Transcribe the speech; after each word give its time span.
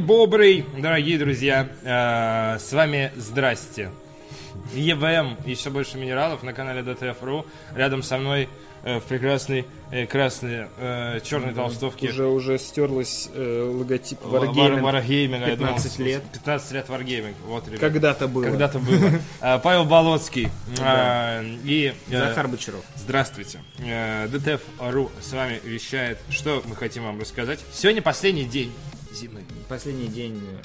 бобрый, 0.00 0.64
дорогие 0.78 1.18
друзья. 1.18 1.68
Э, 1.82 2.58
с 2.58 2.72
вами 2.72 3.12
здрасте. 3.16 3.90
ЕВМ, 4.74 5.36
еще 5.46 5.70
больше 5.70 5.98
минералов 5.98 6.42
на 6.42 6.52
канале 6.52 6.80
DTF.ru. 6.82 7.44
Рядом 7.74 8.02
со 8.02 8.18
мной 8.18 8.48
э, 8.82 8.98
в 8.98 9.04
прекрасной 9.04 9.66
э, 9.90 10.06
красной 10.06 10.66
э, 10.78 11.20
черной 11.24 11.54
толстовке. 11.54 12.08
Уже 12.08 12.26
уже 12.26 12.58
стерлась 12.58 13.28
э, 13.34 13.70
логотип 13.72 14.20
Wargaming. 14.22 14.80
Wargaming, 14.80 15.48
я 15.48 15.56
думал, 15.56 15.74
15 15.74 15.98
лет. 15.98 16.22
15 16.32 16.72
лет 16.72 16.88
Wargaming. 16.88 17.34
Вот, 17.46 17.66
ребят. 17.68 17.80
Когда-то 17.80 18.28
было. 18.28 18.44
Когда-то 18.44 18.78
было. 18.78 19.10
Павел 19.62 19.84
Болоцкий. 19.84 20.48
А, 20.80 21.42
И 21.64 21.94
Захар 22.08 22.48
Бочаров. 22.48 22.84
Здравствуйте. 22.96 23.60
DTF.ru 23.78 25.10
с 25.20 25.32
вами 25.32 25.60
вещает. 25.64 26.18
Что 26.30 26.62
мы 26.66 26.76
хотим 26.76 27.04
вам 27.04 27.20
рассказать? 27.20 27.60
Сегодня 27.72 28.02
последний 28.02 28.44
день 28.44 28.72
зимы. 29.12 29.42
Последний 29.68 30.08
день. 30.08 30.40
э, 30.62 30.64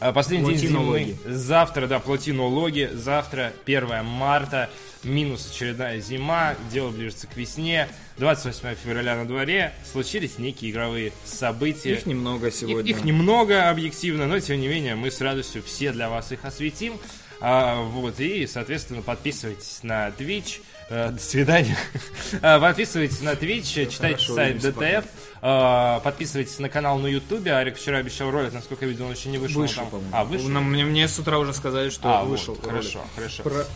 А, 0.00 0.12
Последний 0.12 0.54
день 0.54 0.68
зимы. 0.70 1.16
Завтра, 1.24 1.86
да, 1.86 1.98
платинологи. 1.98 2.90
Завтра 2.92 3.52
1 3.66 4.04
марта. 4.04 4.70
Минус 5.04 5.50
очередная 5.50 6.00
зима. 6.00 6.54
Дело 6.72 6.90
ближется 6.90 7.26
к 7.26 7.36
весне. 7.36 7.88
28 8.18 8.74
февраля 8.74 9.16
на 9.16 9.26
дворе. 9.26 9.72
Случились 9.90 10.38
некие 10.38 10.70
игровые 10.72 11.12
события. 11.24 11.92
Их 11.92 12.06
немного 12.06 12.48
Их, 12.48 12.54
сегодня. 12.54 12.90
их 12.90 13.04
немного 13.04 13.70
объективно, 13.70 14.26
но 14.26 14.40
тем 14.40 14.60
не 14.60 14.66
менее 14.68 14.94
мы 14.96 15.10
с 15.10 15.20
радостью 15.20 15.62
все 15.62 15.92
для 15.92 16.08
вас 16.08 16.32
их 16.32 16.44
осветим. 16.44 16.98
А, 17.40 17.82
вот, 17.82 18.18
и, 18.18 18.46
соответственно, 18.48 19.02
подписывайтесь 19.02 19.80
на 19.84 20.08
Twitch. 20.08 20.60
Э, 20.90 21.10
до 21.10 21.20
свидания. 21.20 21.76
А, 22.42 22.58
подписывайтесь 22.58 23.20
на 23.20 23.34
Twitch, 23.34 23.88
читайте 23.88 24.24
сайт 24.26 24.56
DTF. 24.64 25.04
А, 25.42 26.00
подписывайтесь 26.00 26.58
на 26.58 26.68
канал 26.68 26.98
на 26.98 27.06
YouTube. 27.06 27.46
Арик 27.46 27.76
вчера 27.76 27.98
обещал 27.98 28.30
ролик, 28.30 28.52
насколько 28.52 28.84
я 28.84 28.90
видел, 28.90 29.06
он 29.06 29.12
еще 29.12 29.28
не 29.28 29.38
вышел. 29.38 29.60
Вышел, 29.60 29.76
Там- 29.82 29.90
по-моему. 29.90 30.10
А, 30.12 30.24
вышел? 30.24 30.48
Нам- 30.48 30.64
мне, 30.70 30.84
мне 30.84 31.08
с 31.08 31.18
утра 31.18 31.38
уже 31.38 31.52
сказали, 31.52 31.90
что 31.90 32.08
А, 32.08 32.22
вот, 32.24 32.30
вышел. 32.30 32.56
хорошо, 32.56 32.98
ролик. 33.00 33.10
хорошо. 33.14 33.42
Про- 33.42 33.66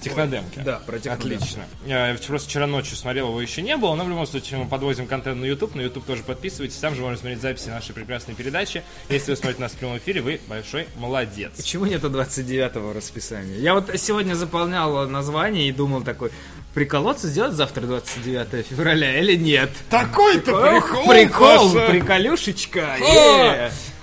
Технодемки. 0.00 0.60
Да, 0.64 0.80
про 0.84 0.98
технодемки. 0.98 1.34
Отлично. 1.36 1.64
Я 1.86 2.16
просто 2.26 2.48
вчера 2.48 2.66
ночью 2.66 2.96
смотрел, 2.96 3.28
его 3.28 3.40
еще 3.40 3.62
не 3.62 3.76
было, 3.76 3.94
но 3.94 4.04
в 4.04 4.08
любом 4.08 4.26
случае 4.26 4.58
мы 4.60 4.66
подвозим 4.68 5.06
контент 5.06 5.40
на 5.40 5.44
YouTube. 5.44 5.74
На 5.74 5.80
YouTube 5.80 6.04
тоже 6.04 6.22
подписывайтесь, 6.22 6.76
там 6.76 6.94
же 6.94 7.02
можно 7.02 7.16
смотреть 7.18 7.40
записи 7.40 7.68
нашей 7.68 7.92
прекрасной 7.94 8.34
передачи. 8.34 8.82
Если 9.08 9.30
вы 9.32 9.36
смотрите 9.36 9.60
нас 9.62 9.72
в 9.72 9.76
прямом 9.76 9.98
эфире, 9.98 10.20
вы 10.20 10.40
большой 10.48 10.86
молодец. 10.96 11.52
Почему 11.56 11.86
нету 11.86 12.10
29-го 12.10 12.92
расписания? 12.92 13.56
Я 13.58 13.74
вот 13.74 13.90
сегодня 13.96 14.34
заполнял 14.34 15.08
название 15.08 15.68
и 15.68 15.72
думал 15.72 16.02
такой, 16.02 16.30
приколоться 16.74 17.28
сделать 17.28 17.52
завтра 17.54 17.82
29 17.82 18.66
февраля 18.66 19.18
или 19.20 19.36
нет? 19.36 19.70
Такой-то 19.90 20.76
Ох, 20.78 21.06
прикол, 21.12 21.72
приколюшечка. 21.88 22.96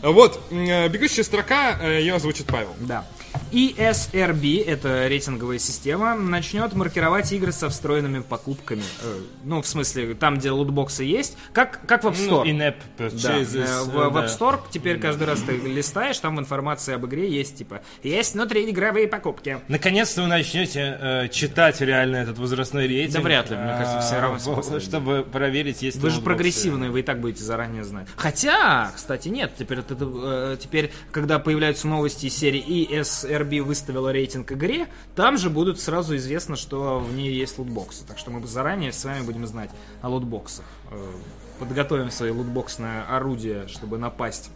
Вот, 0.01 0.41
э, 0.49 0.87
бегущая 0.87 1.23
строка, 1.23 1.77
э, 1.81 1.99
ее 1.99 2.15
озвучит 2.15 2.47
Павел. 2.47 2.73
Да. 2.79 3.05
ESRB, 3.51 4.63
это 4.65 5.07
рейтинговая 5.07 5.59
система, 5.59 6.15
начнет 6.15 6.73
маркировать 6.73 7.31
игры 7.31 7.51
со 7.51 7.69
встроенными 7.69 8.19
покупками. 8.19 8.83
Э, 9.01 9.19
Ну, 9.43 9.61
в 9.61 9.67
смысле, 9.67 10.13
там, 10.13 10.37
где 10.37 10.51
лутбоксы 10.51 11.03
есть, 11.03 11.35
как, 11.53 11.79
как 11.87 12.03
в 12.03 12.07
App 12.07 12.13
Store. 12.13 12.29
Ну, 12.29 12.45
in-app 12.45 12.75
Да, 12.97 13.05
purchases, 13.05 13.65
э, 13.65 13.83
в, 13.83 13.97
э, 13.99 14.09
в 14.09 14.13
да. 14.13 14.25
App 14.25 14.27
Store 14.27 14.59
теперь 14.69 14.99
каждый 14.99 15.23
раз 15.27 15.41
ты 15.41 15.53
листаешь, 15.57 16.19
там 16.19 16.39
информация 16.39 16.95
об 16.95 17.05
игре 17.05 17.29
есть, 17.29 17.57
типа, 17.57 17.81
есть 18.03 18.35
внутриигровые 18.35 19.07
покупки. 19.07 19.59
Наконец-то 19.67 20.21
вы 20.21 20.27
начнете 20.27 20.97
э, 20.99 21.27
читать 21.29 21.81
реально 21.81 22.17
этот 22.17 22.37
возрастной 22.37 22.87
рейтинг. 22.87 23.15
Да 23.15 23.21
вряд 23.21 23.49
ли, 23.49 23.57
мне 23.57 23.71
кажется, 23.71 24.01
все 24.01 24.19
равно 24.19 24.39
А. 24.75 24.79
Чтобы 24.79 25.23
проверить, 25.23 25.81
есть 25.81 25.97
Вы 25.97 26.09
же 26.11 26.21
прогрессивные, 26.21 26.91
вы 26.91 26.99
и 26.99 27.03
так 27.03 27.19
будете 27.19 27.43
заранее 27.43 27.83
знать. 27.83 28.07
Хотя, 28.15 28.91
кстати, 28.95 29.29
нет, 29.29 29.53
теперь, 29.57 29.79
это, 29.79 29.95
э, 29.99 30.57
теперь 30.59 30.91
когда 31.11 31.39
появляются 31.39 31.87
новости 31.87 32.27
из 32.27 32.37
серии 32.37 32.61
ESRB 32.61 33.28
выставила 33.37 34.11
рейтинг 34.11 34.51
игре, 34.51 34.87
там 35.15 35.37
же 35.37 35.49
будут 35.49 35.79
сразу 35.79 36.15
известно, 36.15 36.55
что 36.55 36.99
в 36.99 37.13
ней 37.13 37.31
есть 37.33 37.57
лутбоксы. 37.59 38.05
Так 38.05 38.17
что 38.17 38.31
мы 38.31 38.45
заранее 38.47 38.91
с 38.91 39.03
вами 39.05 39.23
будем 39.23 39.45
знать 39.47 39.69
о 40.01 40.09
лутбоксах. 40.09 40.65
Э, 40.91 41.11
Подготовим 41.59 42.09
свои 42.09 42.31
лутбоксное 42.31 43.03
орудие, 43.03 43.67
чтобы 43.67 43.97
напасть. 43.97 44.49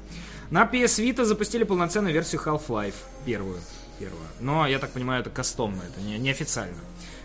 На 0.49 0.63
PS 0.63 1.03
Vita 1.03 1.25
запустили 1.25 1.63
полноценную 1.65 2.13
версию 2.13 2.41
Half-Life, 2.45 2.93
первую. 3.25 3.59
первую. 3.99 4.23
Но, 4.39 4.65
я 4.67 4.79
так 4.79 4.91
понимаю, 4.91 5.19
это 5.21 5.29
кастомно, 5.29 5.81
это 5.81 5.99
не, 6.01 6.17
неофициально. 6.17 6.77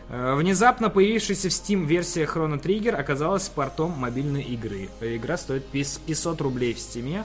Э, 0.08 0.34
Внезапно 0.34 0.91
появившаяся 0.91 1.48
в 1.48 1.53
Steam 1.53 1.84
версия 1.87 2.25
Chrono 2.25 2.60
Trigger 2.60 2.94
оказалась 2.97 3.48
портом 3.48 3.92
мобильной 3.92 4.42
игры. 4.42 4.88
Игра 5.00 5.37
стоит 5.37 5.64
пис- 5.72 6.00
500 6.06 6.41
рублей 6.41 6.75
в 6.75 6.78
Steam. 6.78 7.25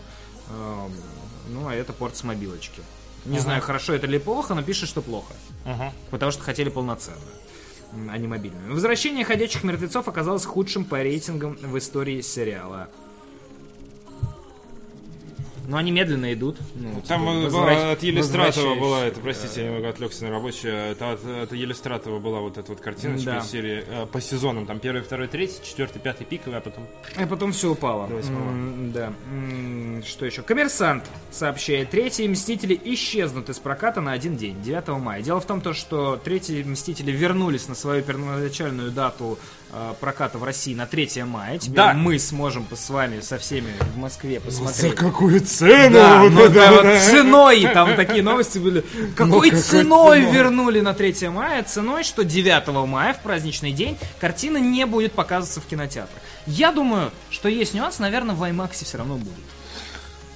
Эм, 0.51 0.91
Ну, 1.49 1.67
а 1.67 1.73
это 1.75 1.91
порт 1.91 2.15
с 2.15 2.23
мобилочки. 2.23 2.81
Не 3.25 3.39
знаю, 3.39 3.61
хорошо 3.61 3.93
это 3.93 4.07
или 4.07 4.17
плохо, 4.17 4.53
но 4.53 4.63
пишет, 4.63 4.89
что 4.89 5.01
плохо. 5.01 5.33
Ага. 5.65 5.93
Потому 6.11 6.31
что 6.31 6.43
хотели 6.43 6.69
полноценную, 6.69 7.21
а 8.09 8.17
не 8.17 8.27
мобильную. 8.27 8.73
Возвращение 8.73 9.23
ходячих 9.23 9.63
мертвецов 9.63 10.07
оказалось 10.07 10.45
худшим 10.45 10.83
по 10.85 11.01
рейтингам 11.01 11.55
в 11.55 11.77
истории 11.77 12.21
сериала. 12.21 12.89
Но 15.67 15.77
они 15.77 15.91
медленно 15.91 16.33
идут. 16.33 16.57
Ну, 16.75 17.01
Там 17.07 17.21
типа, 17.21 17.31
возвращ- 17.31 17.93
от 17.93 18.03
Елистратова 18.03 18.75
была, 18.75 19.05
это, 19.05 19.19
простите, 19.21 19.61
я 19.61 19.67
немного 19.67 19.89
отвлекся 19.89 20.25
на 20.25 20.31
рабочее, 20.31 20.91
это 20.91 21.11
от, 21.13 21.25
от 21.25 21.53
Елистратова 21.53 22.19
была 22.19 22.41
вот 22.41 22.57
эта 22.57 22.69
вот 22.71 22.81
картиночка 22.81 23.31
Да. 23.31 23.37
из 23.39 23.45
серии 23.49 23.83
э, 23.87 24.05
по 24.11 24.19
сезонам, 24.19 24.65
там 24.65 24.79
первый, 24.79 25.01
второй, 25.03 25.27
третий, 25.27 25.63
четвертый, 25.63 25.99
пятый 25.99 26.25
пиковый, 26.25 26.57
а 26.57 26.61
потом... 26.61 26.85
А 27.15 27.25
потом 27.27 27.53
все 27.53 27.71
упало. 27.71 28.07
До. 28.07 28.15
М, 28.17 28.91
Да. 28.91 29.13
М, 29.31 30.03
Что 30.05 30.25
еще? 30.25 30.41
Коммерсант 30.41 31.05
сообщает, 31.31 31.89
третьи 31.91 32.27
Мстители 32.27 32.79
исчезнут 32.83 33.49
из 33.49 33.59
проката 33.59 34.01
на 34.01 34.11
один 34.11 34.35
день, 34.35 34.61
9 34.61 34.99
мая. 34.99 35.21
Дело 35.21 35.39
в 35.39 35.45
том, 35.45 35.61
то, 35.61 35.73
что 35.73 36.17
третьи 36.21 36.61
Мстители 36.63 37.11
вернулись 37.11 37.67
на 37.69 37.75
свою 37.75 38.03
первоначальную 38.03 38.91
дату 38.91 39.39
проката 39.99 40.37
в 40.37 40.43
России 40.43 40.73
на 40.73 40.85
3 40.85 41.23
мая. 41.23 41.57
Теперь 41.57 41.75
Да. 41.75 41.93
мы 41.93 42.19
сможем 42.19 42.67
с 42.73 42.89
вами, 42.89 43.21
со 43.21 43.37
всеми 43.37 43.73
в 43.95 43.97
Москве 43.97 44.39
посмотреть. 44.39 44.95
какую 44.95 45.39
цену? 45.41 45.93
Да, 45.95 46.23
ну 46.29 46.49
да, 46.49 46.71
вот 46.71 47.01
ценой, 47.01 47.67
там 47.73 47.95
такие 47.95 48.21
новости 48.23 48.59
были. 48.59 48.81
Какой 49.15 49.49
какой 49.49 49.61
ценой 49.61 50.21
ценой? 50.21 50.31
вернули 50.33 50.79
на 50.79 50.93
3 50.93 51.29
мая? 51.29 51.63
Ценой, 51.63 52.03
что 52.03 52.23
9 52.23 52.85
мая, 52.87 53.13
в 53.13 53.19
праздничный 53.21 53.71
день, 53.71 53.97
картина 54.19 54.57
не 54.57 54.85
будет 54.85 55.13
показываться 55.13 55.61
в 55.61 55.65
кинотеатрах. 55.65 56.21
Я 56.45 56.71
думаю, 56.71 57.11
что 57.29 57.49
есть 57.49 57.73
нюанс, 57.73 57.99
наверное, 57.99 58.35
в 58.35 58.43
IMAX 58.43 58.83
все 58.83 58.97
равно 58.97 59.15
будет. 59.15 59.33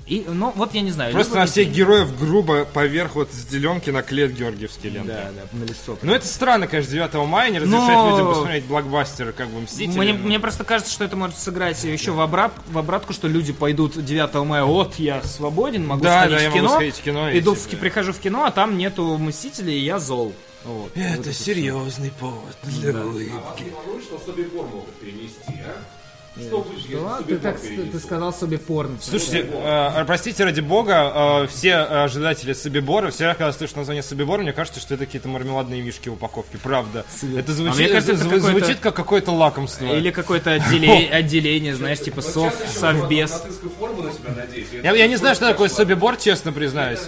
И, 0.08 0.24
ну, 0.26 0.54
вот 0.56 0.74
я 0.74 0.82
не 0.82 0.92
знаю. 0.92 1.12
Просто 1.14 1.36
на 1.36 1.42
не- 1.42 1.48
всех 1.48 1.70
героев 1.70 2.18
грубо 2.18 2.64
поверх 2.64 3.16
вот 3.16 3.30
зеленки 3.34 3.90
наклеят 3.90 4.32
георгиевские 4.32 4.94
ленты. 4.94 5.10
Да, 5.10 5.32
да, 5.36 5.58
на 5.58 5.64
лицо. 5.66 5.98
Ну 6.02 6.14
это 6.14 6.26
странно, 6.26 6.66
конечно, 6.68 6.94
9 6.94 7.26
мая 7.28 7.52
не 7.52 7.60
разрешать 7.60 7.88
Но- 7.90 8.10
людям 8.12 8.28
посмотреть 8.30 8.64
блокбастер, 8.66 9.34
как 9.34 9.50
бы 9.50 9.60
Мстители. 9.60 9.98
Мне, 9.98 10.14
мне 10.14 10.40
просто 10.40 10.64
кажется, 10.64 10.94
что 10.94 11.04
это 11.04 11.18
может 11.18 11.38
сыграть 11.38 11.84
еще 11.84 12.12
в, 12.12 12.22
обрат, 12.22 12.54
в 12.68 12.78
обратку, 12.78 13.12
что 13.12 13.28
люди 13.28 13.52
пойдут 13.52 14.02
9 14.04 14.46
мая, 14.46 14.64
вот 14.64 14.96
я 14.98 15.22
свободен, 15.24 15.86
могу 15.86 16.04
Да, 16.04 16.22
сходить 16.22 16.38
да, 16.38 16.44
я 16.44 16.50
в 16.50 16.54
могу 16.54 16.66
кино, 16.68 16.76
сходить 16.76 16.96
в 16.96 17.02
кино 17.02 17.38
иду 17.38 17.54
в, 17.56 17.68
типа- 17.70 17.82
прихожу 17.82 18.14
в 18.14 18.20
кино, 18.20 18.46
а 18.46 18.52
там 18.52 18.78
нету 18.78 19.18
Мстителей, 19.18 19.78
и 19.78 19.84
я 19.84 20.00
зол. 20.00 20.34
Вот. 20.64 20.92
Вот 20.96 20.98
Это 20.98 21.32
всё. 21.32 21.44
серьезный 21.46 22.12
повод 22.12 22.56
для 22.64 22.92
улыбки. 22.92 23.66
Говорю, 23.86 24.02
что 24.02 24.20
Собибор 24.26 24.66
могут 24.68 24.94
перенести, 24.96 25.54
а? 25.66 25.76
Что 26.40 26.62
ты, 26.62 26.82
Собибор 26.82 27.38
так, 27.42 27.62
перенести? 27.62 27.92
ты 27.92 28.00
сказал 28.00 28.34
себе 28.34 28.58
порно. 28.58 28.98
Слушайте, 29.02 29.48
э, 29.52 30.04
простите 30.06 30.44
ради 30.44 30.62
бога, 30.62 31.44
э, 31.44 31.48
все 31.48 31.76
ожидатели 31.78 32.54
Собибора, 32.54 33.10
все, 33.12 33.34
когда 33.34 33.52
слышат 33.52 33.78
название 33.78 34.04
Собибора, 34.04 34.42
мне 34.42 34.54
кажется, 34.54 34.80
что 34.80 34.94
это 34.94 35.06
какие-то 35.06 35.28
мармеладные 35.28 35.82
мишки 35.82 36.10
в 36.10 36.14
упаковке, 36.14 36.58
правда. 36.58 37.06
Это 37.36 37.54
звучит, 37.54 37.74
А 37.74 37.78
мне 37.80 37.88
кажется, 37.90 38.14
это 38.14 38.22
зв- 38.22 38.30
какой-то- 38.30 38.48
звучит 38.60 38.80
как 38.80 38.96
какое-то 38.96 39.32
лакомство. 39.32 39.86
Или 39.86 40.12
какое-то 40.12 40.52
отделение, 40.52 41.10
отделение, 41.12 41.76
знаешь, 41.76 42.00
типа 42.00 42.22
сов, 42.22 42.54
совбез. 42.68 43.44
Я, 44.84 44.94
я 44.94 45.08
не 45.08 45.16
знаю, 45.16 45.36
что 45.36 45.48
такое 45.48 45.70
Собибор, 45.70 46.18
честно 46.18 46.52
признаюсь. 46.52 47.00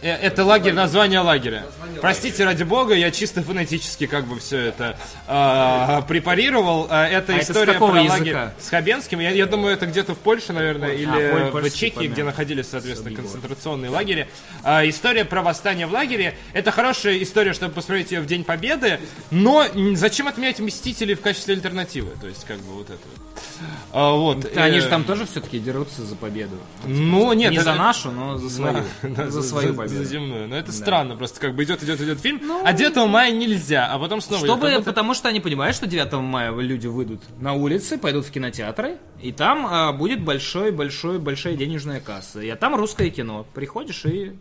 Э, 0.00 0.10
Это 0.14 0.44
лагерь, 0.44 0.72
название 0.74 1.20
лагеря. 1.20 1.64
Простите, 2.00 2.44
ради 2.44 2.62
бога, 2.62 2.94
я 2.94 3.10
чисто 3.10 3.42
фонетически 3.42 4.06
как 4.06 4.26
бы 4.26 4.38
все 4.38 4.58
это 4.58 4.96
э, 5.26 6.02
препарировал. 6.06 6.86
Э, 6.90 7.06
Это 7.06 7.32
А 7.32 7.36
это 7.36 7.44
с 7.46 7.50
история 7.50 7.72
про 7.74 7.86
языка? 8.00 8.12
лагерь 8.18 8.36
с 8.60 8.68
Хабенским. 8.68 9.18
Я, 9.20 9.30
я 9.30 9.46
думаю, 9.46 9.74
это 9.74 9.86
где-то 9.86 10.14
в 10.14 10.18
Польше, 10.18 10.52
наверное, 10.52 10.92
или 10.92 11.50
поль- 11.50 11.68
в 11.70 11.74
Чехии, 11.74 12.06
где 12.06 12.22
находились, 12.22 12.68
соответственно, 12.68 13.16
концентрационные 13.16 13.90
лагеря. 13.90 14.28
А, 14.62 14.88
история 14.88 15.24
про 15.24 15.42
восстание 15.42 15.86
в 15.86 15.92
лагере. 15.92 16.36
Это 16.52 16.70
хорошая 16.70 17.20
история, 17.22 17.52
чтобы 17.52 17.72
посмотреть 17.74 18.12
ее 18.12 18.20
в 18.20 18.26
День 18.26 18.44
Победы, 18.44 19.00
но 19.30 19.64
зачем 19.94 20.28
отменять 20.28 20.60
Мстителей 20.60 21.14
в 21.14 21.20
качестве 21.20 21.54
альтернативы? 21.54 22.12
То 22.20 22.28
есть, 22.28 22.44
как 22.44 22.58
бы 22.58 22.74
вот 22.74 22.86
это. 22.90 22.98
вот. 23.02 23.58
А, 23.92 24.12
вот. 24.12 24.56
Они 24.56 24.78
э, 24.78 24.80
же 24.80 24.88
там 24.88 25.02
тоже 25.04 25.26
все-таки 25.26 25.58
дерутся 25.58 26.02
за 26.04 26.14
победу. 26.14 26.56
Ну, 26.86 27.32
нет. 27.32 27.50
Не 27.50 27.56
это- 27.56 27.64
за 27.64 27.74
нашу, 27.74 28.10
но 28.12 28.36
за 28.38 28.48
свою. 28.54 28.84
Да, 29.02 29.28
За 29.30 29.42
свою 29.42 29.74
За 29.74 29.82
Победы. 29.88 30.04
Неземную. 30.04 30.48
Но 30.48 30.56
это 30.56 30.72
странно, 30.72 31.16
просто 31.16 31.40
как 31.40 31.54
бы 31.54 31.64
идет, 31.64 31.82
идет, 31.82 32.00
идет 32.00 32.20
фильм, 32.20 32.40
а 32.64 32.72
9 32.72 33.08
мая 33.08 33.30
нельзя, 33.32 33.86
а 33.86 33.98
потом 33.98 34.20
снова. 34.20 34.44
Чтобы, 34.44 34.70
будто- 34.70 34.82
потому 34.82 35.14
что 35.14 35.28
они 35.28 35.40
понимают, 35.40 35.76
что 35.76 35.86
9 35.86 36.12
мая 36.22 36.54
люди 36.54 36.86
выйдут 36.86 37.22
на 37.40 37.54
улицы, 37.54 37.98
пойдут 37.98 38.26
в 38.26 38.30
кинотеатры, 38.30 38.98
и 39.22 39.32
там 39.32 39.66
а, 39.68 39.92
будет 39.92 40.22
большой-большой 40.22 41.18
большая 41.18 41.54
денежная 41.56 42.00
касса. 42.00 42.40
И 42.40 42.54
там 42.54 42.74
русское 42.74 43.10
кино. 43.10 43.46
Приходишь 43.54 44.04
и 44.04 44.32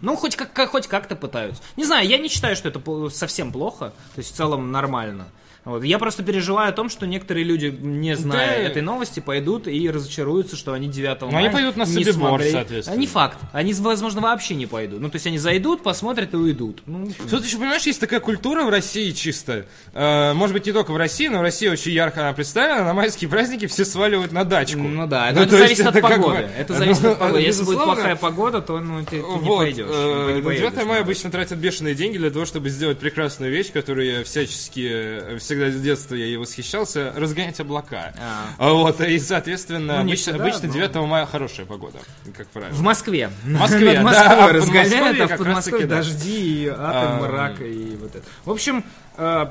ну, 0.00 0.16
хоть, 0.16 0.36
как, 0.36 0.70
хоть 0.70 0.86
как-то 0.86 1.16
пытаются. 1.16 1.62
Не 1.76 1.84
знаю, 1.84 2.06
я 2.06 2.18
не 2.18 2.28
считаю, 2.28 2.56
что 2.56 2.68
это 2.68 3.08
совсем 3.10 3.50
плохо. 3.52 3.94
То 4.14 4.18
есть, 4.18 4.32
в 4.34 4.36
целом, 4.36 4.70
нормально. 4.70 5.28
Вот. 5.64 5.82
Я 5.84 5.98
просто 5.98 6.22
переживаю 6.22 6.68
о 6.68 6.72
том, 6.72 6.88
что 6.90 7.06
некоторые 7.06 7.44
люди, 7.44 7.66
не 7.80 8.16
зная 8.16 8.58
Да. 8.58 8.68
этой 8.68 8.82
новости, 8.82 9.20
пойдут 9.20 9.66
и 9.66 9.90
разочаруются, 9.90 10.56
что 10.56 10.72
они 10.74 10.88
9 10.88 11.22
Ну, 11.22 11.30
мая 11.32 11.44
они 11.46 11.52
пойдут 11.54 11.76
на 11.76 11.86
Собибор, 11.86 12.42
соответственно. 12.42 12.98
Не 12.98 13.06
факт. 13.06 13.38
Они, 13.52 13.72
возможно, 13.74 14.20
вообще 14.20 14.54
не 14.54 14.66
пойдут. 14.66 15.00
Ну, 15.00 15.08
то 15.08 15.16
есть, 15.16 15.26
они 15.26 15.38
зайдут, 15.38 15.82
посмотрят 15.82 16.34
и 16.34 16.36
уйдут. 16.36 16.82
Ну, 16.86 17.08
Тут 17.30 17.44
еще, 17.44 17.56
понимаешь, 17.56 17.82
есть 17.82 18.00
такая 18.00 18.20
культура 18.20 18.64
в 18.64 18.68
России 18.68 19.10
чисто. 19.12 19.64
Э, 19.94 20.32
может 20.34 20.52
быть, 20.54 20.66
не 20.66 20.72
только 20.72 20.92
в 20.92 20.96
России, 20.96 21.28
но 21.28 21.38
в 21.38 21.42
России 21.42 21.68
очень 21.68 21.92
ярко 21.92 22.20
она 22.20 22.32
представлена. 22.34 22.84
На 22.84 22.92
майские 22.94 23.30
праздники 23.30 23.66
все 23.66 23.84
сваливают 23.84 24.32
на 24.32 24.44
дачку. 24.44 24.80
Ну 24.80 25.06
да, 25.06 25.30
Ну, 25.34 25.40
это 25.42 25.56
зависит 25.56 25.86
от 25.86 25.96
это 25.96 26.06
как 26.06 26.16
погоды. 26.16 26.42
бы- 26.42 26.48
Это 26.58 26.74
зависит 26.74 27.04
от 27.04 27.10
Ну, 27.12 27.16
погоды. 27.16 27.40
Если 27.42 27.64
будет 27.64 27.82
плохая 27.84 28.16
погода, 28.16 28.60
то 28.60 28.80
ну, 28.80 29.00
ты, 29.00 29.06
ты 29.12 29.16
не 29.16 29.22
Вот, 29.22 29.58
пойдешь. 29.58 29.86
э, 29.88 30.26
не 30.34 30.38
на 30.40 30.44
поедешь, 30.44 30.70
9 30.72 30.84
мая 30.86 31.00
обычно 31.00 31.30
тратят 31.30 31.58
бешеные 31.58 31.94
деньги 31.94 32.18
для 32.18 32.30
того, 32.30 32.44
чтобы 32.44 32.68
сделать 32.68 32.98
прекрасную 32.98 33.50
вещь, 33.50 33.72
которую 33.72 34.06
я 34.18 34.24
всячески, 34.24 34.88
э, 34.90 35.38
всегда 35.54 35.70
с 35.70 35.80
детства 35.80 36.14
я 36.14 36.26
ей 36.26 36.36
восхищался, 36.36 37.12
разгонять 37.16 37.58
облака. 37.60 38.12
А. 38.18 38.46
А 38.58 38.72
Вот, 38.72 39.00
и, 39.00 39.18
соответственно, 39.18 39.96
Ну, 39.96 40.00
обычно, 40.00 40.32
всегда, 40.32 40.44
обычно 40.44 40.66
но- 40.68 40.74
9 40.74 41.06
мая 41.06 41.26
хорошая 41.26 41.66
погода, 41.66 41.98
как 42.36 42.48
правило. 42.48 42.72
В 42.74 42.80
Москве. 42.82 43.30
В 43.44 43.48
Москве, 43.50 44.00
Над 44.00 44.12
да, 44.12 44.24
Москвой 44.24 44.36
Подмосковье 44.36 44.82
разгоняют, 44.82 45.20
а 45.20 45.34
в 45.34 45.38
Подмосковье 45.38 45.86
да. 45.86 45.96
дожди, 45.96 46.64
и 46.64 46.66
атом, 46.66 46.84
А, 46.84 47.18
мрак 47.20 47.60
и 47.60 47.96
вот 48.00 48.16
это. 48.16 48.26
В 48.44 48.50
общем, 48.50 48.84
э, 49.16 49.46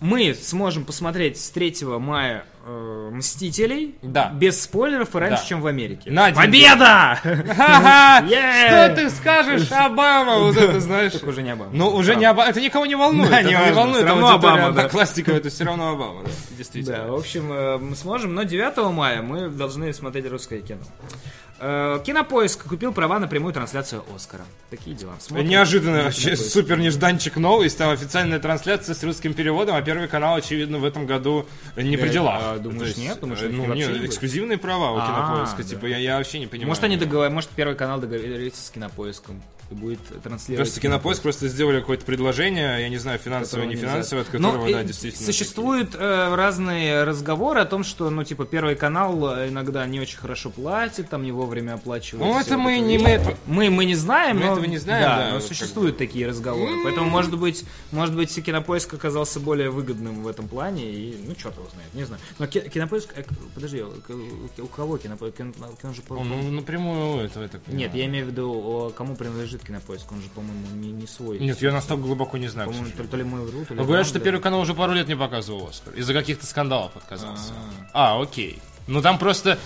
мы 0.00 0.34
сможем 0.34 0.84
посмотреть 0.84 1.40
с 1.40 1.50
3 1.50 1.98
мая 1.98 2.44
э, 2.68 3.10
«Мстителей» 3.12 3.94
Да. 4.02 4.30
без 4.34 4.62
спойлеров 4.62 5.14
и 5.16 5.18
раньше, 5.18 5.42
Да. 5.42 5.48
чем 5.48 5.60
в 5.62 5.66
Америке. 5.66 6.10
На 6.10 6.30
Победа! 6.32 7.18
Что 7.24 8.92
ты 8.94 9.10
скажешь, 9.10 9.70
Обама? 9.72 10.38
Вот 10.38 10.56
это, 10.56 10.78
знаешь. 10.88 11.12
Так 11.12 11.26
уже 11.26 11.42
не 11.42 11.50
Обама. 11.50 11.70
Ну, 11.72 11.88
уже 11.88 12.14
не 12.16 12.24
Обама. 12.26 12.48
Это 12.50 12.60
никого 12.60 12.86
не 12.86 12.94
волнует. 12.94 13.32
Это 13.32 13.48
не 13.48 13.72
волнует. 13.72 13.98
всё 13.98 14.06
равно 14.06 14.28
Обама, 14.34 14.56
да. 14.58 14.66
Одноклассников 14.68 15.34
это 15.34 15.48
все 15.48 15.64
равно 15.64 15.90
Обама, 15.92 16.22
действительно. 16.56 16.96
Да, 16.98 17.06
в 17.06 17.14
общем, 17.14 17.52
э, 17.52 17.78
мы 17.78 17.96
сможем, 17.96 18.34
но 18.34 18.42
9 18.42 18.92
мая 18.92 19.22
мы 19.22 19.48
должны 19.48 19.92
смотреть 19.92 20.30
русское 20.30 20.60
кино. 20.60 20.80
Э, 21.60 21.98
Кинопоиск 22.04 22.64
купил 22.68 22.92
права 22.92 23.18
на 23.18 23.26
прямую 23.26 23.52
трансляцию 23.52 24.04
Оскара. 24.14 24.44
Такие 24.70 24.94
дела. 24.94 25.14
Смотрим. 25.18 25.48
Неожиданно 25.48 26.04
вообще 26.04 26.36
супер 26.36 26.78
нежданчик 26.78 27.36
новость, 27.36 27.78
там 27.78 27.90
официальная 27.90 28.38
трансляция 28.38 28.94
с 28.94 29.02
русским 29.02 29.34
переводом, 29.34 29.74
а 29.76 29.82
Первый 29.82 30.08
канал, 30.08 30.36
очевидно, 30.36 30.78
в 30.78 30.84
этом 30.84 31.06
году 31.06 31.46
не 31.76 31.96
при 31.96 32.06
Да, 32.08 32.12
делах. 32.12 32.40
а 32.42 32.58
думаешь, 32.58 32.88
есть, 32.88 32.98
нет? 32.98 33.20
Думаешь, 33.20 33.40
э, 33.42 33.48
ну, 33.48 33.74
нет, 33.74 33.88
не 33.88 33.94
будет? 33.94 34.10
эксклюзивные 34.10 34.58
права 34.58 34.92
у 34.92 34.98
А, 34.98 35.06
Кинопоиска, 35.06 35.62
да. 35.62 35.68
типа, 35.68 35.86
я, 35.86 35.98
я 35.98 36.18
вообще 36.18 36.38
не 36.38 36.46
понимаю. 36.46 36.68
Может, 36.68 36.84
они 36.84 36.96
договор... 36.96 37.30
Может, 37.30 37.50
Первый 37.50 37.74
канал 37.76 37.98
договорится 38.00 38.64
с 38.64 38.70
Кинопоиском 38.70 39.42
и 39.70 39.74
будет 39.74 40.00
транслировать. 40.22 40.66
Просто 40.68 40.80
Кинопоиск 40.80 41.22
просто 41.22 41.48
сделали 41.48 41.80
какое-то 41.80 42.04
предложение, 42.04 42.80
я 42.80 42.88
не 42.88 42.96
знаю, 42.98 43.18
финансовое, 43.18 43.66
не 43.66 43.76
финансовое, 43.76 44.22
от 44.22 44.28
которого, 44.28 44.66
э, 44.66 44.72
да, 44.72 44.82
действительно. 44.82 45.26
Существуют 45.26 45.94
э, 45.94 46.34
разные 46.34 47.04
разговоры 47.04 47.60
о 47.60 47.64
том, 47.66 47.84
что, 47.84 48.08
ну, 48.10 48.24
типа, 48.24 48.46
Первый 48.46 48.76
канал 48.76 49.36
э, 49.36 49.48
иногда 49.48 49.84
не 49.86 50.00
очень 50.00 50.18
хорошо 50.18 50.50
платит, 50.50 51.10
там 51.10 51.22
не 51.22 51.32
вовремя 51.48 51.74
оплачивает. 51.74 52.24
Ну, 52.24 52.38
это 52.38 52.58
мы 52.58 52.72
это. 52.78 52.84
не... 52.86 52.98
Мы 52.98 53.08
это- 53.08 53.36
Мы, 53.46 53.70
мы 53.70 53.84
не 53.86 53.94
знаем, 53.94 54.36
Мы 54.36 54.44
но, 54.46 54.52
этого 54.52 54.64
не 54.66 54.76
знаем, 54.78 55.02
да, 55.02 55.16
да, 55.18 55.30
но 55.34 55.40
существуют 55.40 55.96
такие 55.96 56.26
разговоры. 56.28 56.74
Поэтому, 56.84 57.08
может 57.08 57.36
быть, 57.38 57.64
может 57.90 58.14
быть, 58.14 58.34
Кинопоиск 58.44 58.92
оказался 58.94 59.40
более 59.40 59.70
выгодным 59.70 60.22
в 60.22 60.28
этом 60.28 60.46
плане, 60.48 60.84
и, 60.90 61.16
ну, 61.26 61.34
черт 61.34 61.56
его 61.56 61.66
знает, 61.72 61.94
не 61.94 62.04
знаю. 62.04 62.20
Но 62.38 62.46
Ки- 62.46 62.68
Кинопоиск, 62.68 63.10
э, 63.16 63.24
подожди, 63.54 63.82
у- 63.82 64.62
у 64.62 64.66
кого 64.66 64.98
Кинопоиск? 64.98 65.36
Кин- 65.38 65.54
Он 65.82 65.94
же, 65.94 66.02
по- 66.02 66.14
Он, 66.14 66.28
ну, 66.28 66.50
напрямую 66.50 67.24
этого, 67.24 67.48
так 67.48 67.62
Нет, 67.68 67.94
я 67.94 68.04
имею 68.06 68.26
в 68.26 68.28
виду, 68.28 68.92
кому 68.96 69.16
принадлежит 69.16 69.64
Кинопоиск, 69.64 70.10
он 70.12 70.20
же, 70.20 70.28
по-моему, 70.34 70.66
не, 70.74 70.92
не 70.92 71.06
свой. 71.06 71.38
Нет, 71.38 71.62
я 71.62 71.72
настолько 71.72 72.02
глубоко 72.04 72.36
не 72.36 72.48
знаю. 72.48 72.68
По-моему, 72.68 72.90
то, 72.96 73.04
то 73.04 73.16
ли 73.16 73.24
мы 73.24 73.40
вру, 73.42 73.64
то 73.64 73.74
ли 73.74 73.80
Но 73.80 73.86
говорят, 73.86 74.06
что 74.06 74.18
да. 74.18 74.24
Первый 74.24 74.40
канал 74.42 74.60
уже 74.60 74.74
пару 74.74 74.92
лет 74.92 75.08
не 75.08 75.16
показывал 75.16 75.68
Оскар. 75.68 75.94
Из-за 75.94 76.12
каких-то 76.12 76.44
скандалов 76.46 76.96
отказался. 76.96 77.52
А, 77.92 78.20
окей. 78.20 78.58
Ну 78.86 79.02
там 79.02 79.18
просто 79.18 79.50
э, 79.50 79.56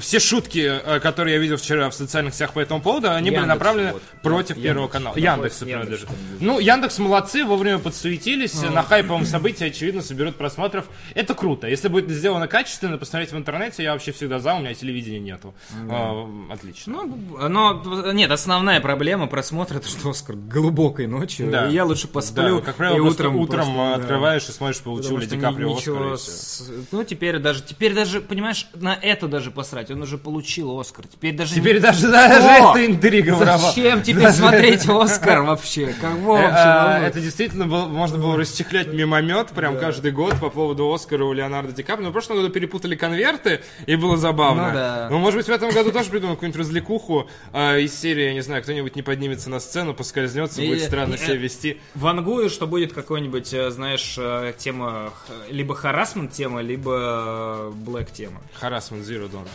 все 0.00 0.18
шутки, 0.18 0.58
э, 0.82 0.98
которые 1.00 1.34
я 1.34 1.40
видел 1.40 1.56
вчера 1.58 1.90
в 1.90 1.94
социальных 1.94 2.32
сетях 2.34 2.52
по 2.54 2.60
этому 2.60 2.80
поводу, 2.80 3.10
они 3.10 3.30
были 3.30 3.40
Яндекс, 3.40 3.58
направлены 3.58 3.92
вот. 3.92 4.02
против 4.22 4.56
Яндекс. 4.56 4.62
Первого 4.64 4.88
канала. 4.88 5.14
Яндекс, 5.16 5.30
Яндекс 5.30 5.58
принадлежит. 5.58 6.08
Ну, 6.40 6.58
Яндекс 6.58 6.98
молодцы, 6.98 7.44
вовремя 7.44 7.78
подсуетились, 7.78 8.62
на 8.62 8.82
хайповом 8.82 9.26
событии, 9.26 9.66
очевидно, 9.66 10.00
соберут 10.02 10.36
просмотров. 10.36 10.86
Это 11.14 11.34
круто. 11.34 11.66
Если 11.68 11.88
будет 11.88 12.08
сделано 12.10 12.48
качественно, 12.48 12.96
посмотреть 12.98 13.32
в 13.32 13.36
интернете, 13.36 13.82
я 13.82 13.92
вообще 13.92 14.12
всегда 14.12 14.38
за, 14.38 14.54
у 14.54 14.60
меня 14.60 14.74
телевидения 14.74 15.20
нету. 15.20 15.54
А, 15.90 16.26
Отлично. 16.50 16.92
Ну, 17.04 17.48
но, 17.48 18.12
нет, 18.12 18.30
основная 18.30 18.80
проблема 18.80 19.26
просмотра, 19.26 19.76
это 19.78 19.88
что 19.88 20.10
Оскар 20.10 20.36
глубокой 20.36 21.06
ночью. 21.06 21.50
Да. 21.50 21.66
я 21.66 21.84
лучше 21.84 22.08
посплю, 22.08 22.60
Да, 22.60 22.64
как 22.66 22.76
правило, 22.76 22.96
и 22.96 23.00
утром, 23.00 23.36
утром 23.36 23.66
просто, 23.66 23.74
да. 23.74 23.94
открываешь 23.96 24.48
и 24.48 24.52
смотришь, 24.52 24.80
получил 24.80 25.18
ли 25.18 25.26
Ди 25.26 25.38
Каприо 25.38 25.74
Оскар. 25.76 26.18
с- 26.18 26.70
Ну, 26.90 27.04
теперь 27.04 27.38
даже, 27.38 27.62
теперь 27.62 27.94
даже, 27.94 28.20
понимаешь, 28.20 28.66
на 28.74 28.94
это 29.12 29.28
даже 29.28 29.50
посрать. 29.50 29.90
Он 29.90 30.02
уже 30.02 30.18
получил 30.18 30.78
Оскар. 30.78 31.06
Теперь 31.06 31.34
даже... 31.36 31.54
Теперь 31.54 31.74
не- 31.76 31.80
даже, 31.80 32.08
даже 32.10 32.46
О! 32.46 32.70
эта 32.70 32.86
интрига. 32.86 33.34
Зачем 33.36 34.02
теперь 34.02 34.30
смотреть 34.30 34.88
Оскар 34.88 35.42
вообще? 35.42 35.94
Кого 36.00 36.36
Э, 36.38 36.42
вообще 36.42 36.56
а? 36.58 36.98
Это 37.06 37.20
действительно 37.20 37.66
было- 37.66 37.86
можно 37.86 38.18
было 38.18 38.36
расчехлять 38.36 38.88
мимомет 38.92 39.48
прям 39.48 39.78
каждый 39.78 40.12
год 40.12 40.34
по 40.40 40.50
поводу 40.50 40.92
Оскара 40.92 41.24
у 41.24 41.32
Леонардо 41.32 41.72
Ди 41.72 41.82
Каприо. 41.82 42.04
Но 42.06 42.10
в 42.10 42.12
прошлом 42.12 42.36
году 42.36 42.48
перепутали 42.50 42.94
конверты, 42.96 43.60
и 43.86 43.96
было 43.96 44.16
забавно. 44.16 44.68
Ну 44.68 44.74
да. 44.74 45.08
Ну, 45.10 45.18
может 45.18 45.36
быть, 45.38 45.46
в 45.46 45.50
этом 45.50 45.70
году 45.70 45.92
тоже 45.92 46.10
придумал 46.10 46.34
какую-нибудь 46.34 46.58
развлекуху 46.60 47.28
а, 47.52 47.76
из 47.76 47.98
серии, 47.98 48.24
я 48.24 48.32
не 48.34 48.40
знаю, 48.42 48.62
кто-нибудь 48.62 48.96
не 48.96 49.02
поднимется 49.02 49.50
на 49.50 49.60
сцену, 49.60 49.94
поскользнется, 49.94 50.62
И- 50.62 50.68
будет 50.68 50.82
странно 50.82 51.14
и- 51.14 51.18
себя 51.18 51.34
вести. 51.36 51.80
Вангую, 51.94 52.48
что 52.50 52.66
будет 52.66 52.92
какой-нибудь, 52.92 53.52
э, 53.52 53.70
знаешь, 53.70 54.14
э, 54.18 54.52
тема, 54.56 55.12
либо 55.50 55.74
харасмент 55.74 56.32
тема, 56.32 56.60
либо 56.60 57.70
блэк 57.74 58.10
тема. 58.12 58.40
Харасмент 58.54 58.99
Zero 59.00 59.30
Dawn. 59.30 59.46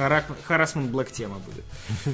Харасмент 0.48 0.90
блэк 0.92 1.12
тема 1.12 1.38
будет. 1.40 1.64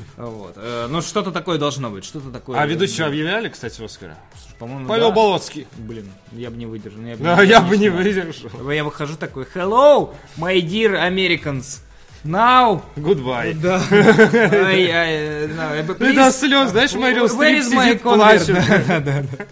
Вот. 0.18 0.54
Э, 0.58 0.88
Ну, 0.90 1.02
что-то 1.02 1.32
такое 1.32 1.58
должно 1.58 1.90
быть, 1.90 2.04
что-то 2.06 2.30
такое. 2.30 2.60
А 2.60 2.66
ведущего 2.66 3.08
объявляли, 3.08 3.50
кстати, 3.50 3.82
Оскара? 3.84 4.18
По-моему, 4.60 4.88
Павел 4.88 5.10
да. 5.10 5.16
Болоцкий. 5.16 5.68
Блин, 5.78 6.12
я 6.32 6.50
бы 6.50 6.58
не 6.58 6.66
выдержал. 6.66 7.02
Я 7.02 7.16
бы, 7.16 7.24
Да, 7.24 7.42
я 7.42 7.62
бы 7.62 7.78
не 7.78 7.90
выдержал. 7.90 8.70
Я 8.72 8.84
выхожу 8.84 9.16
такой, 9.16 9.46
hello, 9.56 10.14
my 10.38 10.60
dear 10.62 10.94
Americans. 11.10 11.80
Now, 12.24 12.84
Goodbye. 12.96 13.54
да, 13.56 13.82
I, 13.92 14.92
I, 14.92 15.48
no, 15.48 15.84
Ты 15.88 15.94
please, 15.94 16.14
до 16.16 16.32
слез, 16.32 16.70
знаешь, 16.70 16.94
Мэрил 16.94 17.28
Стрип 17.28 17.64
сидит, 17.64 18.04
плачет. 18.04 18.56
Да, 18.88 19.00
да, 19.00 19.24
да. 19.24 19.46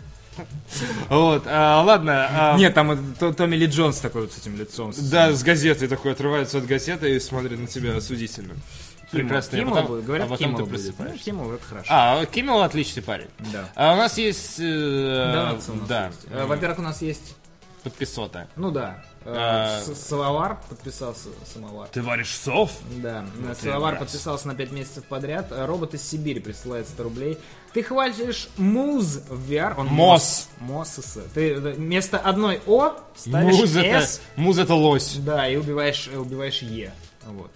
Вот, 1.09 1.43
а, 1.45 1.81
ладно. 1.83 2.27
а, 2.53 2.57
Нет, 2.57 2.73
там 2.73 2.87
вот 2.89 2.99
То- 3.19 3.33
Томми 3.33 3.55
Ли 3.55 3.65
Джонс 3.67 3.97
такой 3.99 4.21
вот 4.23 4.33
с 4.33 4.37
этим 4.37 4.55
лицом. 4.57 4.93
Да, 5.11 5.31
с 5.31 5.43
газеты 5.43 5.87
такой 5.87 6.11
отрывается 6.13 6.57
от 6.59 6.65
газеты 6.65 7.15
и 7.15 7.19
смотрит 7.19 7.59
на 7.59 7.67
тебя 7.67 7.97
осудительно. 7.97 8.53
Прекрасно. 9.11 9.57
а 9.57 9.61
Киммел 9.61 9.73
потом- 9.75 9.87
будет. 9.87 10.05
Говорят, 10.05 10.27
а 10.27 10.29
потом 10.29 10.45
Киммел 10.45 10.57
ты. 10.57 10.63
Ну, 10.63 10.69
просыпаешься. 10.69 11.23
Киммел, 11.25 11.51
это 11.53 11.65
хорошо. 11.65 11.87
А, 11.89 12.25
Киммел 12.27 12.61
отличный 12.61 13.01
парень. 13.01 13.27
Да. 13.51 13.67
А 13.75 13.93
у 13.93 13.97
нас 13.97 14.17
есть... 14.19 14.59
э, 14.59 15.31
Донатс 15.33 15.67
у 15.69 15.73
нас 15.73 15.87
да, 15.87 16.05
есть. 16.07 16.19
Э, 16.29 16.45
Во-первых, 16.45 16.77
у 16.79 16.81
нас 16.83 17.01
есть, 17.01 17.35
подписота. 17.83 18.47
ну 18.55 18.71
да, 18.71 19.03
э, 19.25 19.33
А. 19.35 19.81
С- 19.81 19.95
Самовар 20.07 20.59
подписался, 20.69 21.29
Самовар. 21.53 21.87
Ты 21.89 22.01
варишь 22.01 22.35
сов? 22.35 22.71
Да, 23.01 23.25
Ну, 23.35 23.47
мразь. 23.91 23.99
подписался 23.99 24.47
на 24.47 24.55
5 24.55 24.71
месяцев 24.71 25.03
подряд. 25.05 25.47
Э, 25.51 25.65
Робот 25.65 25.93
из 25.93 26.07
Сибири 26.07 26.39
присылает 26.39 26.87
100 26.87 27.03
рублей. 27.03 27.37
Ты 27.73 27.83
хвалишь 27.83 28.49
Муз 28.57 29.21
в 29.29 29.51
VR. 29.51 29.75
Он 29.77 29.87
Мос. 29.87 30.49
Мос. 30.59 30.99
Ты 31.33 31.53
э, 31.53 31.59
вместо 31.73 32.17
одной 32.17 32.61
О 32.65 32.93
ставишь 33.15 33.55
Муз 33.57 33.75
это, 33.75 33.87
S. 33.97 34.21
муз 34.35 34.57
это 34.57 34.73
лось. 34.73 35.15
Да, 35.17 35.47
и 35.47 35.55
убиваешь, 35.55 36.09
э, 36.11 36.17
убиваешь 36.17 36.61
Е. 36.61 36.91
Вот. 37.27 37.51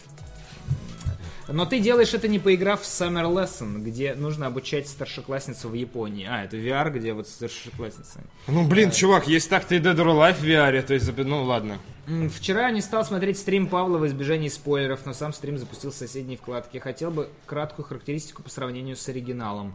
Но 1.48 1.66
ты 1.66 1.80
делаешь 1.80 2.14
это 2.14 2.28
не 2.28 2.40
поиграв 2.40 2.82
в 2.82 2.86
Summer 2.86 3.26
Lesson, 3.26 3.80
где 3.80 4.16
нужно 4.16 4.48
обучать 4.48 4.88
старшеклассницу 4.88 5.70
в 5.70 5.74
Японии. 5.74 6.28
А, 6.30 6.44
это 6.44 6.58
VR, 6.58 6.90
где 6.92 7.14
вот 7.14 7.28
старшеклассница. 7.28 8.22
Ну, 8.48 8.66
блин, 8.66 8.92
чувак, 8.92 9.28
есть 9.28 9.50
так-то 9.50 9.76
и 9.76 9.80
Dead 9.80 9.96
or 9.96 10.08
Alive 10.08 10.36
в 10.36 10.44
VR, 10.44 10.82
то 10.82 10.94
есть, 10.94 11.12
ну, 11.18 11.44
ладно. 11.44 11.80
Вчера 12.36 12.72
не 12.72 12.82
стал 12.82 13.06
смотреть 13.06 13.38
стрим 13.38 13.68
Павла 13.68 13.98
в 13.98 14.06
избежании 14.08 14.50
спойлеров, 14.50 15.06
но 15.06 15.14
сам 15.14 15.34
стрим 15.34 15.58
запустил 15.58 15.92
в 15.92 15.96
соседней 15.96 16.36
вкладке. 16.36 16.80
Хотел 16.80 17.12
бы 17.12 17.30
краткую 17.46 17.86
характеристику 17.86 18.44
по 18.44 18.50
сравнению 18.50 18.96
с 18.96 19.08
оригиналом. 19.08 19.74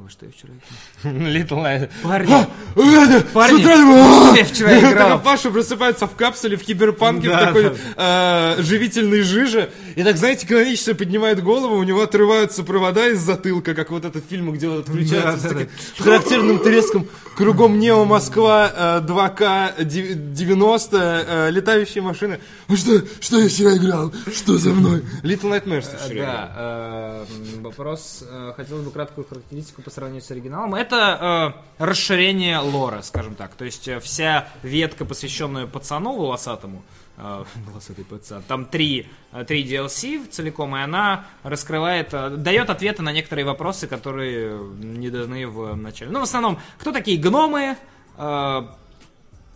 А 0.00 0.02
во 0.02 0.08
что 0.08 0.24
я 0.24 0.32
вчера 0.32 0.54
играл? 0.54 1.14
Little 1.26 1.62
Night. 1.62 1.90
Парни, 2.02 2.34
Парни, 2.74 3.20
Парни, 3.34 3.56
с 3.56 3.60
утра 3.60 3.76
думаю, 3.76 4.04
что 4.28 4.34
я 4.36 4.44
вчера 4.44 4.70
«А!» 4.70 4.78
играл? 4.92 5.20
Паша 5.20 5.50
просыпается 5.50 6.06
в 6.06 6.14
капсуле 6.16 6.56
в 6.56 6.62
киберпанке 6.62 7.28
в 7.28 7.32
такой 7.38 7.76
э, 7.96 8.62
живительной 8.62 9.20
жиже. 9.22 9.70
И 9.96 10.02
так, 10.02 10.16
знаете, 10.16 10.46
канонично 10.46 10.94
поднимает 10.94 11.42
голову, 11.42 11.76
у 11.76 11.82
него 11.82 12.00
отрываются 12.02 12.64
провода 12.64 13.08
из 13.08 13.18
затылка, 13.20 13.74
как 13.74 13.90
вот 13.90 14.06
этот 14.06 14.24
фильм, 14.24 14.52
где 14.52 14.68
вот 14.68 14.88
отключается 14.88 15.38
с 15.38 15.42
таким 15.42 15.68
характерным 15.98 16.60
треском. 16.60 17.06
Кругом 17.36 17.78
Нео 17.78 18.04
Москва, 18.04 18.70
э, 18.74 19.00
2К 19.06 19.84
90, 19.84 21.24
э, 21.26 21.50
летающие 21.50 22.02
машины. 22.02 22.40
«А 22.68 22.76
Что, 22.76 23.02
что 23.20 23.38
я 23.38 23.48
вчера 23.48 23.76
играл? 23.76 24.12
Что 24.34 24.56
за 24.56 24.70
мной? 24.70 25.02
Little 25.22 25.50
Nightmares 25.50 25.86
вчера. 26.06 26.24
Да, 26.26 26.52
э, 26.56 27.24
вопрос. 27.60 28.22
э, 28.28 28.52
Хотелось 28.56 28.84
бы 28.84 28.90
краткую 28.90 29.26
характеристику 29.26 29.82
по 29.90 29.94
сравнению 29.94 30.22
с 30.22 30.30
оригиналом. 30.30 30.76
Это 30.76 31.54
э, 31.78 31.84
расширение 31.84 32.58
лора, 32.58 33.02
скажем 33.02 33.34
так. 33.34 33.56
То 33.56 33.64
есть 33.64 33.88
э, 33.88 33.98
вся 33.98 34.46
ветка, 34.62 35.04
посвященная 35.04 35.66
пацану 35.66 36.16
волосатому, 36.16 36.82
э, 37.16 37.44
волосатый 37.66 38.04
пацан, 38.04 38.42
там 38.46 38.66
три, 38.66 39.08
э, 39.32 39.44
три 39.44 39.64
DLC 39.64 40.28
целиком, 40.28 40.76
и 40.76 40.80
она 40.80 41.26
раскрывает, 41.42 42.10
дает 42.40 42.70
ответы 42.70 43.02
на 43.02 43.12
некоторые 43.12 43.44
вопросы, 43.44 43.88
которые 43.88 44.60
не 44.78 45.10
даны 45.10 45.48
в 45.48 45.74
начале. 45.74 46.12
Ну, 46.12 46.20
в 46.20 46.22
основном, 46.22 46.60
кто 46.78 46.92
такие 46.92 47.18
гномы? 47.18 47.76
Э, 48.16 48.62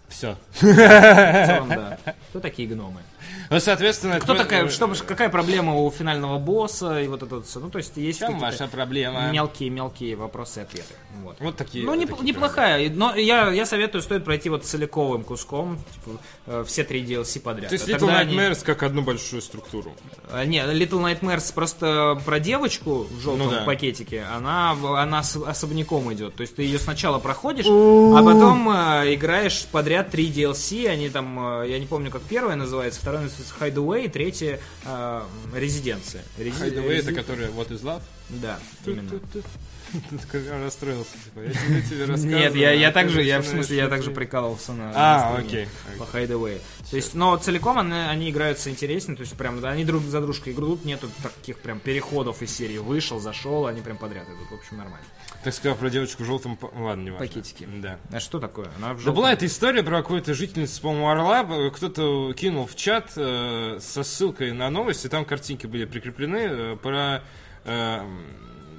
Все. 0.08 0.36
в 0.50 0.60
целом, 0.60 1.68
да. 1.68 1.98
Кто 2.30 2.40
такие 2.40 2.66
гномы? 2.66 3.02
Ну, 3.50 3.60
соответственно... 3.60 4.20
Кто 4.20 4.34
это- 4.34 4.44
такая, 4.44 4.68
что, 4.68 4.88
какая 5.06 5.28
проблема 5.28 5.74
у 5.76 5.90
финального 5.90 6.38
босса 6.38 7.00
и 7.00 7.08
вот 7.08 7.22
это 7.22 7.36
вот 7.36 7.46
всё. 7.46 7.60
Ну, 7.60 7.70
то 7.70 7.78
есть 7.78 7.96
есть 7.96 8.18
чем 8.18 8.34
какие-то 8.34 8.58
ваша 8.58 8.68
проблема? 8.68 9.30
мелкие-мелкие 9.32 10.16
вопросы 10.16 10.60
и 10.60 10.62
ответы. 10.62 10.94
Вот. 11.22 11.36
Вот 11.40 11.56
такие. 11.56 11.84
Ну, 11.84 11.94
не- 11.94 12.06
такие 12.06 12.24
неплохая. 12.24 12.90
Но 12.90 13.14
я, 13.14 13.50
я 13.50 13.66
советую, 13.66 14.02
стоит 14.02 14.24
пройти 14.24 14.48
вот 14.48 14.64
целиковым 14.64 15.24
куском, 15.24 15.78
типа, 15.94 16.18
э, 16.46 16.64
все 16.66 16.84
три 16.84 17.04
DLC 17.04 17.40
подряд. 17.40 17.68
То 17.68 17.74
есть 17.74 17.88
Little 17.88 17.98
тогда 18.00 18.18
они- 18.18 18.36
Nightmares 18.36 18.64
как 18.64 18.82
одну 18.82 19.02
большую 19.02 19.42
структуру. 19.42 19.94
А, 20.30 20.44
Не, 20.44 20.58
Little 20.60 21.00
Nightmares 21.02 21.52
просто 21.54 22.20
про 22.24 22.40
девочку 22.40 23.06
в 23.10 23.20
желтом 23.20 23.46
Ну 23.46 23.50
да. 23.52 23.62
пакетике. 23.64 24.24
Она, 24.34 24.72
она 24.96 25.22
с- 25.22 25.36
особняком 25.36 26.12
идет. 26.12 26.34
То 26.34 26.40
есть 26.42 26.56
ты 26.56 26.62
ее 26.62 26.78
сначала 26.78 27.18
проходишь, 27.18 27.66
а 27.66 28.22
потом 28.22 28.68
э, 28.70 29.14
играешь 29.14 29.64
подряд 29.70 30.10
три 30.10 30.30
DLC. 30.30 30.86
Они 30.88 31.08
там, 31.08 31.62
э, 31.62 31.70
я 31.70 31.78
не 31.78 31.86
помню, 31.86 32.10
как 32.10 32.22
первая 32.22 32.56
называется, 32.56 33.00
вторая 33.00 33.22
называется 33.22 33.33
Hideaway, 33.60 34.08
третья 34.08 34.60
э, 34.84 35.22
Резиденция. 35.54 36.22
Рези- 36.38 36.60
Hideaway, 36.60 36.98
это 36.98 37.10
Рези- 37.10 37.14
который 37.14 37.46
What 37.48 37.68
is 37.68 37.82
Love? 37.82 38.02
Да, 38.28 38.58
именно. 38.86 39.10
Ты 39.10 39.42
расстроился. 40.50 41.12
типа, 41.24 41.40
Я 41.40 41.52
тебе, 41.52 41.82
тебе 41.82 42.04
рассказываю. 42.04 42.38
Нет, 42.38 42.54
я, 42.56 42.72
я 42.72 42.88
а 42.88 42.92
также, 42.92 43.22
я 43.22 43.40
в 43.40 43.46
смысле, 43.46 43.76
я 43.76 43.88
также 43.88 44.10
прикалывался 44.10 44.72
на, 44.72 44.92
А, 44.94 45.36
окей, 45.36 45.68
по 45.98 46.04
Hideaway. 46.04 46.60
То 46.90 46.96
есть, 46.96 47.14
но 47.14 47.36
целиком 47.36 47.78
они, 47.78 47.92
они 47.92 48.30
играются 48.30 48.70
интереснее, 48.70 49.16
то 49.16 49.22
есть 49.22 49.34
прям, 49.36 49.60
да, 49.60 49.70
они 49.70 49.84
друг 49.84 50.02
за 50.04 50.20
дружкой 50.20 50.52
игрут, 50.52 50.84
нету 50.84 51.08
таких 51.22 51.58
прям 51.58 51.80
переходов 51.80 52.42
из 52.42 52.54
серии 52.54 52.78
вышел, 52.78 53.20
зашел, 53.20 53.66
они 53.66 53.82
прям 53.82 53.96
подряд 53.98 54.26
идут, 54.26 54.50
в 54.50 54.54
общем, 54.54 54.78
нормально. 54.78 55.06
Так 55.44 55.52
сказал 55.52 55.76
про 55.76 55.90
девочку 55.90 56.22
в 56.22 56.26
желтом... 56.26 56.58
Ладно, 56.74 57.02
не 57.02 57.10
важно. 57.10 57.26
Пакетики. 57.26 57.68
Да. 57.82 57.98
А 58.10 58.18
что 58.18 58.40
такое? 58.40 58.68
Она 58.78 58.94
в 58.94 58.96
Да 58.96 59.02
желтом- 59.02 59.14
была 59.14 59.32
эта 59.34 59.44
история 59.44 59.82
про 59.82 59.98
какую-то 59.98 60.32
жительницу, 60.32 60.80
по-моему, 60.80 61.08
Орла. 61.10 61.70
Кто-то 61.70 62.32
кинул 62.32 62.66
в 62.66 62.74
чат 62.74 63.12
э, 63.16 63.78
со 63.80 64.02
ссылкой 64.02 64.52
на 64.52 64.70
новости, 64.70 65.06
там 65.08 65.24
картинки 65.26 65.66
были 65.66 65.84
прикреплены 65.84 66.36
э, 66.38 66.76
про 66.82 67.22
э, 67.64 68.00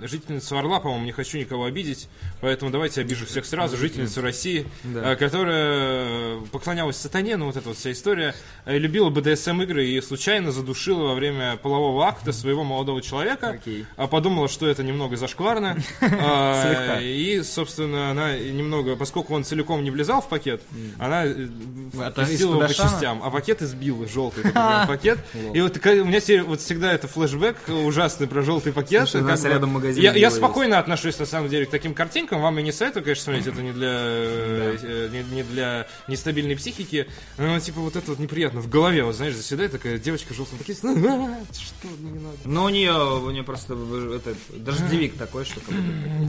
жительницу 0.07 0.57
Орла, 0.57 0.79
по-моему, 0.79 1.05
не 1.05 1.11
хочу 1.11 1.37
никого 1.37 1.65
обидеть, 1.65 2.07
поэтому 2.41 2.71
давайте 2.71 3.01
обижу 3.01 3.25
всех 3.25 3.45
сразу. 3.45 3.77
Жительницу 3.77 4.21
России, 4.21 4.65
Да. 4.83 5.13
э, 5.13 5.15
которая 5.15 6.39
поклонялась 6.51 6.97
сатане, 6.97 7.37
ну 7.37 7.45
вот 7.45 7.57
эта 7.57 7.67
вот 7.69 7.77
вся 7.77 7.91
история, 7.91 8.35
э, 8.65 8.77
любила 8.77 9.09
БДСМ 9.09 9.61
игры 9.63 9.85
и 9.87 10.01
случайно 10.01 10.51
задушила 10.51 11.09
во 11.09 11.15
время 11.15 11.57
полового 11.57 12.05
акта 12.05 12.31
своего 12.31 12.63
молодого 12.63 13.01
человека. 13.01 13.49
Окей. 13.49 13.85
А 13.97 14.07
подумала, 14.07 14.47
что 14.47 14.67
это 14.67 14.83
немного 14.83 15.15
зашкварно. 15.17 15.77
А. 16.27 16.99
И, 17.01 17.41
собственно, 17.43 18.11
она 18.11 18.37
немного, 18.37 18.95
поскольку 18.95 19.33
он 19.35 19.43
целиком 19.43 19.83
не 19.83 19.91
влезал 19.91 20.21
в 20.21 20.29
пакет, 20.29 20.61
она 20.97 21.25
э, 21.25 21.47
Это 21.93 22.21
пустила 22.21 22.51
его 22.55 22.61
по 22.61 22.73
частям, 22.73 23.21
а 23.23 23.29
пакет 23.29 23.61
избил, 23.61 24.07
желтый 24.07 24.43
пакет. 24.87 25.19
И 25.53 25.61
вот 25.61 25.77
у 25.77 26.05
меня 26.05 26.43
вот 26.43 26.61
всегда 26.61 26.93
это 26.93 27.07
флешбэк 27.07 27.57
ужасный 27.69 28.27
про 28.27 28.41
желтый 28.41 28.73
пакет. 28.73 29.09
Слушай, 29.09 29.23
у 29.23 29.27
нас 29.27 29.43
рядом 29.43 29.71
магазин 29.71 29.94
Я, 29.95 30.13
я 30.13 30.31
спокойно 30.31 30.79
отношусь, 30.79 31.17
на 31.19 31.25
самом 31.25 31.49
деле, 31.49 31.65
к 31.65 31.69
таким 31.69 31.93
картинкам. 31.93 32.41
Вам 32.41 32.59
и 32.59 32.63
не 32.63 32.71
советую, 32.71 33.03
конечно, 33.03 33.23
смотреть, 33.23 33.47
это 33.47 33.61
не 33.61 33.71
для, 33.71 33.89
э, 33.91 34.77
э, 34.81 35.09
не, 35.11 35.35
не 35.35 35.43
для 35.43 35.87
нестабильной 36.07 36.55
психики. 36.55 37.07
Но, 37.37 37.59
типа, 37.59 37.79
вот 37.79 37.95
это 37.95 38.11
вот 38.11 38.19
неприятно. 38.19 38.61
В 38.61 38.69
голове, 38.69 39.03
вот, 39.03 39.15
знаешь, 39.15 39.35
заседает 39.35 39.71
такая 39.71 39.97
девочка 39.97 40.33
в 40.33 40.35
желтом 40.35 40.57
пакете. 40.57 40.79
«А, 40.83 41.53
Что, 41.53 41.87
не 41.99 42.19
надо. 42.19 42.37
Но 42.45 42.65
у 42.65 42.69
нее, 42.69 42.93
у 42.93 43.29
нее 43.31 43.43
просто 43.43 43.75
э, 43.77 44.19
это, 44.23 44.35
дождевик 44.57 45.17
такой, 45.17 45.45
что 45.45 45.59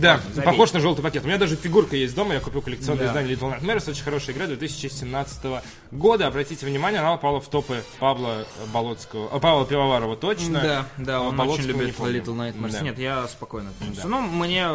Да, 0.00 0.20
похож 0.44 0.72
на 0.72 0.80
желтый 0.80 1.02
пакет. 1.02 1.24
У 1.24 1.26
меня 1.26 1.38
даже 1.38 1.56
фигурка 1.56 1.96
есть 1.96 2.14
дома, 2.14 2.34
я 2.34 2.40
купил 2.40 2.62
коллекционное 2.62 3.04
Да. 3.04 3.10
издание 3.10 3.34
Little 3.36 3.60
Nightmares, 3.60 3.90
очень 3.90 4.02
хорошая 4.04 4.34
игра 4.34 4.46
2017 4.46 5.62
года. 5.92 6.26
Обратите 6.26 6.66
внимание, 6.66 7.00
она 7.00 7.16
попала 7.16 7.40
в 7.40 7.48
топы 7.48 7.82
Павла 7.98 8.46
Болотского, 8.72 9.28
а, 9.32 9.38
Павла 9.38 9.66
Пивоварова 9.66 10.16
точно. 10.16 10.60
Да, 10.60 10.86
да, 10.98 11.20
он 11.22 11.38
очень 11.40 11.64
любит. 11.64 11.96
Little 11.98 12.36
Nightmares. 12.36 12.72
Да. 12.72 12.80
Нет, 12.80 12.98
я 12.98 13.26
спокойно 13.28 13.45
отношусь. 13.54 14.04
Ну, 14.04 14.20
мне, 14.20 14.66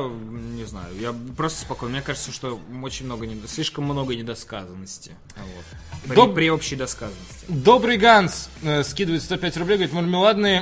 не 0.55 0.65
знаю, 0.65 0.87
я 0.99 1.13
просто 1.35 1.61
спокойно. 1.61 1.93
Мне 1.95 2.01
кажется, 2.01 2.31
что 2.31 2.59
очень 2.83 3.05
много, 3.05 3.25
недо- 3.25 3.47
слишком 3.47 3.83
много 3.85 4.15
недосказанности. 4.15 5.11
Вот. 5.37 5.65
При, 6.07 6.15
Доб- 6.15 6.33
при 6.33 6.49
общей 6.49 6.75
досказанности. 6.75 7.45
Добрый 7.47 7.97
Ганс 7.97 8.49
э, 8.63 8.83
скидывает 8.83 9.21
105 9.23 9.57
рублей, 9.57 9.75
говорит, 9.77 9.93
мармеладные 9.93 10.61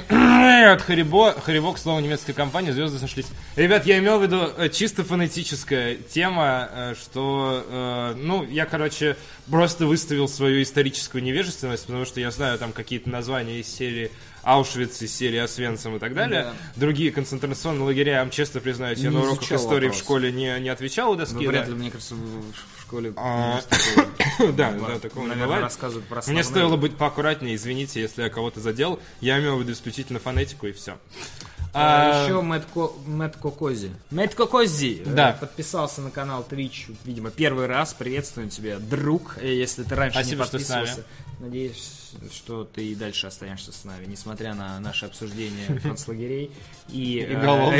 от 0.71 0.81
Харибо. 0.81 1.33
Харибо, 1.39 1.73
к 1.73 1.77
слову, 1.77 1.99
немецкая 1.99 2.33
компания, 2.33 2.73
звезды 2.73 2.99
сошлись. 2.99 3.27
Ребят, 3.55 3.85
я 3.85 3.99
имел 3.99 4.19
в 4.19 4.23
виду 4.23 4.49
э, 4.57 4.69
чисто 4.69 5.03
фонетическая 5.03 5.95
тема, 5.95 6.69
э, 6.71 6.95
что, 7.01 7.63
э, 7.67 8.13
ну, 8.17 8.43
я, 8.43 8.65
короче, 8.65 9.15
просто 9.49 9.85
выставил 9.85 10.27
свою 10.27 10.61
историческую 10.61 11.23
невежественность, 11.23 11.85
потому 11.85 12.05
что 12.05 12.19
я 12.19 12.31
знаю 12.31 12.57
там 12.59 12.71
какие-то 12.73 13.09
названия 13.09 13.59
из 13.59 13.67
серии 13.73 14.11
Аушвиц, 14.43 15.01
из 15.01 15.15
серии 15.15 15.37
Освенцим 15.39 15.95
и 15.95 15.99
так 15.99 16.13
далее. 16.13 16.43
Да. 16.43 16.53
Другие 16.75 17.11
концентрационные 17.11 17.83
лагеря, 17.85 18.13
я 18.13 18.19
вам 18.19 18.29
честно 18.31 18.59
признаюсь, 18.59 18.99
я 18.99 19.09
Не 19.09 19.15
на 19.17 19.21
уроках 19.23 19.51
истории 19.51 19.87
в 19.87 19.91
вопрос. 19.91 19.97
школе 19.99 20.31
не, 20.31 20.59
не 20.59 20.69
отвечал 20.69 21.11
у 21.11 21.15
доски. 21.15 21.35
Ну, 21.35 21.41
да. 21.43 21.47
вряд 21.49 21.67
ли, 21.67 21.73
мне 21.75 21.91
кажется, 21.91 22.15
в, 22.15 22.19
в 22.19 22.81
школе 22.81 23.13
А. 23.17 23.61
Да, 24.55 24.71
Ну, 24.71 24.87
да, 24.87 24.99
такого 24.99 25.23
не 25.23 25.29
наверное, 25.29 25.45
бывает. 25.47 25.63
рассказывают 25.63 26.07
про 26.07 26.15
Мне 26.15 26.19
основные. 26.21 26.43
стоило 26.43 26.75
быть 26.77 26.95
поаккуратнее, 26.97 27.55
извините, 27.55 27.99
если 28.01 28.23
я 28.23 28.29
кого-то 28.29 28.59
задел. 28.61 28.99
Я 29.21 29.39
имел 29.39 29.57
в 29.57 29.61
виду 29.61 29.73
исключительно 29.73 30.19
фонетику 30.19 30.67
и 30.67 30.71
все. 30.71 30.97
А, 31.73 32.23
еще 32.25 32.41
Мэтт, 32.41 32.65
Ко- 32.73 32.91
Мэтт 33.05 33.37
Кокози. 33.37 33.91
Мэтт 34.11 34.33
Кокози 34.35 35.03
э, 35.05 35.09
Да. 35.13 35.37
подписался 35.39 36.01
на 36.01 36.09
канал 36.11 36.45
Twitch, 36.49 36.95
видимо, 37.05 37.29
первый 37.31 37.67
раз. 37.67 37.93
Приветствую 37.93 38.49
тебя, 38.49 38.79
друг, 38.79 39.37
э, 39.39 39.53
если 39.55 39.83
ты 39.83 39.95
раньше 39.95 40.19
Спасибо, 40.19 40.43
не 40.43 40.47
что 40.47 40.59
с 40.59 40.69
нами. 40.69 40.79
подписывался. 40.85 41.09
Надеюсь, 41.39 41.93
что 42.33 42.65
ты 42.65 42.85
и 42.87 42.95
дальше 42.95 43.27
останешься 43.27 43.71
с 43.71 43.85
нами, 43.85 44.05
несмотря 44.07 44.53
на 44.55 44.77
наше 44.81 45.05
обсуждение 45.05 45.79
концлагерей 45.83 46.51
и, 46.89 47.19
И 47.19 47.19
э, 47.21 47.41
голов 47.41 47.73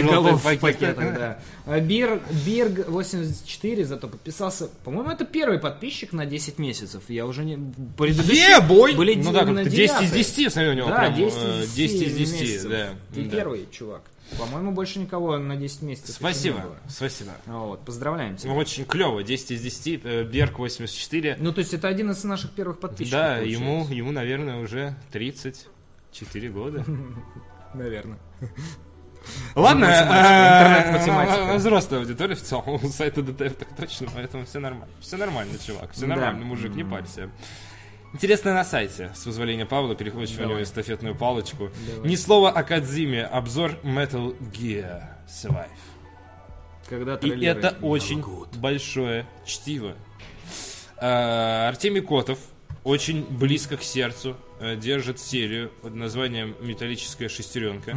и 0.46 0.55
в 0.55 0.60
пакетах. 0.62 1.38
А 1.65 1.79
Бир, 1.81 2.22
Бирг 2.46 2.88
84 2.88 3.86
зато 3.86 4.08
подписался. 4.08 4.69
По-моему, 4.86 5.12
это 5.12 5.25
первый 5.25 5.60
подписчик 5.60 6.13
на 6.13 6.25
10 6.25 6.58
месяцев. 6.58 7.03
Я 7.10 7.25
уже 7.25 7.43
не... 7.43 7.58
Предыдущие 7.98 8.62
были 8.62 9.15
Ну 9.15 9.34
да, 9.34 9.41
именно 9.41 9.63
как-то 9.63 9.69
10 9.69 9.74
из 9.74 10.12
девятые. 10.12 10.12
10, 10.24 10.53
смотри, 10.53 10.69
у 10.69 10.74
него 10.74 10.88
прям, 10.88 11.15
10 11.15 11.38
э, 11.38 11.63
из 11.63 11.74
10 11.74 12.01
из 12.01 12.15
10, 12.15 12.41
месяцев. 12.41 12.69
да. 12.72 12.89
Ты 13.13 13.24
да. 13.24 13.29
первый, 13.29 13.67
чувак. 13.80 14.02
По-моему, 14.38 14.72
больше 14.72 15.00
никого 15.00 15.38
на 15.38 15.56
10 15.56 15.82
месяцев. 15.84 16.16
Спасибо, 16.16 16.78
спасибо. 16.88 17.32
Вот, 17.46 17.86
поздравляем 17.86 18.36
тебя. 18.36 18.52
Очень 18.54 18.86
клево, 18.86 19.24
10 19.24 19.52
из 19.52 19.62
10, 19.62 20.02
э, 20.04 20.24
Берг 20.26 20.60
84. 20.60 21.38
Ну, 21.40 21.54
то 21.54 21.60
есть 21.60 21.74
это 21.74 21.88
один 21.88 22.12
из 22.12 22.24
наших 22.24 22.52
первых 22.52 22.80
подписчиков. 22.80 23.20
Да, 23.20 23.36
получается. 23.38 23.64
ему, 23.64 23.88
ему, 23.90 24.12
наверное, 24.12 24.62
уже 24.62 24.96
34 25.12 26.50
года. 26.50 26.86
Наверное. 27.74 28.20
Ладно, 29.56 29.86
Интернет-математика, 29.86 30.24
э, 30.26 30.80
интернет-математика. 30.80 31.58
взрослая 31.58 32.00
аудитория 32.00 32.36
в 32.36 32.42
целом 32.42 32.80
у 32.84 32.90
сайта 32.90 33.22
ДТФ 33.22 33.56
так 33.56 33.76
точно, 33.76 34.08
поэтому 34.14 34.46
все 34.46 34.60
нормально. 34.60 34.94
Все 35.00 35.18
нормально, 35.18 35.54
чувак, 35.66 35.92
все 35.92 36.08
нормально, 36.08 36.46
мужик, 36.46 36.74
не 36.74 36.84
парься. 36.84 37.30
Интересно 38.13 38.54
на 38.54 38.63
сайте, 38.63 39.12
с 39.13 39.24
позволения 39.24 39.66
Павла, 39.66 39.96
перехвачиваю 39.96 40.48
у 40.48 40.50
него 40.51 40.63
эстафетную 40.63 41.16
палочку. 41.16 41.70
Ни 42.04 42.16
слова 42.16 42.50
о 42.50 42.63
Кадзиме, 42.63 43.24
обзор 43.24 43.78
Metal 43.84 44.36
Gear 44.51 45.04
Survive. 45.28 45.68
Когда 46.88 47.16
И 47.16 47.46
это 47.46 47.78
очень 47.82 48.22
год. 48.22 48.56
большое 48.58 49.28
чтиво. 49.46 49.94
А, 50.98 51.70
Артемий 51.70 52.01
Котов 52.01 52.39
очень 52.84 53.24
близко 53.25 53.78
к 53.78 53.84
сердцу 53.84 54.36
э, 54.60 54.75
держит 54.75 55.20
серию 55.20 55.70
под 55.82 55.94
названием 55.94 56.56
«Металлическая 56.62 57.30
шестеренка». 57.30 57.96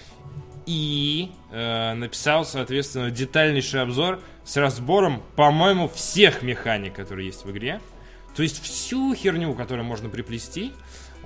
и 0.66 1.32
э, 1.50 1.94
написал, 1.94 2.44
соответственно, 2.44 3.10
детальнейший 3.10 3.82
обзор 3.82 4.20
с 4.44 4.56
разбором, 4.56 5.22
по-моему, 5.34 5.88
всех 5.88 6.42
механик, 6.42 6.94
которые 6.94 7.26
есть 7.26 7.44
в 7.44 7.50
игре. 7.50 7.80
То 8.40 8.44
есть 8.44 8.62
всю 8.62 9.14
херню, 9.14 9.52
которую 9.52 9.84
можно 9.84 10.08
приплести, 10.08 10.72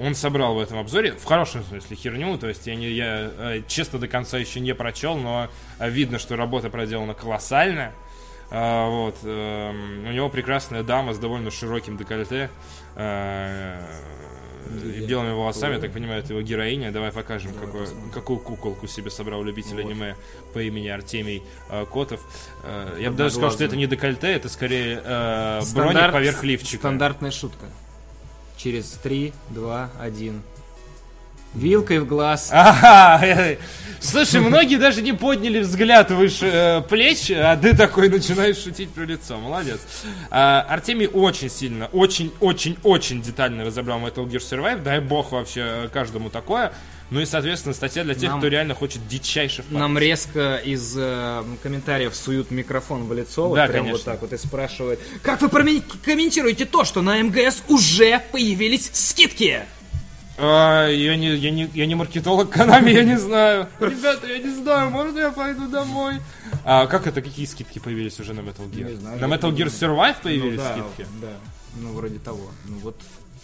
он 0.00 0.16
собрал 0.16 0.56
в 0.56 0.58
этом 0.58 0.80
обзоре, 0.80 1.12
в 1.12 1.24
хорошем 1.24 1.62
смысле 1.62 1.94
херню, 1.94 2.36
то 2.38 2.48
есть 2.48 2.66
я, 2.66 2.74
не, 2.74 2.88
я 2.88 3.30
э, 3.38 3.62
честно 3.68 4.00
до 4.00 4.08
конца 4.08 4.36
еще 4.36 4.58
не 4.58 4.74
прочел, 4.74 5.16
но 5.16 5.48
э, 5.78 5.88
видно, 5.88 6.18
что 6.18 6.34
работа 6.34 6.70
проделана 6.70 7.14
колоссально. 7.14 7.92
А, 8.50 8.88
вот, 8.88 9.14
эм, 9.22 10.08
у 10.08 10.10
него 10.10 10.28
прекрасная 10.28 10.82
дама 10.82 11.14
с 11.14 11.18
довольно 11.20 11.52
широким 11.52 11.96
декольте 11.96 12.50
э, 12.96 13.80
и 14.76 15.04
белыми 15.06 15.32
волосами, 15.32 15.74
я 15.74 15.80
так 15.80 15.92
понимаю, 15.92 16.22
это 16.22 16.32
его 16.32 16.42
героиня. 16.42 16.90
Давай 16.92 17.12
покажем, 17.12 17.52
какую, 17.54 17.86
какую 18.12 18.38
куколку 18.38 18.86
себе 18.86 19.10
собрал 19.10 19.42
любитель 19.42 19.74
Вот. 19.82 19.90
аниме 19.90 20.16
по 20.52 20.58
имени 20.62 20.88
Артемий 20.88 21.42
э, 21.70 21.84
Котов. 21.92 22.20
Э, 22.64 22.96
я 23.00 23.10
бы 23.10 23.16
даже 23.16 23.32
сказал, 23.34 23.50
что 23.52 23.64
это 23.64 23.76
не 23.76 23.86
декольте, 23.86 24.32
это 24.32 24.48
скорее 24.48 25.00
э, 25.04 25.60
броник 25.74 25.92
Стандарт- 25.92 26.12
поверх 26.12 26.42
лифчика. 26.44 26.78
Стандартная 26.78 27.30
шутка. 27.30 27.66
Через 28.56 28.90
3, 29.02 29.32
2, 29.50 29.90
1. 30.00 30.42
Вилкой 31.54 32.00
в 32.00 32.06
глаз. 32.06 32.48
Ага, 32.52 33.56
слушай, 34.00 34.40
многие 34.40 34.76
даже 34.76 35.02
не 35.02 35.12
подняли 35.12 35.60
взгляд 35.60 36.10
выше 36.10 36.46
э, 36.46 36.80
плеч, 36.82 37.30
а 37.30 37.56
ты 37.56 37.76
такой 37.76 38.08
начинаешь 38.08 38.58
шутить 38.58 38.90
про 38.90 39.04
лицо. 39.04 39.38
Молодец. 39.38 39.80
А, 40.30 40.62
Артемий 40.68 41.06
очень 41.06 41.48
сильно, 41.50 41.86
очень-очень-очень 41.92 43.22
детально 43.22 43.64
разобрал 43.64 44.00
Metal 44.00 44.26
Gear 44.26 44.40
Survive. 44.40 44.82
Дай 44.82 45.00
бог 45.00 45.32
вообще 45.32 45.60
э, 45.64 45.88
каждому 45.92 46.30
такое. 46.30 46.72
Ну 47.10 47.20
и, 47.20 47.26
соответственно, 47.26 47.74
статья 47.74 48.02
для 48.02 48.14
тех, 48.14 48.30
Нам- 48.30 48.38
кто 48.40 48.48
реально 48.48 48.74
хочет 48.74 49.06
дичайше 49.06 49.62
впасть. 49.62 49.78
Нам 49.78 49.96
резко 49.98 50.56
из 50.56 50.94
э, 50.96 51.44
комментариев 51.62 52.16
суют 52.16 52.50
микрофон 52.50 53.04
в 53.04 53.12
лицо, 53.12 53.46
вот 53.48 53.56
Да, 53.56 53.66
прям 53.66 53.84
конечно. 53.86 53.92
вот 53.92 54.04
так 54.04 54.22
вот 54.22 54.32
и 54.32 54.38
спрашивают, 54.38 54.98
как 55.22 55.42
вы 55.42 55.48
комментируете 55.48 56.64
то, 56.64 56.84
что 56.84 57.02
на 57.02 57.22
МГС 57.22 57.62
уже 57.68 58.20
появились 58.32 58.90
скидки? 58.94 59.64
А, 60.36 60.88
я, 60.88 61.16
не, 61.16 61.34
я, 61.36 61.50
не, 61.50 61.70
я 61.74 61.86
не 61.86 61.94
маркетолог 61.94 62.50
Канами, 62.52 62.90
я 62.90 63.04
не 63.04 63.16
знаю. 63.18 63.68
Ребята, 63.78 64.26
я 64.26 64.38
не 64.38 64.50
знаю, 64.50 64.90
можно 64.90 65.18
я 65.18 65.30
пойду 65.30 65.68
домой? 65.68 66.14
А 66.64 66.86
как 66.86 67.06
это, 67.06 67.22
какие 67.22 67.46
скидки 67.46 67.78
появились 67.78 68.18
уже 68.18 68.34
на 68.34 68.40
Metal 68.40 68.68
Gear? 68.68 68.90
Не 68.90 68.96
знаю, 68.96 69.20
на 69.20 69.24
Metal 69.32 69.52
Gear. 69.54 69.66
Survive 69.66 70.16
появились 70.22 70.58
ну, 70.58 70.64
да, 70.64 70.72
скидки? 70.72 71.10
да, 71.20 71.28
ну 71.80 71.92
вроде 71.92 72.18
того. 72.18 72.50
Ну 72.66 72.78
вот 72.78 72.96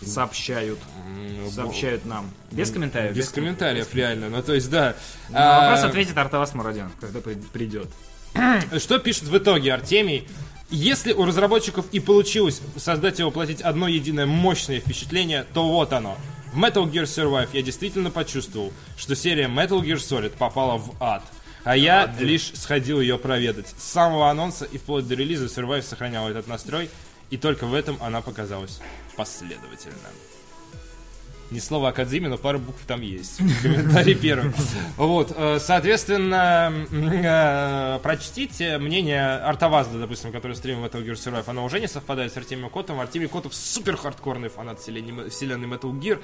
сообщают, 0.04 0.78
М, 1.06 1.50
сообщают 1.50 2.04
нам. 2.06 2.30
Без 2.50 2.70
комментариев? 2.70 3.14
Без 3.14 3.28
комментариев, 3.28 3.94
реально. 3.94 4.28
Ну, 4.30 4.42
то 4.42 4.54
есть, 4.54 4.70
да. 4.70 4.94
На 5.28 5.58
А, 5.58 5.70
вопрос 5.70 5.84
ответит 5.84 6.16
Артавас 6.18 6.54
Мурадян, 6.54 6.90
когда 7.00 7.20
при- 7.20 7.34
придет. 7.34 7.88
Что 8.78 8.98
пишет 8.98 9.24
в 9.24 9.36
итоге 9.36 9.74
Артемий? 9.74 10.26
Если 10.70 11.12
у 11.12 11.24
разработчиков 11.24 11.84
и 11.92 12.00
получилось 12.00 12.62
создать 12.76 13.20
и 13.20 13.22
воплотить 13.24 13.60
одно 13.60 13.88
единое 13.88 14.26
мощное 14.26 14.80
впечатление, 14.80 15.44
то 15.52 15.68
вот 15.68 15.92
оно. 15.92 16.16
В 16.52 16.58
Metal 16.58 16.84
Gear 16.90 17.04
Survive 17.04 17.50
я 17.52 17.62
действительно 17.62 18.10
почувствовал, 18.10 18.72
что 18.96 19.14
серия 19.14 19.44
Metal 19.44 19.80
Gear 19.80 19.98
Solid 19.98 20.36
попала 20.36 20.78
в 20.78 20.96
ад. 20.98 21.22
А 21.62 21.76
я 21.76 22.12
лишь 22.18 22.52
сходил 22.54 23.00
ее 23.00 23.18
проведать. 23.18 23.68
С 23.68 23.84
самого 23.84 24.30
анонса 24.30 24.64
и 24.64 24.78
вплоть 24.78 25.06
до 25.06 25.14
релиза 25.14 25.44
Survive 25.44 25.82
сохранял 25.82 26.28
этот 26.28 26.48
настрой, 26.48 26.90
и 27.30 27.36
только 27.36 27.66
в 27.66 27.74
этом 27.74 27.98
она 28.00 28.20
показалась 28.20 28.80
последовательно. 29.16 29.94
Ни 31.50 31.58
слова 31.58 31.90
Кадзиме, 31.90 32.28
но 32.28 32.38
пару 32.38 32.60
букв 32.60 32.78
там 32.86 33.00
есть. 33.00 33.38
Комментарий 33.62 34.14
первый. 34.14 34.52
Вот, 34.96 35.32
э, 35.36 35.58
соответственно, 35.60 36.72
э, 36.92 37.98
прочтите 38.04 38.78
мнение 38.78 39.34
Артавазда, 39.38 39.98
допустим, 39.98 40.30
который 40.30 40.54
стримил 40.56 40.84
Metal 40.84 41.04
Gear 41.04 41.14
Survive. 41.14 41.42
Оно 41.48 41.64
уже 41.64 41.80
не 41.80 41.88
совпадает 41.88 42.32
с 42.32 42.36
Артемием 42.36 42.70
Котом. 42.70 43.00
Артемий 43.00 43.26
Котов 43.26 43.52
супер 43.52 43.96
хардкорный 43.96 44.48
фанат 44.48 44.78
вселенной 44.78 45.66
Metal 45.66 45.90
Gear. 46.00 46.22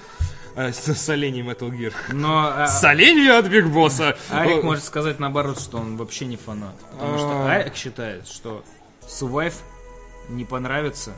Э, 0.54 0.72
С 0.72 1.08
оленей 1.08 1.42
Metal 1.42 1.70
Gear. 1.70 1.92
Но 2.12 2.64
С 2.68 2.84
оленей 2.84 3.36
от 3.36 3.48
Биг 3.48 3.66
Босса! 3.66 4.16
Арик 4.30 4.62
может 4.62 4.84
сказать 4.84 5.18
наоборот, 5.18 5.60
что 5.60 5.78
он 5.78 5.96
вообще 5.96 6.26
не 6.26 6.36
фанат. 6.36 6.76
Потому 6.92 7.18
что 7.18 7.30
А. 7.30 7.50
Арик 7.52 7.74
считает, 7.74 8.28
что 8.28 8.62
Survive 9.08 9.54
не 10.28 10.44
понравится 10.44 11.14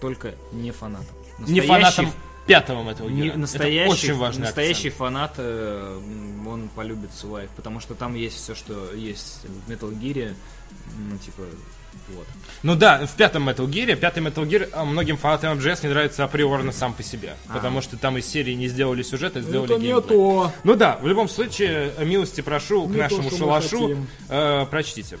только 0.00 0.34
не 0.52 0.70
фанатам. 0.70 1.14
Не 1.38 1.60
фанатом 1.60 2.10
пятого 2.46 2.82
Metal 2.88 3.06
Gear. 3.06 3.10
не- 3.10 3.28
Это 3.28 3.38
настоящий, 3.38 3.90
очень 3.92 4.14
важный 4.14 4.42
настоящий 4.42 4.88
акцент. 4.88 4.94
фанат, 4.98 5.34
э, 5.38 6.00
он 6.46 6.68
полюбит 6.74 7.10
Survive, 7.10 7.48
потому 7.56 7.80
что 7.80 7.94
там 7.94 8.14
есть 8.14 8.36
все, 8.36 8.54
что 8.54 8.92
есть 8.92 9.40
в 9.66 9.70
Metal 9.70 9.90
Gear, 9.98 10.34
ну, 10.98 11.18
типа, 11.18 11.42
вот. 12.08 12.26
Ну 12.62 12.74
да, 12.74 13.06
в 13.06 13.14
пятом 13.16 13.48
Metal 13.48 13.66
Gear, 13.66 13.94
пятый 13.96 14.22
Metal 14.22 14.44
Gear 14.46 14.68
а, 14.72 14.84
многим 14.84 15.16
фанатам 15.16 15.58
MGS 15.58 15.80
не 15.84 15.88
нравится 15.90 16.24
априорно 16.24 16.72
сам 16.72 16.92
по 16.92 17.02
себе. 17.02 17.36
Потому 17.52 17.80
что 17.80 17.96
там 17.96 18.18
из 18.18 18.26
серии 18.26 18.52
не 18.54 18.68
сделали 18.68 19.02
сюжет, 19.02 19.36
а 19.36 19.40
сделали 19.40 19.68
геймплей. 19.78 20.02
то. 20.02 20.52
Ну 20.64 20.74
да, 20.74 20.98
в 21.00 21.06
любом 21.06 21.28
случае, 21.28 21.92
э, 21.96 22.04
милости 22.04 22.40
прошу 22.40 22.86
к 22.86 22.90
Не 22.90 22.98
нашему 22.98 23.30
то, 23.30 23.36
шалашу. 23.36 23.96
Э, 24.28 24.66
прочтите. 24.70 25.18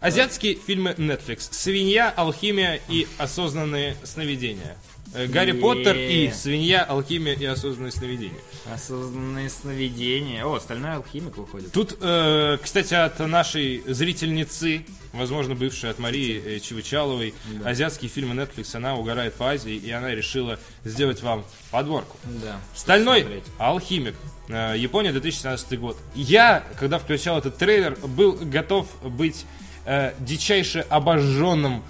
Азиатские 0.00 0.54
фильмы 0.56 0.90
Netflix. 0.98 1.48
Свинья, 1.52 2.12
алхимия 2.14 2.80
и 2.88 3.06
осознанные 3.18 3.96
сновидения. 4.04 4.76
Э, 5.14 5.26
Гарри 5.26 5.50
Е. 5.50 5.54
Поттер 5.54 5.96
и 5.96 6.30
свинья, 6.32 6.82
алхимия 6.84 7.34
и 7.34 7.44
осознанные 7.44 7.92
сновидения. 7.92 8.38
Осознанные 8.72 9.48
сновидения. 9.48 10.44
О, 10.44 10.58
стальной 10.60 10.94
алхимик 10.94 11.36
выходит. 11.36 11.72
Тут, 11.72 11.96
э, 12.00 12.58
кстати, 12.62 12.94
от 12.94 13.18
нашей 13.20 13.82
зрительницы, 13.86 14.84
возможно, 15.12 15.54
бывшей 15.54 15.90
от 15.90 15.98
Марии 15.98 16.42
э, 16.56 16.60
Чивычаловой, 16.60 17.34
азиатские 17.64 18.10
фильмы 18.10 18.34
Netflix, 18.34 18.74
она 18.76 18.96
угорает 18.96 19.34
по 19.34 19.50
Азии, 19.50 19.74
и 19.74 19.90
она 19.90 20.10
решила 20.14 20.58
сделать 20.84 21.22
вам 21.22 21.44
подборку. 21.70 22.16
Да. 22.24 22.60
Стальной 22.74 23.20
Смотреть. 23.22 23.44
алхимик. 23.58 24.14
Э, 24.48 24.74
Япония, 24.76 25.12
2017 25.12 25.78
год. 25.78 25.96
Я, 26.14 26.64
когда 26.78 26.98
включал 26.98 27.38
этот 27.38 27.56
трейлер, 27.56 27.96
был 28.06 28.32
готов 28.32 28.86
быть 29.02 29.44
э, 29.86 30.12
дичайше 30.18 30.80
обожженным 30.88 31.82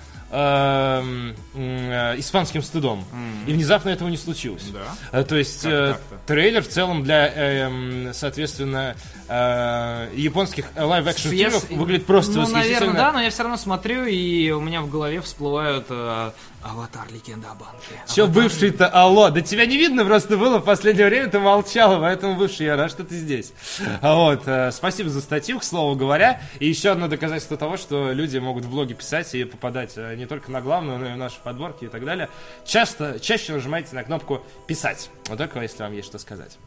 испанским 2.18 2.62
стыдом. 2.62 3.04
И 3.46 3.52
внезапно 3.52 3.90
этого 3.90 4.08
не 4.08 4.16
случилось. 4.16 4.64
Да. 4.72 4.80
Э, 5.20 5.24
То 5.24 5.36
есть 5.36 5.62
Как 5.62 5.72
э, 5.72 5.94
трейлер 6.26 6.62
в 6.62 6.68
целом 6.68 7.02
для, 7.04 7.26
эм, 7.28 8.10
соответственно, 8.12 8.96
э, 9.28 10.10
японских 10.14 10.66
live-action 10.76 11.30
Я 11.30 11.50
фильмов 11.50 11.70
выглядит 11.70 12.06
просто 12.06 12.32
Ну, 12.32 12.40
восхитительно. 12.42 12.74
наверное, 12.80 12.96
да, 13.00 13.12
но 13.12 13.20
я 13.22 13.30
все 13.30 13.42
равно 13.42 13.56
смотрю, 13.56 14.04
и 14.04 14.50
у 14.50 14.60
меня 14.60 14.82
в 14.82 14.90
голове 14.90 15.20
всплывают 15.20 15.86
э, 15.90 16.30
Аватар 16.70 17.06
Легенда 17.12 17.52
об 17.52 17.54
Аанге. 17.54 18.00
Че 18.12 18.24
Аватар, 18.24 18.42
бывший-то, 18.42 18.88
алло, 18.88 19.30
да 19.30 19.40
тебя 19.40 19.66
не 19.66 19.76
видно 19.76 20.04
просто 20.04 20.36
было 20.36 20.58
в 20.58 20.64
последнее 20.64 21.06
время, 21.06 21.28
ты 21.28 21.38
молчал, 21.38 22.00
поэтому 22.00 22.36
бывший, 22.36 22.66
я 22.66 22.76
рад, 22.76 22.90
что 22.90 23.04
ты 23.04 23.16
здесь. 23.16 23.52
А 24.00 24.16
Вот, 24.16 24.42
э, 24.46 24.72
спасибо 24.72 25.08
за 25.08 25.20
статью, 25.20 25.58
к 25.60 25.64
слову 25.64 25.94
говоря, 25.94 26.40
и 26.58 26.66
еще 26.66 26.90
одно 26.90 27.08
доказательство 27.08 27.56
того, 27.56 27.76
что 27.76 28.12
люди 28.12 28.38
могут 28.38 28.64
в 28.64 28.70
блоге 28.70 28.94
писать 28.94 29.34
и 29.34 29.44
попадать 29.44 29.92
э, 29.96 30.16
не 30.16 30.26
только 30.26 30.50
на 30.50 30.60
главную, 30.60 30.98
но 30.98 31.06
и 31.06 31.12
в 31.12 31.16
наши 31.16 31.36
подборки 31.40 31.84
и 31.84 31.88
так 31.88 32.04
далее. 32.04 32.28
Часто, 32.64 33.20
чаще 33.20 33.52
нажимайте 33.52 33.94
на 33.94 34.02
кнопку 34.02 34.44
«Писать», 34.66 35.10
вот 35.28 35.38
только 35.38 35.60
если 35.60 35.82
вам 35.82 35.92
есть 35.92 36.08
что 36.08 36.18
сказать. 36.18 36.58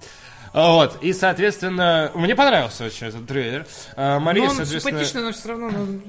Вот, 0.53 0.97
и, 1.01 1.13
соответственно, 1.13 2.11
мне 2.15 2.35
понравился 2.35 2.85
очень 2.85 3.07
этот 3.07 3.27
трейлер. 3.27 3.67
А, 3.95 4.17
Ну, 4.17 4.25
Мария, 4.25 4.49
он 4.49 4.55
соответственно, 4.55 4.91
симпатичный, 5.03 5.21
но 5.23 5.31
все 5.31 5.49
равно... 5.49 5.69
ну, 5.69 6.01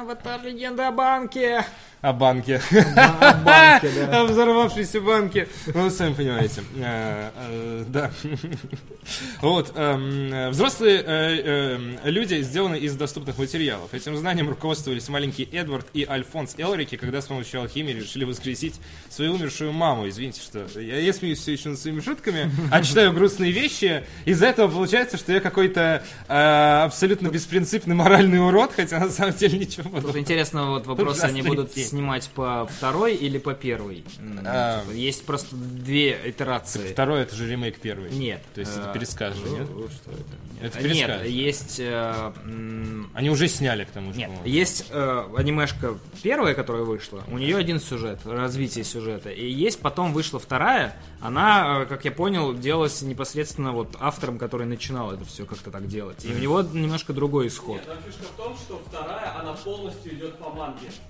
Аватар 0.00 0.42
Легенда 0.42 0.88
о 0.88 0.92
банке. 0.92 1.64
О 2.02 2.12
банке. 2.12 2.60
О 2.96 3.32
банке, 3.34 3.90
да. 3.96 4.20
О 4.20 4.24
взорвавшейся 4.26 5.00
банке. 5.00 5.48
Ну, 5.72 5.82
вы 5.84 5.90
сами 5.90 6.14
понимаете. 6.14 6.62
Э, 6.76 7.30
э, 7.36 7.84
Да. 7.88 8.10
Вот. 9.40 9.72
эм, 9.74 10.50
Взрослые 10.50 11.02
э, 11.04 11.78
люди 12.04 12.40
сделаны 12.42 12.76
из 12.76 12.94
доступных 12.96 13.38
материалов. 13.38 13.92
Этим 13.94 14.16
знанием 14.16 14.48
руководствовались 14.48 15.08
маленький 15.08 15.48
Эдвард 15.52 15.86
и 15.92 16.04
Альфонс 16.08 16.54
Элрики, 16.58 16.96
когда 16.96 17.20
с 17.20 17.26
помощью 17.26 17.60
алхимии 17.60 17.92
решили 17.92 18.24
воскресить 18.24 18.80
свою 19.08 19.34
умершую 19.34 19.72
маму. 19.72 20.08
Извините, 20.08 20.40
что 20.40 20.66
я, 20.80 20.98
я 20.98 21.12
смеюсь 21.12 21.38
все 21.40 21.52
еще 21.52 21.70
над 21.70 21.78
своими 21.78 22.00
шутками, 22.00 22.50
а 22.70 22.82
читаю 22.82 23.12
грустные 23.12 23.50
вещи. 23.52 24.04
Из-за 24.24 24.46
этого 24.46 24.68
получается, 24.70 25.16
что 25.16 25.32
я 25.32 25.40
какой-то 25.40 26.02
абсолютно 26.28 27.28
беспринципный 27.28 27.94
моральный 27.94 28.40
урод, 28.40 28.72
хотя 28.74 28.98
на 29.00 29.10
самом 29.10 29.34
деле 29.34 29.58
ничего 29.58 29.84
Тут 29.84 29.92
подобного. 29.92 30.18
интересно, 30.18 30.66
вот 30.70 30.86
вопросы, 30.86 31.24
они 31.24 31.42
будут. 31.42 31.72
Снимать 31.92 32.28
по 32.30 32.66
второй 32.66 33.14
или 33.14 33.36
по 33.38 33.52
первой? 33.52 34.02
М, 34.18 34.40
А. 34.46 34.80
типа, 34.80 34.92
Есть 34.92 35.26
просто 35.26 35.54
две 35.54 36.18
итерации. 36.24 36.92
Второй 36.92 37.20
это 37.20 37.36
же 37.36 37.46
ремейк 37.48 37.78
первый. 37.78 38.10
Нет. 38.10 38.42
То 38.54 38.60
есть 38.60 38.72
это 38.76 38.88
э, 38.88 38.94
пересказ 38.94 39.34
же, 39.36 39.44
ну, 39.46 39.56
нет? 39.58 39.66
Что 39.68 40.10
это? 40.10 40.76
Это 40.78 40.88
Нет, 40.88 41.24
есть... 41.26 41.80
э, 41.80 42.32
м, 42.44 43.10
Они 43.14 43.30
уже 43.30 43.48
сняли, 43.48 43.84
к 43.84 43.90
тому 43.90 44.12
же. 44.12 44.18
Нет, 44.20 44.30
есть 44.44 44.86
э, 44.90 45.24
анимешка 45.36 45.96
первая, 46.22 46.54
которая 46.54 46.84
вышла, 46.84 47.22
у 47.28 47.36
нее 47.38 47.56
один 47.56 47.80
сюжет, 47.80 48.20
развитие 48.24 48.84
сюжета. 48.84 49.30
И 49.30 49.50
есть 49.50 49.80
потом 49.80 50.12
вышла 50.12 50.38
вторая, 50.38 50.96
она, 51.20 51.82
э, 51.82 51.86
как 51.86 52.04
я 52.04 52.12
понял, 52.12 52.54
делалась 52.54 53.02
непосредственно 53.02 53.72
вот 53.72 53.96
автором, 54.00 54.38
который 54.38 54.66
начинал 54.66 55.10
это 55.12 55.24
все 55.24 55.44
как-то 55.44 55.70
так 55.72 55.88
делать. 55.88 56.24
И 56.24 56.32
у 56.32 56.38
него 56.38 56.62
немножко 56.62 57.12
другой 57.12 57.48
исход. 57.48 57.76
Нет, 57.78 57.86
там 57.86 57.96
фишка 58.06 58.22
в 58.32 58.36
том, 58.36 58.56
что 58.56 58.80
вторая, 58.86 59.36
она 59.40 59.52
полностью 59.54 60.14
идет 60.14 60.38
по 60.38 60.50
манге. 60.50 60.78
Есть 60.86 61.00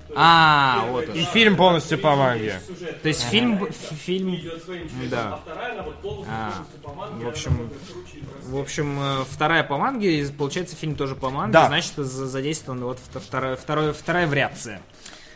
А, 0.74 0.86
вот. 0.86 1.08
И 1.14 1.24
фильм 1.24 1.56
полностью 1.56 1.98
по 1.98 2.14
манге. 2.16 2.60
То 3.02 3.08
есть 3.08 3.22
фильм, 3.24 3.70
фильм, 3.72 4.34
идет 4.34 4.62
своим 4.64 4.88
чередом, 4.88 5.08
Да. 5.10 5.40
а 6.28 6.52
в 7.20 7.28
общем, 7.28 7.70
в 8.44 8.56
общем, 8.58 8.98
э, 9.00 9.24
вторая 9.30 9.62
по 9.64 9.76
манге, 9.78 10.20
и 10.20 10.26
получается 10.32 10.76
фильм 10.76 10.94
тоже 10.96 11.14
по 11.16 11.30
манге, 11.30 11.52
Да. 11.52 11.66
значит 11.68 11.94
за- 11.96 12.26
задействована 12.26 12.86
вот 12.86 12.98
вто- 12.98 13.20
вторая, 13.20 13.56
вторая, 13.56 13.92
вторая 13.92 14.26
вариация. 14.26 14.80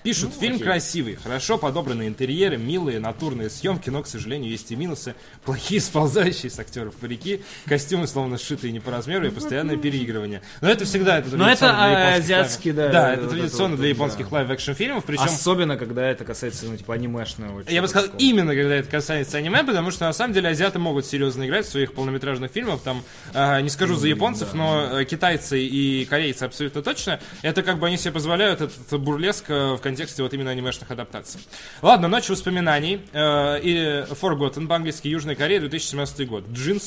Пишут, 0.07 0.35
фильм 0.39 0.61
красивый, 0.61 1.17
хорошо 1.17 1.59
подобранные 1.59 2.07
интерьеры, 2.07 2.57
милые 2.57 3.01
натурные 3.01 3.51
съемки, 3.51 3.91
но, 3.91 4.05
к 4.05 4.07
сожалению, 4.07 4.49
есть 4.49 4.71
и 4.71 4.77
минусы. 4.77 5.17
Плохие 5.45 5.81
сползающие 5.81 6.49
с 6.49 6.61
актеров 6.61 6.95
парики, 6.95 7.43
костюмы 7.67 8.07
словно 8.07 8.39
сшитые 8.39 8.73
не 8.73 8.79
по 8.79 8.93
размеру 8.93 9.27
и 9.27 9.31
постоянное 9.31 9.77
переигрывание. 9.77 10.43
Но 10.61 10.69
это 10.69 10.85
всегда 10.85 11.19
это 11.19 11.37
Но 11.37 11.51
это, 11.51 11.73
а, 11.73 12.15
азиатский, 12.15 12.71
да, 12.71 12.89
Да, 12.89 13.09
вот 13.09 13.15
это 13.15 13.23
это 13.25 13.31
традиционно 13.31 13.71
вот, 13.71 13.81
для 13.81 13.87
да. 13.87 13.89
японских 13.89 14.31
live-action 14.31 14.73
фильмов, 14.75 15.05
причем... 15.05 15.25
Особенно, 15.25 15.77
когда 15.77 16.07
это 16.09 16.25
касается, 16.25 16.67
ну, 16.67 16.77
типа, 16.77 16.95
анимешного. 16.95 17.65
Я 17.67 17.83
бы 17.83 17.89
сказал, 17.89 18.11
именно 18.19 18.55
когда 18.55 18.77
это 18.77 18.89
касается 18.89 19.39
аниме, 19.39 19.65
потому 19.65 19.91
что 19.91 20.05
на 20.05 20.13
самом 20.13 20.35
деле 20.35 20.51
азиаты 20.51 20.79
могут 20.79 21.07
серьезно 21.07 21.49
играть 21.49 21.67
в 21.67 21.71
своих 21.71 21.95
полнометражных 21.95 22.53
фильмах. 22.53 22.81
Там, 22.83 23.03
э, 23.35 23.61
не 23.61 23.71
скажу 23.71 23.97
за 23.97 24.07
японцев, 24.07 24.55
но 24.55 25.01
э, 25.01 25.05
китайцы 25.05 25.61
и 25.61 26.05
корейцы 26.05 26.45
абсолютно 26.45 26.81
точно. 26.83 27.19
Это 27.43 27.65
как 27.65 27.81
бы 27.81 27.89
они 27.89 27.97
себе 27.97 28.13
позволяют 28.13 28.61
этот 28.61 29.01
бурлеск 29.01 29.47
э, 29.49 29.73
в 29.75 29.79
контексте 29.79 29.96
вот 30.23 30.35
именно 30.35 30.51
анимешных 30.51 30.91
адаптаций. 30.91 31.41
Ладно, 31.83 32.09
ночь 32.09 32.29
воспоминаний. 32.29 33.01
э, 33.13 33.61
и 33.63 33.77
Forgotten 34.11 34.67
по-английски 34.67 35.09
Южная 35.09 35.35
Корея, 35.35 35.61
2017 35.61 36.29
год. 36.29 36.45
Джин 36.53 36.81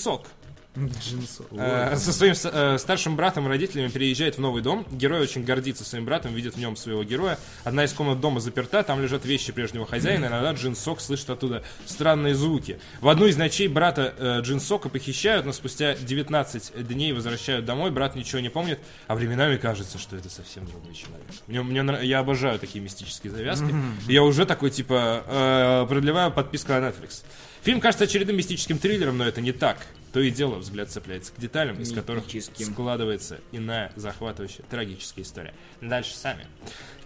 Сок. 1.28 1.48
Э, 1.52 1.96
Со 1.98 2.14
своим 2.14 2.34
э, 2.42 2.78
старшим 2.78 3.16
братом 3.16 3.46
и 3.46 3.50
родителями 3.50 3.90
переезжает 3.90 4.38
в 4.38 4.42
новый 4.42 4.62
дом. 4.62 4.86
Герой 4.92 5.22
очень 5.22 5.44
гордится 5.44 5.84
своим 5.84 6.06
братом, 6.06 6.34
видит 6.34 6.56
в 6.56 6.60
нем 6.60 6.76
своего 6.76 7.04
героя. 7.04 7.38
Одна 7.64 7.84
из 7.84 7.94
комнат 7.94 8.20
дома 8.20 8.40
заперта, 8.40 8.84
там 8.84 9.02
лежат 9.02 9.26
вещи 9.26 9.52
прежнего 9.52 9.86
хозяина. 9.86 10.26
Иногда 10.28 10.54
Джин 10.54 10.76
Сок 10.76 11.02
слышит 11.02 11.30
оттуда 11.30 11.64
странные 11.86 12.36
звуки. 12.36 12.80
В 13.02 13.10
одну 13.10 13.28
из 13.28 13.38
ночей 13.38 13.68
брата 13.68 14.14
э, 14.18 14.40
Джин 14.42 14.60
Сока 14.60 14.90
похищают, 14.90 15.46
но 15.46 15.54
спустя 15.54 15.96
19 15.96 16.88
дней 16.88 17.14
возвращают 17.14 17.66
домой. 17.66 17.92
Брат 17.92 18.16
ничего 18.16 18.40
не 18.40 18.50
помнит, 18.50 18.80
а 19.08 19.16
временами 19.16 19.58
кажется, 19.58 19.98
что 19.98 20.16
это 20.16 20.30
совсем 20.30 20.66
другой 20.66 20.94
человек. 20.94 21.26
Мне, 21.48 21.62
мне 21.62 22.08
я 22.08 22.20
обожаю 22.20 22.60
такие 22.60 22.84
мистические 22.84 23.32
завязки. 23.32 23.74
Я 24.08 24.24
уже 24.24 24.46
такой, 24.46 24.70
типа, 24.70 25.24
э, 25.28 25.86
продлеваю 25.88 26.32
подписку 26.32 26.72
на 26.72 26.80
Netflix. 26.80 27.24
Фильм 27.62 27.82
кажется 27.82 28.06
очередным 28.06 28.38
мистическим 28.38 28.78
триллером, 28.78 29.18
но 29.18 29.26
это 29.26 29.42
не 29.42 29.52
так. 29.52 29.78
То 30.14 30.20
и 30.20 30.32
дело, 30.32 30.56
взгляд 30.56 30.90
цепляется 30.90 31.32
к 31.34 31.40
деталям, 31.40 31.80
из 31.80 31.94
которых 31.94 32.24
складывается 32.58 33.40
иная 33.52 33.92
захватывающая 33.96 34.66
трагическая 34.70 35.24
история. 35.24 35.54
Дальше 35.82 36.16
сами. 36.16 36.46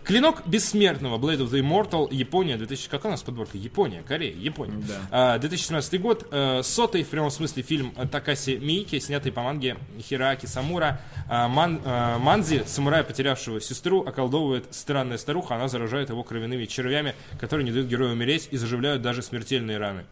Клинок 0.04 0.46
бессмертного 0.46 1.18
Blade 1.18 1.48
of 1.48 1.50
the 1.50 1.62
Immortal, 1.62 2.13
Япония, 2.13 2.58
2000... 2.58 2.89
Какая 2.89 3.08
у 3.08 3.12
нас 3.12 3.24
подборка? 3.24 3.58
Япония, 3.58 4.04
Корея, 4.04 4.36
Япония. 4.36 4.84
Да. 4.86 5.36
А, 5.36 5.38
2017 5.39 6.02
год. 6.02 6.28
э, 6.30 6.62
сотый, 6.62 7.04
в 7.04 7.08
прямом 7.08 7.32
смысле, 7.32 7.63
фильм 7.63 7.92
Такаси 8.12 8.58
Миики, 8.58 9.00
снятый 9.00 9.32
по 9.32 9.42
манге 9.42 9.78
Хираки 10.02 10.46
Самура. 10.46 11.00
А, 11.30 11.48
Ман- 11.48 11.82
а, 11.86 12.20
Манзи, 12.20 12.63
самурая, 12.66 13.04
потерявшего 13.04 13.62
сестру, 13.62 14.02
околдовывает 14.02 14.66
странная 14.76 15.18
старуха. 15.18 15.56
Она 15.56 15.70
заражает 15.70 16.10
его 16.10 16.22
кровяными 16.24 16.66
червями, 16.66 17.16
которые 17.39 17.63
не 17.63 17.72
дают 17.72 17.88
герою 17.88 18.12
умереть 18.12 18.50
и 18.52 18.58
заживляют 18.58 19.02
даже 19.02 19.22
смертельные 19.22 19.78
раны. 19.78 20.04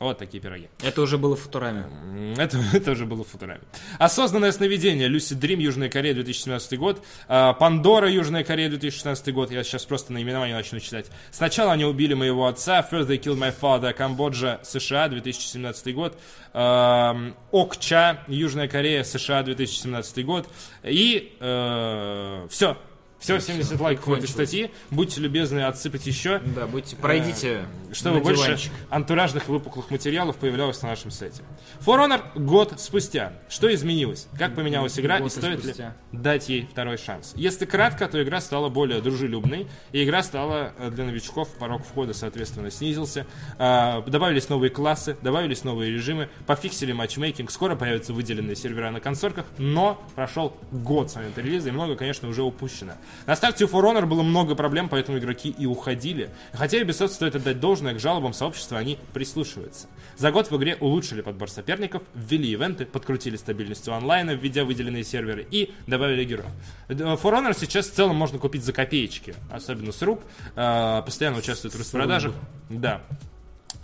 Вот 0.00 0.18
такие 0.18 0.42
пироги. 0.42 0.68
Это 0.82 1.02
уже 1.02 1.18
было. 1.18 1.38
М, 1.54 2.34
Это, 2.36 2.58
это 2.72 2.90
уже 2.92 3.06
было 3.06 3.24
в 3.24 3.28
Футураме. 3.28 3.60
Осознанное 3.98 4.52
сновидение. 4.52 5.08
Lucid 5.08 5.38
Dream, 5.38 5.60
Южная 5.60 5.88
Корея, 5.88 6.14
2017 6.14 6.78
год. 6.78 7.04
А, 7.28 7.52
Пандора, 7.52 8.10
Южная 8.10 8.44
Корея, 8.44 8.68
2016 8.68 9.32
год. 9.32 9.50
Я 9.50 9.62
сейчас 9.64 9.84
просто 9.84 10.12
наименование 10.12 10.56
начну 10.56 10.80
читать. 10.80 11.06
Сначала 11.30 11.72
они 11.72 11.84
убили 11.84 12.14
моего 12.14 12.46
отца. 12.46 12.86
First 12.90 13.08
they 13.08 13.18
killed 13.18 13.38
my 13.38 13.54
father. 13.58 13.92
Камбоджа, 13.92 14.60
США, 14.62 15.08
2017 15.08 15.94
год. 15.94 16.18
Ам, 16.52 17.34
Окча, 17.52 18.24
Южная 18.28 18.68
Корея, 18.68 19.04
США, 19.04 19.42
2017 19.42 20.24
год. 20.24 20.48
И 20.82 21.32
все. 22.50 22.76
Все, 23.24 23.40
70 23.40 23.80
лайков 23.80 24.06
в 24.08 24.12
этой 24.12 24.28
статьи. 24.28 24.70
Будьте 24.90 25.18
любезны 25.18 25.60
отсыпать 25.60 26.06
еще. 26.06 26.42
Да, 26.54 26.66
будьте, 26.66 26.94
пройдите 26.94 27.64
Чтобы 27.90 28.18
на 28.18 28.22
больше 28.22 28.58
антуражных 28.90 29.48
выпуклых 29.48 29.90
материалов 29.90 30.36
появлялось 30.36 30.82
на 30.82 30.90
нашем 30.90 31.10
сайте. 31.10 31.42
For 31.80 32.06
Honor 32.06 32.20
год 32.34 32.74
спустя. 32.76 33.32
Что 33.48 33.72
изменилось? 33.72 34.28
Как 34.38 34.54
поменялась 34.54 34.98
игра 34.98 35.20
и 35.20 35.28
стоит 35.30 35.64
ли 35.64 35.74
дать 36.12 36.50
ей 36.50 36.68
второй 36.70 36.98
шанс? 36.98 37.32
Если 37.34 37.64
кратко, 37.64 38.06
то 38.08 38.22
игра 38.22 38.42
стала 38.42 38.68
более 38.68 39.00
дружелюбной, 39.00 39.68
и 39.92 40.04
игра 40.04 40.22
стала 40.22 40.74
э, 40.76 40.90
для 40.90 41.04
новичков, 41.04 41.48
порог 41.58 41.82
входа, 41.82 42.12
соответственно, 42.12 42.70
снизился. 42.70 43.26
А, 43.56 44.02
Добавились 44.02 44.50
новые 44.50 44.68
классы, 44.68 45.16
добавились 45.22 45.64
новые 45.64 45.90
режимы, 45.90 46.28
пофиксили 46.46 46.92
матчмейкинг, 46.92 47.50
скоро 47.50 47.74
появятся 47.74 48.12
выделенные 48.12 48.54
сервера 48.54 48.90
на 48.90 49.00
консольках, 49.00 49.46
но 49.56 50.06
прошел 50.14 50.54
год 50.70 51.10
с 51.10 51.14
момента 51.14 51.40
релиза, 51.40 51.70
и 51.70 51.72
много, 51.72 51.96
конечно, 51.96 52.28
уже 52.28 52.42
упущено. 52.42 52.92
На 53.26 53.36
старте 53.36 53.64
у 53.64 53.68
For 53.68 53.82
Honor 53.82 54.06
было 54.06 54.22
много 54.22 54.54
проблем, 54.54 54.88
поэтому 54.88 55.18
игроки 55.18 55.48
и 55.48 55.66
уходили. 55.66 56.30
Хотя 56.52 56.78
Ubisoft 56.80 57.08
стоит 57.08 57.36
отдать 57.36 57.60
должное, 57.60 57.94
к 57.94 58.00
жалобам 58.00 58.32
сообщества 58.32 58.78
они 58.78 58.98
прислушиваются. 59.12 59.88
За 60.16 60.30
год 60.30 60.50
в 60.50 60.56
игре 60.56 60.76
улучшили 60.80 61.20
подбор 61.20 61.50
соперников, 61.50 62.02
ввели 62.14 62.50
ивенты, 62.50 62.86
подкрутили 62.86 63.36
стабильность 63.36 63.88
онлайна, 63.88 64.32
введя 64.32 64.64
выделенные 64.64 65.04
серверы 65.04 65.46
и 65.50 65.72
добавили 65.86 66.24
героев. 66.24 66.50
Э, 66.88 66.94
For 66.94 67.32
Honor 67.32 67.56
сейчас 67.58 67.88
в 67.88 67.94
целом 67.94 68.16
можно 68.16 68.38
купить 68.38 68.64
за 68.64 68.72
копеечки, 68.72 69.34
особенно 69.50 69.92
с 69.92 70.02
рук. 70.02 70.20
Э, 70.56 71.02
Постоянно 71.04 71.38
участвует 71.38 71.74
в 71.74 71.78
распродажах. 71.78 72.34
Да. 72.68 73.02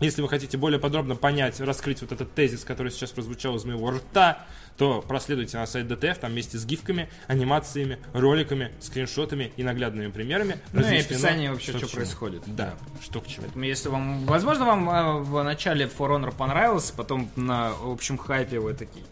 Если 0.00 0.22
вы 0.22 0.28
хотите 0.30 0.56
более 0.56 0.80
подробно 0.80 1.14
понять, 1.14 1.60
раскрыть 1.60 2.00
вот 2.00 2.10
этот 2.10 2.32
тезис, 2.34 2.64
который 2.64 2.90
сейчас 2.90 3.10
прозвучал 3.10 3.56
из 3.56 3.66
моего 3.66 3.90
рта, 3.90 4.46
то 4.80 5.04
проследуйте 5.06 5.58
на 5.58 5.66
сайт 5.66 5.88
DTF, 5.88 6.20
там 6.20 6.30
вместе 6.30 6.56
с 6.56 6.64
гифками, 6.64 7.10
анимациями, 7.26 7.98
роликами, 8.14 8.72
скриншотами 8.80 9.52
и 9.58 9.62
наглядными 9.62 10.10
примерами. 10.10 10.56
Ну 10.72 10.80
и 10.80 10.96
описание 10.96 11.50
вообще, 11.50 11.72
что 11.72 11.80
чему. 11.80 11.90
происходит. 11.90 12.42
Да, 12.46 12.76
что 13.02 13.20
к 13.20 13.26
чему. 13.26 13.42
Поэтому 13.42 13.64
Если 13.66 13.90
вам, 13.90 14.24
возможно, 14.24 14.64
вам 14.64 14.88
э, 14.88 15.18
в 15.18 15.42
начале 15.42 15.84
For 15.84 16.08
Honor 16.08 16.34
понравился, 16.34 16.94
потом 16.94 17.28
на 17.36 17.74
общем 17.84 18.16
хайпе 18.16 18.58
вы 18.58 18.72
такие 18.72 19.04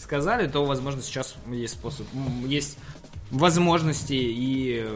сказали, 0.00 0.48
то, 0.48 0.64
возможно, 0.64 1.02
сейчас 1.02 1.36
есть 1.50 1.74
способ, 1.74 2.06
есть 2.46 2.78
возможности 3.30 4.14
и... 4.14 4.88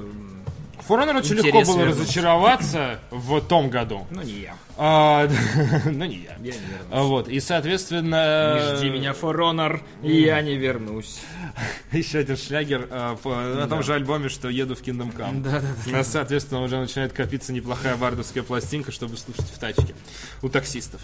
Honor 0.88 1.18
очень 1.18 1.32
Интерес 1.38 1.44
легко 1.44 1.62
было 1.72 1.78
вернулся. 1.80 2.00
разочароваться 2.02 3.00
в 3.10 3.40
том 3.40 3.70
году. 3.70 4.06
Ну, 4.10 4.22
не 4.22 4.32
я. 4.40 4.54
А, 4.76 5.28
ну, 5.84 6.04
не 6.04 6.16
я. 6.18 6.32
Я 6.32 6.38
не 6.38 6.50
вернусь. 6.50 6.86
А, 6.90 7.02
Вот, 7.02 7.28
и, 7.28 7.38
соответственно... 7.40 8.70
Не 8.72 8.76
жди 8.78 8.90
меня, 8.90 9.12
For 9.12 9.34
Honor, 9.36 9.80
и 10.02 10.20
я 10.22 10.40
не 10.42 10.56
вернусь. 10.56 11.20
Еще 11.92 12.18
один 12.20 12.36
шлягер 12.36 12.88
а, 12.90 13.16
по- 13.16 13.34
на 13.34 13.66
том 13.68 13.82
же 13.82 13.94
альбоме, 13.94 14.28
что 14.28 14.48
еду 14.48 14.74
в 14.74 14.80
Kingdom 14.82 15.14
Come. 15.14 15.42
Да-да-да. 15.42 15.66
У 15.86 15.90
нас, 15.90 16.08
соответственно, 16.08 16.62
уже 16.62 16.78
начинает 16.78 17.12
копиться 17.12 17.52
неплохая 17.52 17.96
бардовская 17.96 18.42
пластинка, 18.42 18.90
чтобы 18.92 19.16
слушать 19.16 19.44
в 19.50 19.58
тачке 19.58 19.94
у 20.42 20.48
таксистов. 20.48 21.00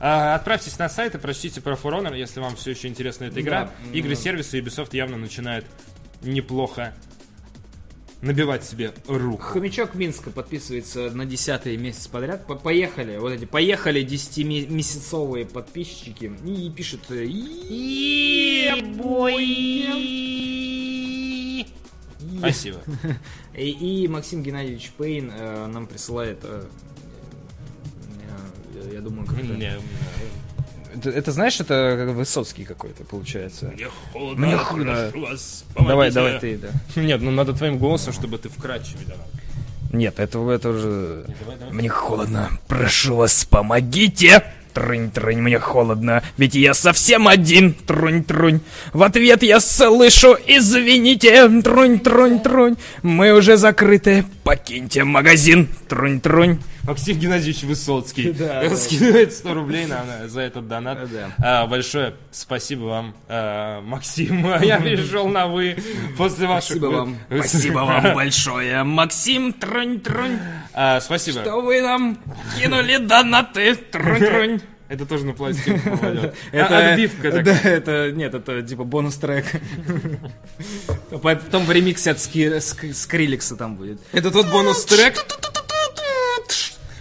А, 0.00 0.34
отправьтесь 0.34 0.78
на 0.78 0.88
сайт 0.88 1.14
и 1.14 1.18
прочтите 1.18 1.60
про 1.60 1.74
For 1.74 1.92
Honor, 2.00 2.16
если 2.18 2.40
вам 2.40 2.56
все 2.56 2.70
еще 2.72 2.88
интересна 2.88 3.24
эта 3.24 3.40
игра. 3.40 3.70
Да. 3.84 3.96
Игры 3.98 4.16
сервиса 4.16 4.58
Ubisoft 4.58 4.88
явно 4.96 5.16
начинает 5.18 5.64
неплохо 6.22 6.94
набивать 8.22 8.64
себе 8.64 8.92
руку. 9.06 9.42
Хомячок 9.42 9.94
Минска 9.94 10.30
подписывается 10.30 11.10
на 11.10 11.24
десятый 11.24 11.76
месяц 11.76 12.06
подряд. 12.06 12.46
По- 12.46 12.54
Поехали, 12.56 13.16
вот 13.16 13.32
эти, 13.32 13.44
поехали 13.46 14.04
10-месяцовые 14.04 15.46
подписчики. 15.46 16.32
И 16.44 16.70
пишет... 16.70 17.00
Спасибо. 22.38 22.78
И, 23.54 24.04
и 24.04 24.08
Максим 24.08 24.42
Геннадьевич 24.42 24.92
Пейн 24.96 25.30
э, 25.34 25.66
нам 25.66 25.86
присылает... 25.86 26.38
э, 26.44 26.64
э, 28.74 28.90
я 28.94 29.00
думаю, 29.00 29.26
как 29.26 29.38
это... 30.94 31.10
Это, 31.10 31.32
знаешь, 31.32 31.60
это 31.60 32.06
Высоцкий 32.14 32.64
какой-то 32.64 33.04
получается. 33.04 33.66
Мне 33.74 33.86
холодно, 34.12 34.46
Мне 34.46 34.56
холодно. 34.56 34.92
прошу 35.10 35.26
вас, 35.26 35.64
Давай, 35.74 35.86
помогите. 36.10 36.14
давай 36.14 36.38
ты, 36.40 36.58
да. 36.58 36.68
Нет, 37.00 37.20
ну 37.22 37.30
надо 37.30 37.52
твоим 37.52 37.78
голосом, 37.78 38.12
чтобы 38.12 38.38
ты 38.38 38.48
вкрадчивый. 38.48 39.06
Нет, 39.92 40.20
это, 40.20 40.38
это 40.50 40.68
уже... 40.70 41.24
Мне 41.72 41.88
холодно. 41.88 42.50
Прошу 42.68 43.16
вас, 43.16 43.44
помогите! 43.44 44.44
Трынь-трынь, 44.72 45.40
мне 45.40 45.58
холодно, 45.58 46.22
ведь 46.36 46.54
я 46.54 46.74
совсем 46.74 47.26
один, 47.26 47.74
трунь-трунь. 47.88 48.60
В 48.92 49.02
ответ 49.02 49.42
я 49.42 49.58
слышу, 49.58 50.36
извините, 50.46 51.48
трунь-трунь-трунь. 51.48 52.76
Мы 53.02 53.32
уже 53.32 53.56
закрыты, 53.56 54.24
покиньте 54.44 55.02
магазин, 55.02 55.68
трунь-трунь. 55.88 56.60
Максим 56.84 57.18
Геннадьевич 57.18 57.62
Высоцкий 57.62 58.32
Да, 58.38 58.68
скидывает 58.76 59.32
100 59.32 59.54
рублей 59.54 59.86
нам 59.86 60.06
э, 60.08 60.28
за 60.28 60.40
этот 60.40 60.68
донат. 60.68 61.10
Да. 61.10 61.30
А, 61.38 61.66
большое 61.66 62.14
спасибо 62.30 62.84
вам, 62.84 63.14
а, 63.28 63.80
Максим. 63.82 64.46
Я 64.62 64.80
перешел 64.80 65.28
на 65.28 65.46
вы 65.46 65.76
после 66.16 66.46
ваших... 66.46 66.76
Спасибо 66.76 66.86
вам. 66.86 67.18
Спасибо 67.28 67.78
вам 67.80 68.14
большое, 68.14 68.82
Максим, 68.82 69.52
трунь-трунь. 69.52 70.38
А, 70.72 71.00
спасибо. 71.00 71.40
Что 71.42 71.60
вы 71.60 71.82
нам 71.82 72.18
кинули 72.58 72.96
донаты, 72.98 73.74
трунь-трунь. 73.74 74.60
Это 74.88 75.06
тоже 75.06 75.24
на 75.24 75.34
пластику 75.34 75.78
попадет. 75.88 76.34
Это 76.50 76.78
А, 76.78 76.92
Отбивка 76.92 77.42
Да, 77.42 77.56
это 77.62 78.10
нет, 78.10 78.34
это 78.34 78.60
типа 78.60 78.82
бонус 78.82 79.16
трек. 79.16 79.46
Потом 81.22 81.64
в 81.64 81.70
ремиксе 81.70 82.10
от 82.10 82.18
Скриликса 82.18 83.54
там 83.54 83.76
будет. 83.76 84.00
Это 84.12 84.32
тот 84.32 84.50
бонус 84.50 84.84
трек. 84.86 85.14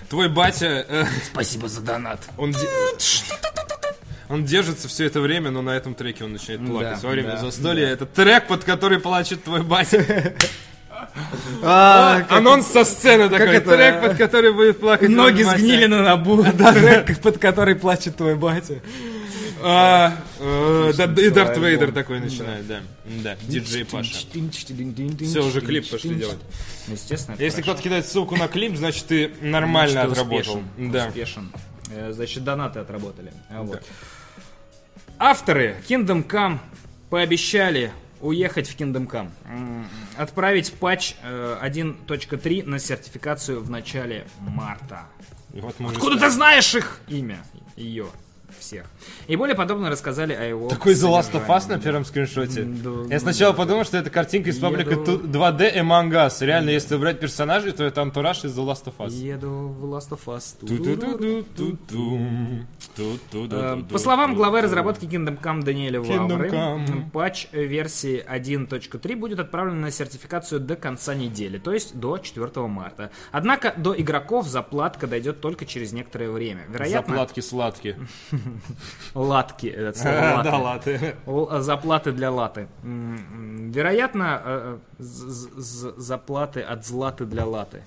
Твой 0.10 0.28
батя, 0.28 0.86
э, 0.88 1.06
Спасибо 1.32 1.68
за 1.68 1.82
донат. 1.82 2.20
он, 2.38 2.56
он 4.28 4.44
держится 4.44 4.88
все 4.88 5.06
это 5.06 5.22
время, 5.22 5.52
но 5.52 5.62
на 5.62 5.72
этом 5.72 5.94
треке 5.94 6.24
он 6.24 6.34
начинает 6.34 6.66
плакать. 6.66 7.02
Да, 7.02 7.08
Во 7.08 7.12
время 7.12 7.32
да, 7.34 7.38
застолья 7.38 7.88
это 7.88 8.06
трек, 8.06 8.48
под 8.48 8.64
который 8.64 9.00
плачет 9.00 9.44
твой 9.44 9.64
батя. 9.64 10.34
А, 11.64 12.26
Анонс 12.30 12.68
со 12.68 12.84
сцены 12.86 13.30
такой. 13.30 13.56
это? 13.56 13.72
Трек, 13.72 14.02
под 14.02 14.18
который 14.18 14.54
будет 14.54 14.80
плакать 14.80 15.10
Ноги 15.10 15.44
сгнили 15.44 15.86
на 15.86 16.04
набу. 16.04 16.44
Трек, 16.58 17.20
под 17.22 17.38
который 17.38 17.76
плачет 17.76 18.18
твой 18.18 18.36
батя. 18.36 18.76
А, 19.62 20.18
э, 20.40 20.94
да, 20.96 21.06
И 21.22 21.30
Дарт. 21.30 21.58
Вейдер 21.58 21.92
такой 21.92 22.20
начинает, 22.20 22.68
да. 22.68 22.82
Да, 23.24 23.36
диджей 23.42 23.86
Паша. 23.86 24.16
Все, 24.16 25.44
уже 25.44 25.62
клип 25.62 25.90
пошли 25.90 26.16
делать. 26.16 26.40
Ну, 26.88 26.94
Естественно. 26.94 27.36
Если 27.40 27.62
кто-то 27.62 27.82
кидает 27.82 28.06
ссылку 28.06 28.36
на 28.36 28.48
клип, 28.48 28.76
значит 28.76 29.06
ты 29.06 29.32
нормально 29.42 30.04
отработал. 30.04 30.62
Да. 30.78 31.08
Успешен. 31.08 31.52
Э, 31.92 32.12
Значит, 32.12 32.44
донаты 32.44 32.80
отработали. 32.80 33.34
А, 33.50 33.64
вот. 33.64 33.84
Авторы 35.18 35.76
Kingdom 35.88 36.26
Come 36.26 36.60
пообещали 37.10 37.92
уехать 38.22 38.70
в 38.70 38.78
Kingdom 38.78 39.10
Come. 39.10 39.86
Отправить 40.18 40.74
патч 40.74 41.16
э, 41.24 41.58
1.3 41.62 42.66
на 42.66 42.80
сертификацию 42.80 43.62
в 43.62 43.70
начале 43.70 44.28
марта. 44.40 45.08
И 45.54 45.62
вот 45.62 45.76
уже 45.80 45.96
Откуда 45.96 46.20
ты 46.20 46.30
знаешь 46.30 46.74
их 46.76 47.02
имя? 47.08 47.44
Ее. 47.76 48.08
Всех. 48.58 48.86
И 49.28 49.36
более 49.36 49.56
подробно 49.56 49.90
рассказали 49.90 50.34
о 50.34 50.44
его 50.44 50.70
Такой 50.70 50.94
The 50.94 51.10
Last 51.10 51.32
of 51.34 51.48
Us 51.48 51.70
на 51.70 51.80
первом 51.80 52.06
скриншоте. 52.06 52.64
Да, 52.64 52.90
Я 53.10 53.20
сначала 53.20 53.54
подумал, 53.54 53.84
что 53.84 53.98
это 53.98 54.10
картинка 54.10 54.50
из 54.50 54.60
паблика 54.60 54.92
Еду. 54.92 55.20
ту- 55.20 55.28
2D 55.28 55.76
Among 55.78 56.10
Us. 56.12 56.44
Реально, 56.46 56.72
если 56.72 56.98
брать 56.98 57.20
персонажей, 57.20 57.72
то 57.72 57.84
это 57.84 58.02
антураж 58.02 58.44
из 58.46 58.58
The 58.58 58.66
Last 58.66 58.86
of 58.86 58.94
Us. 58.98 59.12
Еду 59.12 59.50
в 59.50 59.86
Last 59.86 60.10
of 60.10 60.22
Us. 60.26 60.56
Э. 63.52 63.84
По 63.92 63.98
словам 63.98 64.36
главы 64.36 64.62
разработки 64.62 65.06
Kingdom 65.06 65.40
Come 65.42 65.64
Даниэля 65.64 66.02
Вавры, 66.02 66.52
патч 67.12 67.48
версии 67.52 68.24
1.3 68.28 69.16
будет 69.16 69.40
отправлен 69.40 69.82
на 69.82 69.92
сертификацию 69.92 70.60
до 70.60 70.76
конца 70.76 71.16
недели, 71.16 71.58
то 71.58 71.74
есть 71.74 71.96
до 71.96 72.18
4 72.18 72.68
марта. 72.68 73.12
Однако 73.32 73.74
до 73.78 74.00
игроков 74.00 74.48
заплатка 74.48 75.08
дойдет 75.08 75.42
только 75.42 75.66
через 75.66 75.92
некоторое 75.92 76.30
время. 76.30 76.66
Вероятно, 76.70 77.14
Заплатки 77.14 77.40
сладкие. 77.40 77.98
латки. 79.14 79.76
Да, 80.44 80.58
латы. 80.58 81.16
Э, 81.26 81.60
Заплаты 81.62 82.12
для 82.12 82.32
латы. 82.32 82.68
Вероятно, 82.84 84.42
э, 84.44 84.78
заплаты 84.98 86.62
от 86.62 86.86
златы 86.86 87.26
для 87.26 87.46
латы. 87.46 87.82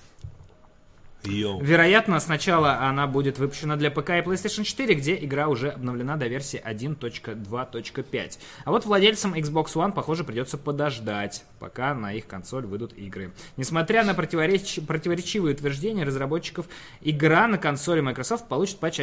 Йоу. 1.25 1.61
Вероятно, 1.61 2.19
сначала 2.19 2.79
она 2.81 3.07
будет 3.07 3.39
выпущена 3.39 3.77
для 3.77 3.89
ПК 3.91 4.09
и 4.09 4.21
PlayStation 4.21 4.63
4, 4.65 4.93
где 4.93 5.15
игра 5.15 5.47
уже 5.47 5.69
обновлена 5.69 6.17
до 6.17 6.27
версии 6.27 6.61
1.2.5. 6.61 8.39
А 8.65 8.71
вот 8.71 8.85
владельцам 8.85 9.33
Xbox 9.33 9.67
One, 9.75 9.93
похоже, 9.93 10.25
придется 10.25 10.57
подождать, 10.57 11.45
пока 11.59 11.93
на 11.93 12.11
их 12.13 12.27
консоль 12.27 12.65
выйдут 12.65 12.91
игры. 12.93 13.31
Несмотря 13.55 14.03
на 14.03 14.13
противоречи- 14.13 14.81
противоречивые 14.81 15.55
утверждения 15.55 16.03
разработчиков, 16.03 16.65
игра 16.99 17.47
на 17.47 17.57
консоли 17.57 18.01
Microsoft 18.01 18.49
получит 18.49 18.79
патч 18.79 18.99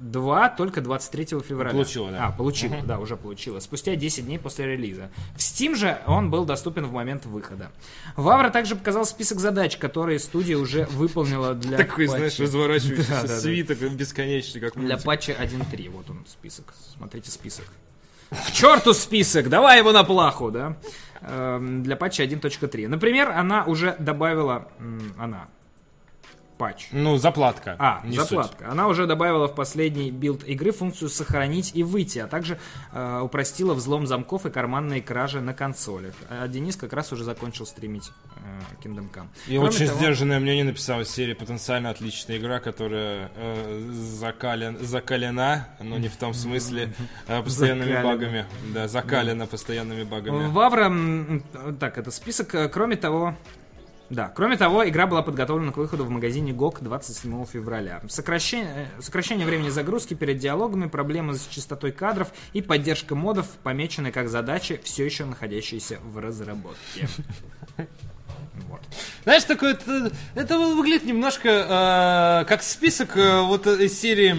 1.2 0.00 0.56
только 0.56 0.80
23 0.80 1.40
февраля. 1.40 1.70
Получила, 1.72 2.10
да. 2.10 2.26
А, 2.26 2.32
получила, 2.32 2.76
да, 2.82 2.98
уже 2.98 3.16
получила. 3.16 3.60
Спустя 3.60 3.96
10 3.96 4.26
дней 4.26 4.38
после 4.38 4.66
релиза. 4.66 5.10
В 5.34 5.38
Steam 5.38 5.74
же 5.74 5.98
он 6.06 6.30
был 6.30 6.44
доступен 6.44 6.86
в 6.86 6.92
момент 6.92 7.26
выхода. 7.26 7.70
Вавра 8.16 8.50
также 8.50 8.76
показал 8.76 9.04
список 9.06 9.38
задач, 9.40 9.76
которые 9.76 10.18
студия 10.18 10.56
уже 10.58 10.84
выполнила 10.86 11.54
для 11.54 11.76
Такой, 11.78 12.06
патча. 12.06 12.18
знаешь, 12.18 12.38
разворачивающийся 12.40 13.10
Да, 13.10 13.22
да, 13.22 13.28
да. 13.28 13.40
свиток 13.40 13.78
бесконечный, 13.78 14.60
как 14.60 14.74
Для 14.76 14.96
патча 14.96 15.32
1.3. 15.32 15.90
Вот 15.90 16.10
он 16.10 16.24
список. 16.26 16.74
Смотрите 16.96 17.30
список. 17.30 17.64
К 18.30 18.50
черту 18.50 18.92
список! 18.92 19.48
Давай 19.48 19.78
его 19.78 19.92
на 19.92 20.02
плаху, 20.02 20.50
да? 20.50 20.76
Эм, 21.20 21.82
Для 21.84 21.96
патча 21.96 22.24
1.3. 22.24 22.88
Например, 22.88 23.30
она 23.30 23.64
уже 23.64 23.94
добавила... 23.98 24.68
Она. 25.16 25.46
Патч. 26.58 26.88
Ну, 26.92 27.18
заплатка. 27.18 27.76
А, 27.78 28.00
не 28.04 28.16
суть. 28.16 28.28
заплатка. 28.30 28.70
Она 28.70 28.88
уже 28.88 29.06
добавила 29.06 29.46
в 29.46 29.54
последний 29.54 30.10
билд 30.10 30.42
игры 30.44 30.72
функцию 30.72 31.10
сохранить 31.10 31.72
и 31.74 31.82
выйти, 31.82 32.18
а 32.20 32.26
также 32.28 32.58
э, 32.92 33.20
упростила 33.22 33.74
взлом 33.74 34.06
замков 34.06 34.46
и 34.46 34.50
карманные 34.50 35.02
кражи 35.02 35.40
на 35.42 35.52
консолях. 35.52 36.14
А 36.30 36.48
Денис 36.48 36.76
как 36.76 36.94
раз 36.94 37.12
уже 37.12 37.24
закончил 37.24 37.66
стримить 37.66 38.10
э, 38.36 38.84
Kingdom 38.88 39.10
Come. 39.12 39.26
И 39.48 39.56
Кроме 39.56 39.68
очень 39.68 39.86
того- 39.86 39.98
сдержанное 39.98 40.40
мнение 40.40 40.64
написал 40.64 41.02
из 41.02 41.10
серии 41.10 41.34
потенциально 41.34 41.90
отличная 41.90 42.38
игра, 42.38 42.58
которая 42.58 43.30
э, 43.36 43.90
закален- 44.20 44.82
закалена, 44.82 45.68
но 45.80 45.98
не 45.98 46.08
в 46.08 46.16
том 46.16 46.32
смысле 46.32 46.94
э, 47.28 47.42
постоянными 47.42 47.88
Закалена. 47.92 48.08
багами. 48.14 48.46
Да, 48.72 48.88
закалена 48.88 49.46
постоянными 49.46 50.04
багами. 50.04 50.46
Вавра, 50.48 50.90
так, 51.78 51.98
это 51.98 52.10
список. 52.10 52.54
Кроме 52.72 52.96
того, 52.96 53.34
да, 54.08 54.32
кроме 54.34 54.56
того, 54.56 54.88
игра 54.88 55.06
была 55.06 55.22
подготовлена 55.22 55.72
к 55.72 55.76
выходу 55.76 56.04
в 56.04 56.10
магазине 56.10 56.52
GOG 56.52 56.82
27 56.82 57.44
февраля. 57.46 58.00
Сокращение, 58.08 58.88
э, 58.98 59.02
сокращение 59.02 59.46
времени 59.46 59.68
загрузки 59.68 60.14
перед 60.14 60.38
диалогами, 60.38 60.86
проблемы 60.86 61.34
с 61.34 61.46
частотой 61.46 61.92
кадров 61.92 62.32
и 62.52 62.62
поддержка 62.62 63.14
модов 63.14 63.46
помечены 63.62 64.12
как 64.12 64.28
задачи, 64.28 64.80
все 64.84 65.04
еще 65.04 65.24
находящиеся 65.24 65.98
в 66.02 66.18
разработке. 66.18 67.08
Вот. 68.68 68.80
Знаешь, 69.26 69.42
такое, 69.42 69.72
это, 69.72 70.12
это 70.36 70.56
выглядит 70.56 71.04
немножко 71.04 71.48
э, 71.48 72.44
как 72.46 72.62
список 72.62 73.16
э, 73.16 73.40
вот 73.40 73.66
из 73.66 74.00
серии, 74.00 74.36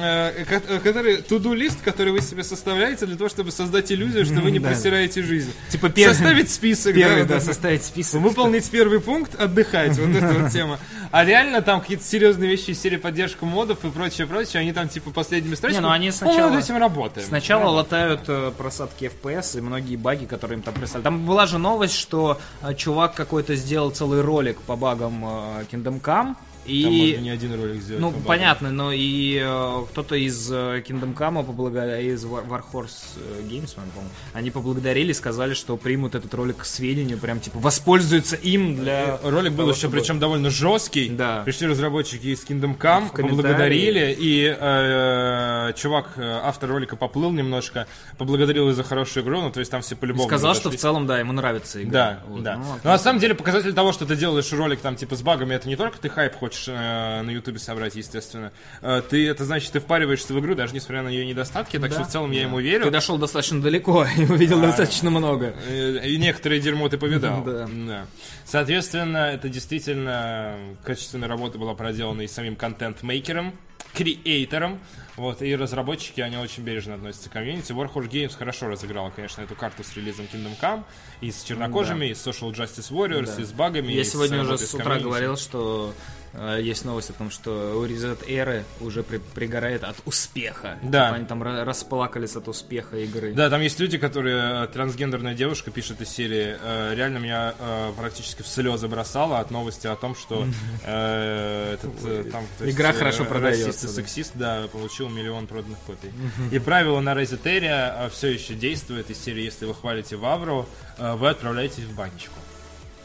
э, 0.00 0.44
э, 0.48 0.78
который, 0.78 1.18
to-do 1.18 1.54
лист, 1.54 1.82
который 1.84 2.10
вы 2.10 2.22
себе 2.22 2.42
составляете 2.42 3.04
для 3.04 3.16
того, 3.18 3.28
чтобы 3.28 3.50
создать 3.52 3.92
иллюзию, 3.92 4.24
что 4.24 4.36
вы 4.36 4.50
не 4.50 4.58
Да. 4.58 4.68
просираете 4.68 5.22
жизнь. 5.22 5.52
Типа 5.68 5.90
первый- 5.90 6.14
Составить 6.14 6.50
список. 6.50 6.94
Первый, 6.94 7.18
вот 7.18 7.28
да, 7.28 7.36
это. 7.36 7.44
составить 7.44 7.84
список. 7.84 8.22
Выполнить 8.22 8.70
первый 8.70 9.00
пункт, 9.00 9.38
отдыхать. 9.38 9.98
Вот 9.98 10.16
эта 10.16 10.32
вот 10.32 10.50
тема. 10.50 10.78
А 11.10 11.22
реально 11.26 11.60
там 11.60 11.82
какие-то 11.82 12.04
серьезные 12.04 12.48
вещи 12.48 12.70
из 12.70 12.80
серии 12.80 12.96
поддержка 12.96 13.44
модов 13.44 13.84
и 13.84 13.90
прочее, 13.90 14.26
прочее, 14.26 14.60
они 14.60 14.72
там 14.72 14.88
типа 14.88 15.10
последними 15.10 15.54
строчками. 15.54 15.82
ну 15.82 15.90
они 15.90 16.08
«О, 16.08 16.12
сначала- 16.12 16.48
мы 16.48 16.54
над 16.54 16.64
этим 16.64 16.78
работаем. 16.78 17.26
Сначала 17.26 17.68
латают 17.68 18.22
э, 18.28 18.52
просадки 18.56 19.10
FPS 19.22 19.58
и 19.58 19.60
многие 19.60 19.96
баги, 19.96 20.24
которые 20.24 20.56
им 20.56 20.62
там 20.62 20.72
прислали. 20.72 21.02
Там 21.02 21.26
была 21.26 21.46
же 21.46 21.58
новость, 21.58 21.94
что 21.94 22.40
э, 22.62 22.72
чувак 22.74 23.14
какой-то 23.14 23.54
сделал 23.54 23.90
целый 23.90 24.22
ролик 24.30 24.58
по 24.62 24.76
багам 24.76 25.24
э, 25.24 25.64
Kingdom 25.70 26.00
Come. 26.00 26.34
И... 26.66 26.82
Там 26.82 26.92
можно 26.92 27.16
не 27.18 27.30
один 27.30 27.54
ролик 27.60 27.82
сделать. 27.82 28.00
Ну, 28.00 28.12
понятно, 28.26 28.70
но 28.70 28.92
и 28.92 29.40
э, 29.42 29.84
кто-то 29.90 30.14
из 30.14 30.50
э, 30.52 30.82
Kingdom 30.86 31.14
Come, 31.16 31.44
поблагодарил, 31.44 32.14
из 32.14 32.24
War- 32.24 32.46
Warhorse 32.46 33.16
э, 33.16 33.42
Games, 33.48 33.74
по-моему, 33.74 34.10
они 34.34 34.50
поблагодарили, 34.50 35.12
сказали, 35.12 35.54
что 35.54 35.76
примут 35.76 36.14
этот 36.14 36.32
ролик 36.34 36.58
к 36.58 36.64
сведению, 36.64 37.18
прям, 37.18 37.40
типа, 37.40 37.58
воспользуются 37.58 38.36
им 38.36 38.76
для... 38.76 39.18
Ролик 39.22 39.52
был 39.52 39.58
того, 39.58 39.70
еще, 39.70 39.80
чтобы- 39.80 39.98
причем 39.98 40.18
довольно 40.18 40.50
жесткий. 40.50 41.08
Да. 41.08 41.42
Пришли 41.44 41.66
разработчики 41.66 42.26
из 42.26 42.44
Kingdom 42.44 42.76
Come, 42.78 43.08
В 43.08 43.12
поблагодарили, 43.12 44.14
и 44.18 44.54
э, 44.58 45.72
чувак, 45.76 46.10
э, 46.16 46.40
автор 46.44 46.70
ролика, 46.70 46.96
поплыл 46.96 47.30
немножко, 47.32 47.86
поблагодарил 48.18 48.68
и 48.70 48.72
за 48.74 48.82
хорошую 48.84 49.24
игру, 49.24 49.40
ну, 49.40 49.50
то 49.50 49.60
есть 49.60 49.70
там 49.70 49.82
все 49.82 49.96
полюбовно 49.96 50.28
Сказал, 50.28 50.54
что 50.54 50.70
в 50.70 50.76
целом, 50.76 51.06
да, 51.06 51.18
ему 51.18 51.32
нравится 51.32 51.82
игра. 51.82 51.90
Да, 51.92 52.22
Вот, 52.28 52.42
да. 52.42 52.56
ну, 52.56 52.64
Но 52.84 52.90
на 52.90 52.98
самом 52.98 53.18
деле 53.20 53.34
показатель 53.34 53.72
того, 53.72 53.92
что 53.92 54.06
ты 54.06 54.16
делаешь 54.16 54.52
ролик 54.52 54.80
там 54.80 54.96
типа 54.96 55.16
с 55.16 55.22
багами, 55.22 55.54
это 55.54 55.68
не 55.68 55.76
только 55.76 55.98
ты 55.98 56.08
хайп 56.08 56.34
хочешь 56.34 56.49
хочешь 56.50 56.66
э, 56.68 57.22
на 57.22 57.30
Ютубе 57.30 57.58
собрать, 57.60 57.94
естественно. 57.94 58.52
Э, 58.82 59.02
ты, 59.08 59.28
это 59.28 59.44
значит, 59.44 59.72
ты 59.72 59.80
впариваешься 59.80 60.34
в 60.34 60.40
игру, 60.40 60.54
даже 60.56 60.74
несмотря 60.74 61.02
на 61.02 61.08
ее 61.08 61.24
недостатки, 61.24 61.78
так 61.78 61.92
что 61.92 62.02
в 62.04 62.08
целом 62.08 62.32
я 62.32 62.42
ему 62.42 62.58
верю. 62.58 62.84
Ты 62.84 62.90
дошел 62.90 63.18
достаточно 63.18 63.60
далеко 63.62 64.04
и 64.16 64.24
увидел 64.24 64.60
достаточно 64.60 65.10
много. 65.10 65.54
Э, 65.66 66.00
И 66.06 66.16
некоторые 66.18 66.60
дерьмо 66.60 66.88
ты 66.88 66.98
повидал. 66.98 67.44
Да. 67.90 68.06
Соответственно, 68.44 69.18
это 69.32 69.48
действительно 69.48 70.56
качественная 70.84 71.28
работа 71.28 71.58
была 71.58 71.74
проделана 71.74 72.22
и 72.22 72.26
самим 72.26 72.56
контент-мейкером, 72.56 73.54
креатором. 73.94 74.80
Вот, 75.16 75.42
и 75.42 75.54
разработчики, 75.54 76.20
они 76.20 76.36
очень 76.38 76.62
бережно 76.62 76.94
относятся 76.94 77.28
к 77.28 77.32
комьюнити. 77.32 77.72
Warhorse 77.72 78.08
Games 78.08 78.34
хорошо 78.36 78.68
разыграла, 78.68 79.10
конечно, 79.10 79.42
эту 79.42 79.54
карту 79.54 79.84
с 79.84 79.94
релизом 79.94 80.26
Kingdom 80.32 80.58
Come. 80.60 80.82
И 81.20 81.30
с 81.30 81.42
чернокожими, 81.42 82.06
и 82.06 82.14
с 82.14 82.26
Social 82.26 82.52
Justice 82.52 82.90
Warriors, 82.90 83.36
Да. 83.36 83.42
и 83.42 83.44
с 83.44 83.52
багами. 83.52 83.92
Я 83.92 84.04
сегодня 84.04 84.40
уже 84.40 84.56
с 84.56 84.70
с 84.70 84.74
утра 84.74 84.98
говорил, 84.98 85.36
что 85.36 85.92
э, 85.92 86.19
есть 86.60 86.84
новость 86.84 87.10
о 87.10 87.12
том, 87.14 87.30
что 87.30 87.76
у 87.78 87.84
Reset 87.86 88.24
Эры 88.28 88.64
уже 88.80 89.02
при- 89.02 89.18
пригорает 89.18 89.82
от 89.84 89.96
успеха. 90.04 90.78
Да. 90.82 91.06
Типа 91.06 91.16
они 91.16 91.26
там 91.26 91.42
ра- 91.42 91.64
расплакались 91.64 92.36
от 92.36 92.46
успеха 92.48 92.96
игры. 92.98 93.32
Да, 93.32 93.50
там 93.50 93.60
есть 93.60 93.78
люди, 93.80 93.98
которые 93.98 94.64
э, 94.64 94.66
трансгендерная 94.68 95.34
девушка 95.34 95.70
пишет 95.70 96.00
из 96.00 96.08
серии, 96.08 96.56
э, 96.60 96.94
реально 96.94 97.18
меня 97.18 97.54
э, 97.58 97.92
практически 97.96 98.42
в 98.42 98.46
слезы 98.46 98.86
бросала 98.88 99.40
от 99.40 99.50
новости 99.50 99.86
о 99.86 99.96
том, 99.96 100.14
что 100.14 100.46
э, 100.84 101.74
этот 101.74 101.92
э, 102.04 102.24
там 102.30 102.44
есть, 102.60 102.76
Игра 102.76 102.90
э, 102.90 102.92
хорошо 102.92 103.24
продается, 103.24 103.66
расист 103.66 103.84
и 103.84 103.86
да. 103.88 103.92
сексист, 103.92 104.32
да, 104.34 104.68
получил 104.70 105.08
миллион 105.08 105.46
проданных 105.46 105.78
копий. 105.80 106.10
И 106.52 106.58
правило 106.58 107.00
на 107.00 107.14
Резетере 107.14 108.08
все 108.12 108.28
еще 108.28 108.54
действует 108.54 109.10
из 109.10 109.18
серии, 109.22 109.42
если 109.42 109.66
вы 109.66 109.74
хвалите 109.74 110.16
Вавру, 110.16 110.68
э, 110.98 111.14
вы 111.14 111.28
отправляетесь 111.28 111.84
в 111.84 111.94
банечку. 111.96 112.34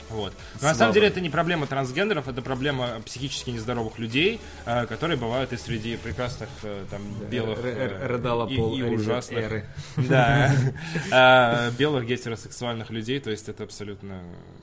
Вот. 0.10 0.34
Но 0.62 0.68
на 0.68 0.76
самом 0.76 0.94
деле 0.94 1.08
это 1.08 1.22
не 1.22 1.30
проблема 1.30 1.68
трансгендеров, 1.68 2.28
это 2.28 2.42
проблема 2.42 3.02
психически 3.06 3.50
нездоровых 3.50 3.98
людей, 4.00 4.40
э, 4.66 4.86
которые 4.86 5.18
бывают 5.18 5.52
и 5.54 5.58
среди 5.58 5.98
прекрасных 5.98 6.50
э, 6.64 6.86
там 6.90 7.02
белых 7.30 7.60
Р- 7.60 8.20
э, 8.50 8.54
и- 8.54 8.84
ужасных 8.84 9.44
Эры. 9.44 9.66
да, 9.98 11.72
белых 11.78 12.06
гетеросексуальных 12.06 12.90
людей, 12.90 13.20
то 13.20 13.32
есть 13.32 13.50
это 13.50 13.64
абсолютно, 13.64 14.22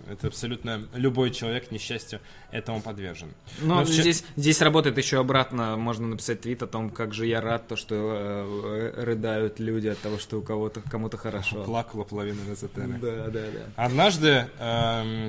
это 0.09 0.29
абсолютно 0.29 0.87
любой 0.95 1.31
человек, 1.31 1.69
к 1.69 1.71
несчастью, 1.73 2.21
этому 2.51 2.81
подвержен. 2.81 3.29
Но 3.61 3.85
здесь, 3.85 4.25
здесь 4.37 4.61
работает 4.61 4.99
еще 4.99 5.19
обратно, 5.19 5.77
можно 5.77 6.07
написать 6.07 6.43
твит 6.43 6.63
о 6.63 6.67
том, 6.67 6.91
как 6.91 7.15
же 7.15 7.27
я 7.27 7.41
рад, 7.41 7.69
то, 7.69 7.77
что 7.77 8.93
рыдают 8.97 9.59
люди 9.59 9.89
от 9.89 9.99
того, 9.99 10.19
что 10.19 10.39
у 10.39 10.43
кого-то 10.43 10.83
кому-то 10.91 11.17
хорошо. 11.17 11.65
Плакала 11.65 12.05
половина 12.05 12.39
Розетера. 12.49 12.87
Да, 13.01 13.27
да, 13.29 13.41
да. 13.41 13.85
Однажды 13.85 14.47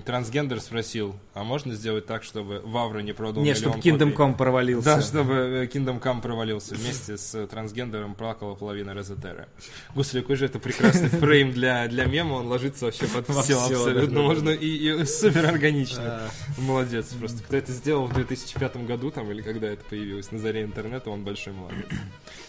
эм, 0.04 0.06
трансгендер 0.06 0.60
спросил, 0.62 1.16
а 1.34 1.44
можно 1.44 1.74
сделать 1.74 2.06
так, 2.06 2.24
чтобы 2.24 2.62
Вавра 2.64 3.00
не 3.00 3.14
продал 3.14 3.44
Не, 3.44 3.52
миллион 3.52 3.74
чтобы 3.74 3.80
Kingdom 3.80 4.12
копий?» 4.12 4.24
Come 4.24 4.38
провалился. 4.38 4.86
Да, 4.86 5.02
чтобы 5.02 5.34
э, 5.34 5.66
Kingdom 5.66 6.02
Come 6.02 6.22
провалился. 6.22 6.76
Вместе 6.76 7.18
с 7.18 7.34
э, 7.36 7.48
трансгендером 7.48 8.16
плакала 8.16 8.56
половина 8.56 8.94
Розетера. 8.94 9.48
Господи, 9.96 10.22
какой 10.22 10.36
же 10.36 10.46
это 10.46 10.60
прекрасный 10.60 11.10
фрейм 11.20 11.52
для, 11.52 11.88
для 11.88 12.06
мема. 12.06 12.34
Он 12.34 12.48
ложится 12.48 12.86
вообще 12.86 13.08
под 13.08 13.28
Во 13.30 13.42
все 13.42 13.60
всё, 13.60 13.78
абсолютно. 13.80 14.16
да, 14.16 14.22
Можно 14.22 14.50
и, 14.50 15.02
и 15.02 15.06
супер 15.06 15.46
органично. 15.46 16.22
Молодец. 16.58 17.08
Просто 17.20 17.44
кто 17.44 17.58
это 17.58 17.72
сделал 17.72 18.08
в 18.08 18.14
2005 18.14 18.78
году, 18.86 19.12
там, 19.12 19.32
или 19.32 19.42
когда 19.42 19.68
это 19.68 19.84
появилось, 19.90 20.32
на 20.32 20.40
заре 20.40 20.64
интернета, 20.64 21.10
он 21.10 21.24
большой 21.24 21.54
молодец. 21.54 21.86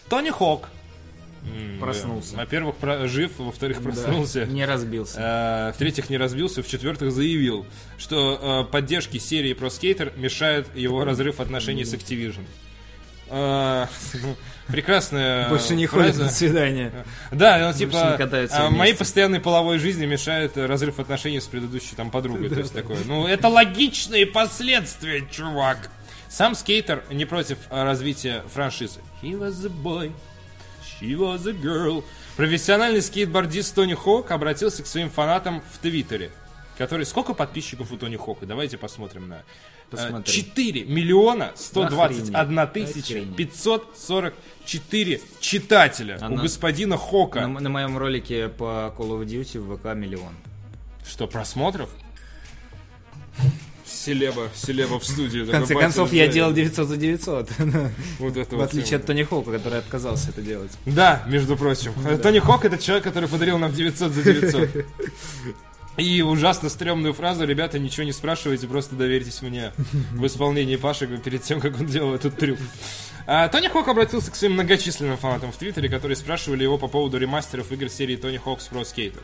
Тони 0.08 0.30
Хок. 0.30 0.68
Проснулся. 1.80 2.36
Во-первых, 2.36 2.76
про- 2.76 3.06
жив, 3.06 3.32
во-вторых, 3.38 3.82
проснулся. 3.82 4.46
Да, 4.46 4.52
Не 4.52 4.64
разбился. 4.64 5.70
Э, 5.70 5.72
В-третьих, 5.74 6.08
не 6.10 6.16
разбился, 6.16 6.62
в-четвертых, 6.62 7.12
заявил, 7.12 7.66
что 7.98 8.64
э, 8.68 8.72
поддержки 8.72 9.18
серии 9.18 9.52
про 9.52 9.70
скейтер 9.70 10.12
мешает 10.16 10.66
его 10.74 11.04
разрыв 11.04 11.40
отношений 11.40 11.84
с 11.84 11.92
Activision. 11.92 12.44
Э, 13.28 13.86
Прекрасная 14.66 15.48
Больше 15.50 15.74
не 15.74 15.86
фраза. 15.86 16.04
ходит 16.12 16.22
на 16.22 16.30
свидание. 16.30 16.92
Да, 17.30 17.68
он 17.68 17.74
типа, 17.74 18.18
а, 18.50 18.70
моей 18.70 18.94
постоянной 18.94 19.40
половой 19.40 19.78
жизни 19.78 20.06
мешает 20.06 20.56
разрыв 20.56 20.98
отношений 20.98 21.40
с 21.40 21.46
предыдущей 21.46 21.94
там 21.96 22.10
подругой. 22.10 22.48
То 22.48 22.60
есть 22.60 22.72
такое. 22.72 22.96
Ну, 23.04 23.26
это 23.26 23.48
логичные 23.48 24.24
последствия, 24.26 25.22
чувак. 25.30 25.90
Сам 26.28 26.54
скейтер 26.54 27.04
не 27.10 27.26
против 27.26 27.58
развития 27.70 28.42
франшизы. 28.52 29.00
He 29.22 29.38
was 29.38 29.64
a 29.66 29.68
boy, 29.68 30.12
she 31.04 31.16
was 31.16 31.46
a 31.46 31.52
girl. 31.52 32.02
Профессиональный 32.36 33.02
скейтбордист 33.02 33.74
Тони 33.74 33.94
Хок 33.94 34.30
обратился 34.30 34.82
к 34.82 34.86
своим 34.86 35.10
фанатам 35.10 35.62
в 35.72 35.78
Твиттере. 35.78 36.30
Который... 36.78 37.06
Сколько 37.06 37.34
подписчиков 37.34 37.92
у 37.92 37.96
Тони 37.96 38.16
Хока? 38.16 38.46
Давайте 38.46 38.76
посмотрим 38.78 39.28
на... 39.28 39.42
Посмотри. 39.90 40.32
4 40.32 40.84
миллиона 40.86 41.52
121 41.54 42.34
Охренеть. 42.34 42.72
тысяча 42.72 43.14
Охренеть. 43.18 43.36
544 43.36 45.20
читателя 45.40 46.18
у 46.20 46.24
Она- 46.24 46.42
господина 46.42 46.96
Хока. 46.96 47.46
На, 47.46 47.60
на 47.60 47.68
моем 47.68 47.96
ролике 47.96 48.48
по 48.48 48.92
Call 48.98 49.20
of 49.20 49.24
Duty 49.24 49.60
в 49.60 49.76
ВК 49.76 49.94
миллион. 49.94 50.34
Что, 51.06 51.28
просмотров? 51.28 51.90
Селеба, 54.04 54.50
Селеба 54.54 54.98
в 54.98 55.04
студию. 55.04 55.46
В 55.46 55.50
конце 55.50 55.74
концов, 55.74 56.12
я 56.12 56.28
делал 56.28 56.52
900 56.52 56.88
за 56.88 56.96
900. 56.96 57.48
Вот 58.18 58.36
это 58.36 58.56
В 58.56 58.60
отличие 58.60 58.98
от 58.98 59.06
Тони 59.06 59.22
Хоука, 59.22 59.52
который 59.52 59.78
отказался 59.78 60.30
это 60.30 60.42
делать. 60.42 60.70
Да, 60.84 61.22
между 61.26 61.56
прочим. 61.56 61.92
Тони 62.22 62.38
Хок 62.38 62.64
это 62.64 62.76
человек, 62.76 63.04
который 63.04 63.28
подарил 63.28 63.58
нам 63.58 63.72
900 63.72 64.12
за 64.12 64.22
900. 64.22 64.70
И 65.96 66.22
ужасно 66.22 66.68
стрёмную 66.68 67.14
фразу, 67.14 67.46
ребята, 67.46 67.78
ничего 67.78 68.04
не 68.04 68.12
спрашивайте, 68.12 68.66
просто 68.66 68.96
доверьтесь 68.96 69.42
мне 69.42 69.72
в 70.12 70.26
исполнении 70.26 70.74
Паши 70.74 71.06
перед 71.06 71.42
тем, 71.42 71.60
как 71.60 71.78
он 71.78 71.86
делал 71.86 72.14
этот 72.14 72.36
трюк. 72.36 72.58
А, 73.26 73.48
Тони 73.48 73.68
Хок 73.68 73.88
обратился 73.88 74.30
к 74.30 74.34
своим 74.34 74.54
многочисленным 74.54 75.16
фанатам 75.16 75.52
в 75.52 75.56
Твиттере, 75.56 75.88
которые 75.88 76.16
спрашивали 76.16 76.62
его 76.62 76.78
по 76.78 76.88
поводу 76.88 77.16
ремастеров 77.16 77.70
игр 77.72 77.88
серии 77.88 78.16
Тони 78.16 78.36
Хокс 78.36 78.68
Pro 78.70 78.82
Skater. 78.82 79.22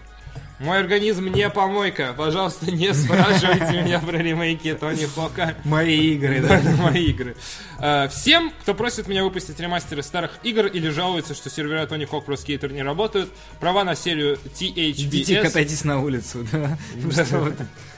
Мой 0.61 0.79
организм 0.79 1.27
не 1.33 1.49
помойка. 1.49 2.15
Пожалуйста, 2.17 2.71
не 2.71 2.93
спрашивайте 2.93 3.83
меня 3.83 3.99
про 3.99 4.19
ремейки 4.19 4.75
Тони 4.75 5.07
Хока. 5.07 5.55
Мои 5.65 6.15
игры, 6.15 6.41
Да, 6.41 6.61
мои 6.79 7.07
игры. 7.07 7.35
А, 7.79 8.09
Всем, 8.09 8.53
кто 8.61 8.75
просит 8.75 9.09
меня 9.09 9.25
выпустить 9.25 9.59
ремастеры 9.59 10.03
старых 10.03 10.33
игр 10.43 10.67
или 10.67 10.91
жалуется, 10.91 11.35
что 11.35 11.49
сервера 11.49 11.87
Tony 11.87 12.07
Hawk 12.07 12.27
Pro 12.27 12.35
Skater 12.37 12.71
не 12.73 12.83
работают, 12.83 13.31
права 13.59 13.85
на 13.85 13.95
серию 13.95 14.39
Идите 14.45 15.35
THBS 15.41 15.43
катайтесь 15.45 15.85
на 15.85 16.03
улицу, 16.03 16.47
да. 16.53 16.77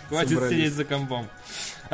Хватит 0.08 0.38
сидеть 0.48 0.74
за 0.74 0.84
компом. 0.84 1.28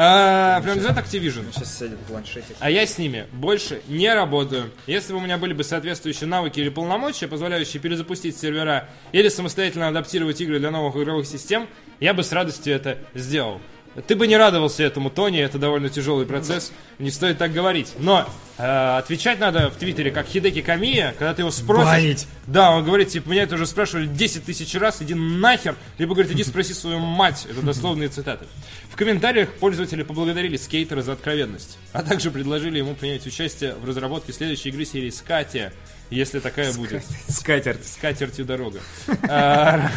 А, 0.00 0.61
Принадлежат 0.61 0.96
Activision. 0.96 1.46
Сейчас 1.52 1.76
сядет 1.76 1.98
планшетик. 2.06 2.54
А 2.61 2.70
я 2.70 2.87
с 2.87 2.98
ними 2.98 3.26
больше 3.32 3.82
не 3.88 4.14
работаю. 4.14 4.70
Если 4.87 5.12
бы 5.12 5.18
у 5.18 5.20
меня 5.20 5.38
были 5.38 5.52
бы 5.52 5.64
соответствующие 5.64 6.28
навыки 6.28 6.61
или 6.61 6.68
полномочия, 6.68 7.26
позволяющие 7.26 7.82
перезапустить 7.82 8.38
сервера 8.38 8.88
или 9.11 9.28
самостоятельно 9.28 9.88
адаптировать 9.88 10.40
игры 10.40 10.61
для 10.61 10.70
новых 10.70 10.94
игровых 10.94 11.26
систем, 11.26 11.66
я 11.98 12.14
бы 12.14 12.22
с 12.22 12.30
радостью 12.30 12.74
это 12.74 12.98
сделал. 13.14 13.61
Ты 14.06 14.16
бы 14.16 14.26
не 14.26 14.37
радовался 14.37 14.82
этому, 14.82 15.11
Тони, 15.11 15.40
это 15.40 15.58
довольно 15.58 15.88
тяжелый 15.88 16.26
процесс, 16.26 16.72
не 16.98 17.11
стоит 17.11 17.38
так 17.38 17.52
говорить. 17.52 17.92
Но 17.98 18.28
э, 18.58 18.98
отвечать 18.98 19.40
надо 19.40 19.70
в 19.70 19.76
Твиттере, 19.76 20.11
как 20.11 20.26
Хидеки 20.26 20.62
Камия, 20.62 21.14
когда 21.18 21.34
ты 21.34 21.42
его 21.42 21.50
спросишь... 21.50 21.87
Банить. 21.87 22.26
Да, 22.46 22.70
он 22.70 22.84
говорит, 22.84 23.08
типа, 23.08 23.28
меня 23.28 23.42
это 23.42 23.56
уже 23.56 23.66
спрашивали 23.66 24.06
10 24.06 24.44
тысяч 24.44 24.74
раз, 24.74 25.02
иди 25.02 25.14
нахер, 25.14 25.76
либо 25.98 26.14
говорит, 26.14 26.32
иди 26.32 26.44
спроси 26.44 26.74
свою 26.74 26.98
мать. 26.98 27.46
Это 27.50 27.62
дословные 27.62 28.08
цитаты. 28.08 28.46
В 28.90 28.96
комментариях 28.96 29.52
пользователи 29.54 30.02
поблагодарили 30.02 30.56
скейтера 30.56 31.02
за 31.02 31.12
откровенность, 31.12 31.78
а 31.92 32.02
также 32.02 32.30
предложили 32.30 32.78
ему 32.78 32.94
принять 32.94 33.26
участие 33.26 33.74
в 33.74 33.84
разработке 33.84 34.32
следующей 34.32 34.70
игры 34.70 34.84
серии 34.84 35.11
Скатия, 35.11 35.72
если 36.11 36.38
такая 36.40 36.73
будет. 36.73 37.03
Скатерть. 37.29 37.87
С 37.87 37.97
катертью 37.97 38.44
дорога. 38.44 38.81
А, 39.31 39.90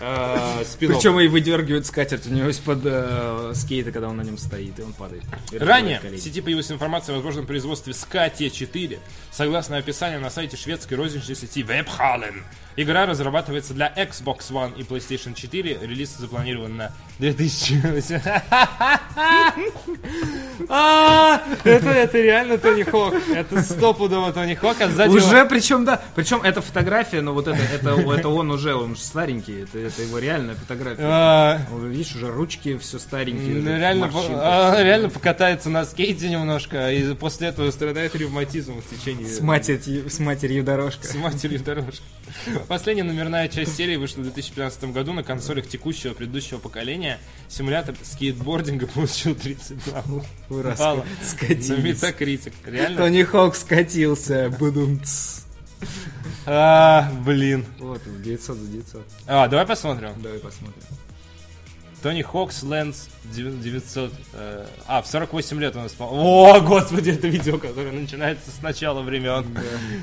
а. 0.00 0.62
Причем 0.78 1.20
и 1.20 1.28
выдергивают 1.28 1.86
скатерть 1.86 2.26
у 2.26 2.30
него 2.30 2.48
из-под 2.50 2.80
э, 2.84 3.52
скейта, 3.54 3.92
когда 3.92 4.08
он 4.08 4.16
на 4.16 4.22
нем 4.22 4.36
стоит, 4.36 4.78
и 4.78 4.82
он 4.82 4.92
падает. 4.92 5.22
Ранее 5.52 6.00
в 6.00 6.18
сети 6.18 6.40
появилась 6.40 6.70
информация 6.70 7.12
о 7.12 7.16
возможном 7.16 7.46
производстве 7.46 7.92
SK 7.92 8.36
T4. 8.36 8.98
Согласно 9.30 9.76
описанию 9.76 10.20
на 10.20 10.30
сайте 10.30 10.56
шведской 10.56 10.96
розничной 10.96 11.36
сети 11.36 11.62
Webhallen, 11.62 12.42
игра 12.76 13.06
разрабатывается 13.06 13.74
для 13.74 13.92
Xbox 13.94 14.50
One 14.50 14.76
и 14.76 14.82
PlayStation 14.82 15.34
4. 15.34 15.78
Релиз 15.82 16.16
запланирован 16.16 16.76
на 16.76 16.92
2000... 17.18 18.22
А, 20.68 21.42
Это 21.64 21.90
это 21.90 22.18
реально 22.18 22.58
Тони 22.58 22.82
Хок. 22.82 23.14
Это 23.34 23.62
стопудово 23.62 24.32
Тони 24.32 24.54
Хок. 24.54 24.63
А 24.68 24.88
сзади 24.88 25.10
Уже, 25.10 25.44
причем, 25.44 25.84
да. 25.84 26.00
Причем 26.14 26.42
это 26.42 26.62
фотография, 26.62 27.20
но 27.20 27.32
вот 27.32 27.48
это, 27.48 27.58
это, 27.58 27.90
это 28.16 28.28
он 28.28 28.50
уже, 28.50 28.74
он 28.74 28.96
же 28.96 29.02
старенький, 29.02 29.62
это, 29.62 29.78
это 29.78 30.02
его 30.02 30.18
реальная 30.18 30.54
фотография. 30.54 31.02
А, 31.02 31.60
Видишь, 31.82 32.14
уже 32.14 32.30
ручки 32.30 32.78
все 32.78 32.98
старенькие. 32.98 33.56
ну, 33.56 33.76
Реально, 33.76 34.10
а, 34.12 34.82
реально 34.82 35.08
покатается 35.08 35.70
на 35.70 35.84
скейте 35.84 36.28
немножко, 36.28 36.92
и 36.92 37.14
после 37.14 37.48
этого 37.48 37.70
страдает 37.70 38.14
ревматизмом 38.14 38.82
в 38.82 38.88
течение... 38.88 39.28
С 39.28 39.40
матерью, 39.40 40.08
с 40.08 40.18
матерью 40.18 40.64
дорожка. 40.64 41.06
С 41.06 41.14
матерью 41.14 41.60
дорожки. 41.60 42.02
Последняя 42.68 43.04
номерная 43.04 43.48
часть 43.48 43.76
серии 43.76 43.96
вышла 43.96 44.20
в 44.20 44.24
2015 44.24 44.84
году 44.92 45.12
на 45.12 45.22
консолях 45.22 45.66
текущего 45.66 46.14
предыдущего 46.14 46.58
поколения. 46.58 47.18
Симулятор 47.48 47.94
скейтбординга 48.02 48.86
получил 48.86 49.34
32 49.34 50.02
Вырос. 50.48 50.78
балла 50.78 51.04
на 51.20 51.26
Скатились. 51.26 52.02
Metacritic. 52.02 52.52
Реально? 52.64 52.98
Тони 52.98 53.22
Хок 53.22 53.56
скатился. 53.56 54.50
Будумц. 54.58 55.42
А, 56.46 57.10
блин. 57.24 57.64
Вот, 57.78 58.02
900 58.22 58.56
за 58.56 58.66
900. 58.66 59.06
А, 59.26 59.48
давай 59.48 59.66
посмотрим. 59.66 60.10
Давай 60.22 60.38
посмотрим. 60.38 60.82
Тони 62.04 62.20
Хокс 62.20 62.62
Лэнс 62.62 63.08
900... 63.32 64.12
э, 64.34 64.66
а, 64.86 65.00
в 65.00 65.06
48 65.06 65.58
лет 65.58 65.74
нас... 65.74 65.92
по- 65.92 66.04
О, 66.04 66.60
господи, 66.60 67.08
это 67.12 67.28
видео, 67.28 67.56
которое 67.56 67.92
начинается 67.92 68.50
с 68.50 68.60
начала 68.60 69.00
времен. 69.00 69.46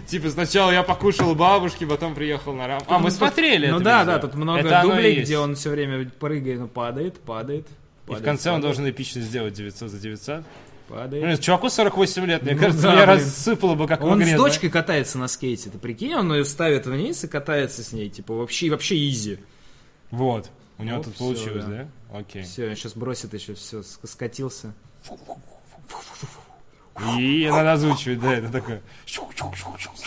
Типа 0.07 0.31
сначала 0.31 0.71
я 0.71 0.81
покушал 0.81 1.35
бабушки, 1.35 1.85
потом 1.85 2.15
приехал 2.15 2.55
на 2.55 2.65
рам. 2.65 2.81
А, 2.87 2.97
мы 2.97 3.11
смотрели 3.11 3.67
Ну 3.67 3.79
да, 3.79 3.99
видео. 3.99 4.13
да, 4.13 4.17
тут 4.19 4.33
много 4.33 4.61
Это 4.61 4.81
дублей, 4.81 5.21
где 5.21 5.37
он 5.37 5.53
все 5.53 5.69
время 5.69 6.09
прыгает, 6.19 6.61
ну, 6.61 6.67
падает, 6.67 7.19
падает. 7.19 7.67
И 7.67 7.69
в 7.69 8.07
падает, 8.07 8.25
конце 8.25 8.49
он 8.49 8.61
должен 8.61 8.89
эпично 8.89 9.21
сделать 9.21 9.53
900 9.53 9.91
за 9.91 9.99
900. 9.99 10.43
Падает. 10.89 11.23
Блин, 11.23 11.37
чуваку 11.37 11.69
48 11.69 12.25
лет, 12.25 12.41
мне 12.41 12.53
Ну 12.53 12.59
кажется, 12.61 12.81
да, 12.81 12.93
меня 12.95 13.05
блин. 13.05 13.17
рассыпало 13.19 13.75
бы, 13.75 13.85
как 13.85 14.01
Он 14.01 14.23
игре, 14.23 14.33
с 14.33 14.37
дочкой 14.39 14.71
катается 14.71 15.19
на 15.19 15.27
скейте, 15.27 15.69
ты 15.69 15.77
прикинь, 15.77 16.15
он 16.15 16.33
ее 16.33 16.45
ставит 16.45 16.87
вниз 16.87 17.23
и 17.23 17.27
катается 17.27 17.83
с 17.83 17.93
ней, 17.93 18.09
типа 18.09 18.33
вообще, 18.33 18.71
вообще 18.71 19.07
изи. 19.07 19.37
Вот. 20.09 20.49
У 20.81 20.83
него 20.83 20.97
Ну, 20.97 21.03
тут 21.03 21.15
получилось, 21.15 21.65
да. 21.65 21.87
да? 22.11 22.17
Окей. 22.17 22.43
Все, 22.43 22.75
сейчас 22.75 22.93
бросит 22.93 23.33
еще 23.33 23.53
все, 23.53 23.83
скатился. 23.83 24.73
И 27.17 27.47
надо 27.49 27.73
озвучивать, 27.73 28.19
да, 28.19 28.33
это 28.33 28.51
такое. 28.51 28.81
Все, 29.05 29.27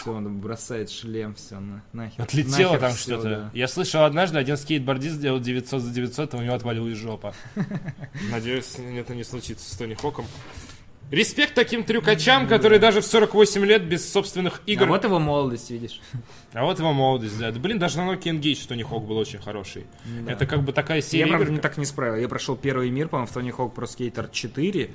он 0.07 0.39
бросает 0.39 0.91
шлем, 0.91 1.35
все, 1.35 1.59
на, 1.59 1.83
нахер. 1.93 2.22
Отлетело 2.22 2.72
нахер 2.72 2.81
там 2.81 2.93
что-то. 2.93 3.22
да. 3.22 3.51
Я 3.55 3.68
слышал, 3.68 4.05
однажды 4.05 4.39
один 4.39 4.57
скейтбордист 4.57 5.14
сделал 5.16 5.41
900 5.41 5.81
за 5.83 5.91
900, 5.93 6.35
и 6.35 6.37
у 6.37 6.41
него 6.43 6.55
отвалилась 6.55 6.97
жопа. 6.97 7.35
Надеюсь, 8.31 8.77
это 8.79 9.14
не 9.14 9.25
случится 9.25 9.72
с 9.72 9.77
Тони 9.77 9.95
Хоком. 9.95 10.27
Респект 11.11 11.55
таким 11.55 11.84
трюкачам, 11.84 12.48
которые 12.48 12.78
даже 12.78 13.00
в 13.00 13.07
48 13.07 13.64
лет 13.64 13.84
без 13.84 14.11
собственных 14.11 14.62
А 14.66 14.70
игр... 14.70 14.86
вот 14.86 15.05
его 15.05 15.18
молодость, 15.18 15.70
видишь. 15.70 16.00
А 16.52 16.64
вот 16.64 16.78
его 16.78 16.92
молодость, 16.92 17.38
да. 17.38 17.50
Да, 17.50 17.61
блин, 17.61 17.78
даже 17.78 17.98
на 17.98 18.12
Nokia 18.12 18.32
Engage 18.32 18.66
Тони 18.66 18.82
Хок 18.82 19.05
был 19.05 19.16
очень 19.16 19.38
хороший. 19.38 19.86
Это 20.26 20.46
как 20.46 20.62
бы 20.62 20.72
такая 20.72 20.98
Я, 20.98 21.02
серия 21.02 21.26
правда, 21.26 21.44
игр, 21.44 21.52
не 21.52 21.59
так 21.61 21.76
не 21.76 21.84
справил. 21.84 22.16
Я 22.16 22.28
прошел 22.28 22.57
первый 22.57 22.90
мир, 22.90 23.09
по-моему, 23.09 23.26
в 23.26 23.32
Тони 23.32 23.50
Хок 23.50 23.76
Pro 23.76 23.84
Skater 23.84 24.28
4. 24.30 24.90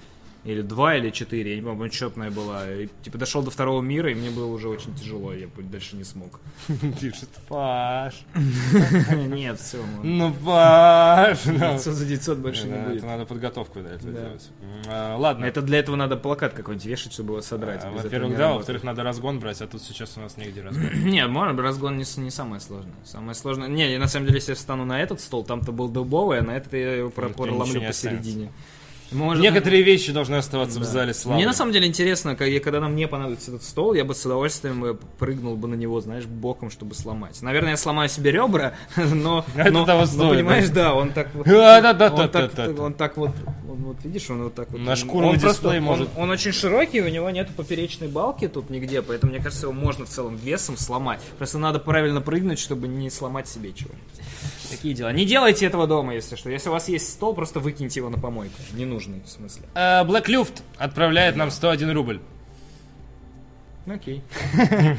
Или 0.46 0.62
2 0.62 0.96
или 0.96 1.10
4, 1.10 1.50
я 1.50 1.56
не 1.58 1.62
помню, 1.62 1.90
четная 1.90 2.32
была. 2.32 2.70
И, 2.72 2.88
типа 3.04 3.18
дошел 3.18 3.44
до 3.44 3.52
второго 3.52 3.82
мира, 3.82 4.10
и 4.10 4.16
мне 4.16 4.30
было 4.30 4.46
уже 4.46 4.70
очень 4.70 4.96
тяжело, 4.96 5.34
я 5.34 5.48
дальше 5.58 5.98
не 5.98 6.06
смог. 6.06 6.40
пишет 7.02 7.30
Паш. 7.50 8.22
Нет, 9.28 9.60
все, 9.60 9.78
Ну, 10.02 10.34
Паш. 10.34 11.44
ну. 11.46 11.54
900 11.58 11.94
за 11.94 12.06
900 12.06 12.38
больше 12.38 12.68
не 12.68 12.78
будет. 12.78 12.98
Это 12.98 13.06
надо 13.06 13.26
подготовку 13.26 13.82
для 13.82 13.92
этого 13.92 14.14
делать. 14.14 14.50
А, 14.88 15.18
Ладно. 15.18 15.44
Это 15.44 15.62
для 15.62 15.80
этого 15.80 15.98
надо 15.98 16.16
плакат 16.16 16.54
какой-нибудь 16.54 16.86
вешать, 16.86 17.12
чтобы 17.12 17.34
его 17.34 17.42
содрать. 17.42 17.82
А, 17.84 17.92
Во-первых, 17.92 18.38
да, 18.38 18.54
во-вторых, 18.54 18.84
надо 18.84 19.04
разгон 19.04 19.40
брать, 19.40 19.62
а 19.62 19.68
тут 19.68 19.82
сейчас 19.82 20.16
у 20.16 20.22
нас 20.22 20.38
негде 20.38 20.62
разгон. 20.64 20.90
Не, 21.04 21.28
можно, 21.28 21.62
разгон 21.62 21.98
не, 21.98 22.06
самое 22.06 22.62
сложное. 22.62 22.96
Самое 23.04 23.36
сложное... 23.36 23.68
Не, 23.68 23.98
на 23.98 24.08
самом 24.08 24.28
деле, 24.28 24.38
если 24.38 24.54
я 24.54 24.56
встану 24.56 24.86
на 24.86 25.02
этот 25.02 25.20
стол, 25.20 25.44
там-то 25.44 25.74
был 25.74 25.90
дубовый, 25.90 26.40
а 26.40 26.44
на 26.44 26.52
этот 26.52 26.72
я 26.74 26.96
его 26.96 27.12
Ну, 27.16 27.30
проломлю 27.34 27.82
не 27.82 27.88
посередине. 27.88 28.52
Может, 29.12 29.42
Некоторые 29.44 29.82
вещи 29.84 30.12
должны 30.12 30.36
оставаться 30.36 30.78
в 30.80 30.84
Да. 30.84 30.88
зале 30.88 31.14
славы. 31.14 31.38
Мне 31.38 31.48
на 31.48 31.54
самом 31.54 31.72
деле 31.72 31.88
интересно, 31.88 32.36
когда 32.36 32.80
нам 32.80 32.94
мне 32.94 33.08
понадобится 33.08 33.52
этот 33.52 33.64
стол, 33.64 33.94
я 33.94 34.06
бы 34.06 34.14
с 34.14 34.26
удовольствием 34.26 34.86
э, 34.86 34.96
прыгнул 35.18 35.56
бы 35.56 35.68
на 35.68 35.76
него, 35.76 36.00
знаешь, 36.02 36.26
боком, 36.26 36.70
чтобы 36.70 36.94
сломать. 36.96 37.42
Наверное, 37.42 37.72
я 37.72 37.78
сломаю 37.78 38.08
себе 38.10 38.32
ребра, 38.32 38.74
но, 38.96 39.46
Это 39.56 39.72
но, 39.72 39.86
того 39.86 40.02
но, 40.02 40.06
стоит, 40.06 40.36
понимаешь, 40.38 40.70
да? 40.70 40.94
он 40.94 41.12
так 41.12 41.34
вот, 41.34 41.48
А, 41.48 41.78
он 42.80 42.94
так, 42.94 43.18
вот, 43.18 43.32
вот 43.64 43.98
видишь, 44.04 44.30
он 44.30 44.44
вот 44.44 44.56
так 44.56 44.70
вот. 44.72 44.82
На 44.82 44.96
шкурный 44.96 45.30
он 45.32 45.40
просто- 45.40 45.62
дисплей 45.64 45.80
он- 45.80 45.84
может- 45.86 46.10
Он, 46.16 46.30
очень 46.30 46.52
широкий, 46.52 47.02
у 47.02 47.08
него 47.10 47.30
нет 47.30 47.50
поперечной 47.56 48.08
балки 48.10 48.48
тут 48.48 48.70
нигде, 48.70 49.02
поэтому 49.02 49.32
мне 49.34 49.42
кажется, 49.42 49.66
его 49.68 49.74
можно 49.74 50.06
в 50.06 50.10
целом 50.10 50.36
весом 50.36 50.78
сломать. 50.78 51.22
Просто 51.38 51.58
надо 51.58 51.80
правильно 51.80 52.22
прыгнуть, 52.22 52.60
чтобы 52.60 52.88
не 52.88 53.10
сломать 53.10 53.48
себе 53.48 53.74
чего-нибудь. 53.74 54.00
Такие 54.70 54.94
дела. 54.94 55.12
Не 55.12 55.26
делайте 55.26 55.66
этого 55.66 55.88
дома, 55.88 56.14
если 56.16 56.36
что. 56.36 56.50
Если 56.50 56.70
у 56.70 56.72
вас 56.72 56.88
есть 56.90 57.10
стол, 57.10 57.34
просто 57.34 57.60
выкиньте 57.60 58.00
его 58.00 58.10
на 58.10 58.18
помойку. 58.18 58.56
Ненужный, 58.74 59.22
в 59.26 59.30
смысле. 59.30 59.64
Black 59.76 60.26
Luft 60.26 60.62
отправляет 60.78 61.36
нам 61.36 61.52
101 61.52 61.92
рубль. 61.92 62.20
Окей. 63.92 64.22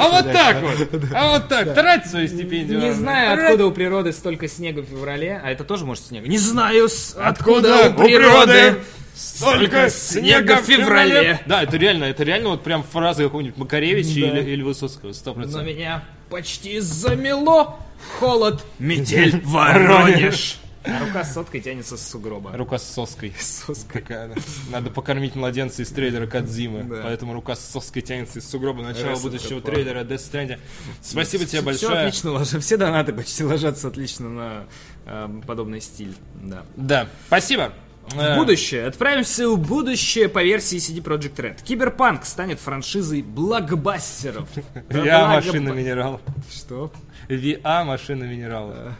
А 0.00 0.08
вот 0.08 0.32
так 0.32 0.62
вот! 0.62 1.00
А 1.14 1.32
вот 1.32 1.48
так! 1.48 1.74
Трать 1.74 2.06
свою 2.06 2.26
стипендию. 2.26 2.80
Не 2.80 2.92
знаю, 2.92 3.44
откуда 3.44 3.66
у 3.66 3.70
природы 3.70 4.12
столько 4.12 4.48
снега 4.48 4.80
в 4.82 4.86
феврале, 4.86 5.40
а 5.42 5.50
это 5.50 5.64
тоже 5.64 5.84
может 5.84 6.04
снег. 6.04 6.26
Не 6.26 6.38
знаю, 6.38 6.88
Откуда 7.16 7.90
у 7.90 7.94
природы 7.94 8.80
столько 9.14 9.90
снега 9.90 10.56
в 10.56 10.64
феврале? 10.64 11.40
Да, 11.46 11.62
это 11.62 11.76
реально, 11.76 12.04
это 12.04 12.24
реально 12.24 12.50
вот 12.50 12.64
прям 12.64 12.82
фраза 12.82 13.22
какого-нибудь 13.22 13.56
Макаревича 13.58 14.20
или, 14.20 14.42
или 14.42 14.62
Высоцкого, 14.62 15.12
сто 15.12 15.30
Но 15.30 15.42
процентов. 15.42 15.66
меня 15.66 16.04
почти 16.28 16.80
замело. 16.80 17.78
Холод, 18.18 18.64
метель, 18.78 19.40
Воронеж. 19.44 20.58
А 20.84 21.04
рука 21.04 21.24
с 21.24 21.34
соткой 21.34 21.60
тянется 21.62 21.96
с 21.96 22.08
сугроба. 22.10 22.52
Рука 22.56 22.78
с 22.78 22.84
соской. 22.88 23.34
Соска. 23.40 23.94
Такая, 23.98 24.28
да. 24.28 24.34
Надо 24.70 24.90
покормить 24.90 25.34
младенца 25.34 25.82
из 25.82 25.88
трейлера 25.90 26.28
Кадзимы. 26.28 26.84
Да. 26.84 27.00
Поэтому 27.02 27.32
рука 27.34 27.56
с 27.56 27.60
соской 27.60 28.02
тянется 28.02 28.38
из 28.38 28.48
сугроба 28.48 28.82
начала 28.84 29.08
Рассылка 29.10 29.36
будущего 29.36 29.60
трейлера 29.60 30.04
Death 30.04 30.30
Stranding. 30.30 30.60
Спасибо 31.02 31.44
тебе 31.44 31.58
Все 31.58 31.62
большое. 31.66 31.98
отлично 31.98 32.30
ложится. 32.30 32.60
Все 32.60 32.76
донаты 32.76 33.12
почти 33.12 33.42
ложатся 33.42 33.88
отлично 33.88 34.28
на 34.28 34.64
эм, 35.06 35.42
подобный 35.42 35.80
стиль. 35.80 36.14
Да. 36.40 36.62
Да, 36.76 37.08
спасибо. 37.26 37.72
Э, 38.14 38.34
В 38.34 38.36
будущее. 38.36 38.86
Отправимся 38.86 39.48
в 39.48 39.58
будущее 39.58 40.28
по 40.28 40.40
версии 40.44 40.76
CD 40.78 41.02
Projekt 41.02 41.34
Red. 41.34 41.64
Киберпанк 41.64 42.24
станет 42.24 42.60
франшизой 42.60 43.22
блокбастеров. 43.22 44.48
Благо- 44.88 45.26
машина 45.34 45.70
минерал. 45.70 46.20
Что? 46.54 46.92
VA 47.28 47.84
машина 47.84 48.24
минерала. 48.24 48.94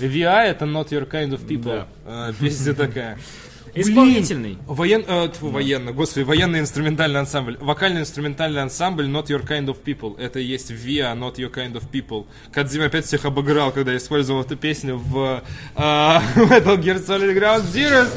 VA 0.00 0.44
это 0.44 0.64
not 0.64 0.88
your 0.90 1.08
kind 1.08 1.30
of 1.30 1.46
people. 1.46 1.62
Да. 1.64 1.88
А, 2.04 2.32
Песня 2.32 2.74
такая. 2.74 3.18
Исполнительный. 3.74 4.58
Воен... 4.66 5.04
э, 5.06 5.28
тьфу, 5.32 5.48
военно, 5.48 5.92
господи, 5.92 6.24
военный 6.24 6.60
инструментальный 6.60 7.20
ансамбль. 7.20 7.56
Вокальный 7.60 8.00
инструментальный 8.00 8.62
ансамбль 8.62 9.06
Not 9.06 9.26
Your 9.26 9.46
Kind 9.46 9.66
of 9.66 9.76
People. 9.84 10.18
Это 10.18 10.40
и 10.40 10.44
есть 10.44 10.70
VIA 10.70 11.14
Not 11.16 11.36
Your 11.36 11.52
Kind 11.52 11.74
of 11.74 11.84
People. 11.90 12.26
Кадзим 12.52 12.82
опять 12.82 13.04
всех 13.06 13.24
обыграл, 13.24 13.70
когда 13.72 13.96
использовал 13.96 14.42
эту 14.42 14.56
песню 14.56 14.96
в 14.96 15.42
э, 15.76 15.80
Metal 15.80 16.78
Gear 16.78 17.04
Solid 17.04 17.34
Ground 17.36 17.64
Zeroes. 17.72 18.10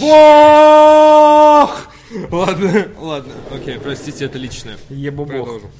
Бог! 0.00 1.88
Ладно, 2.30 2.88
ладно, 3.00 3.32
окей, 3.52 3.78
простите, 3.78 4.26
это 4.26 4.38
личное. 4.38 4.76
Ебу 4.90 5.26
Продолжим. 5.26 5.70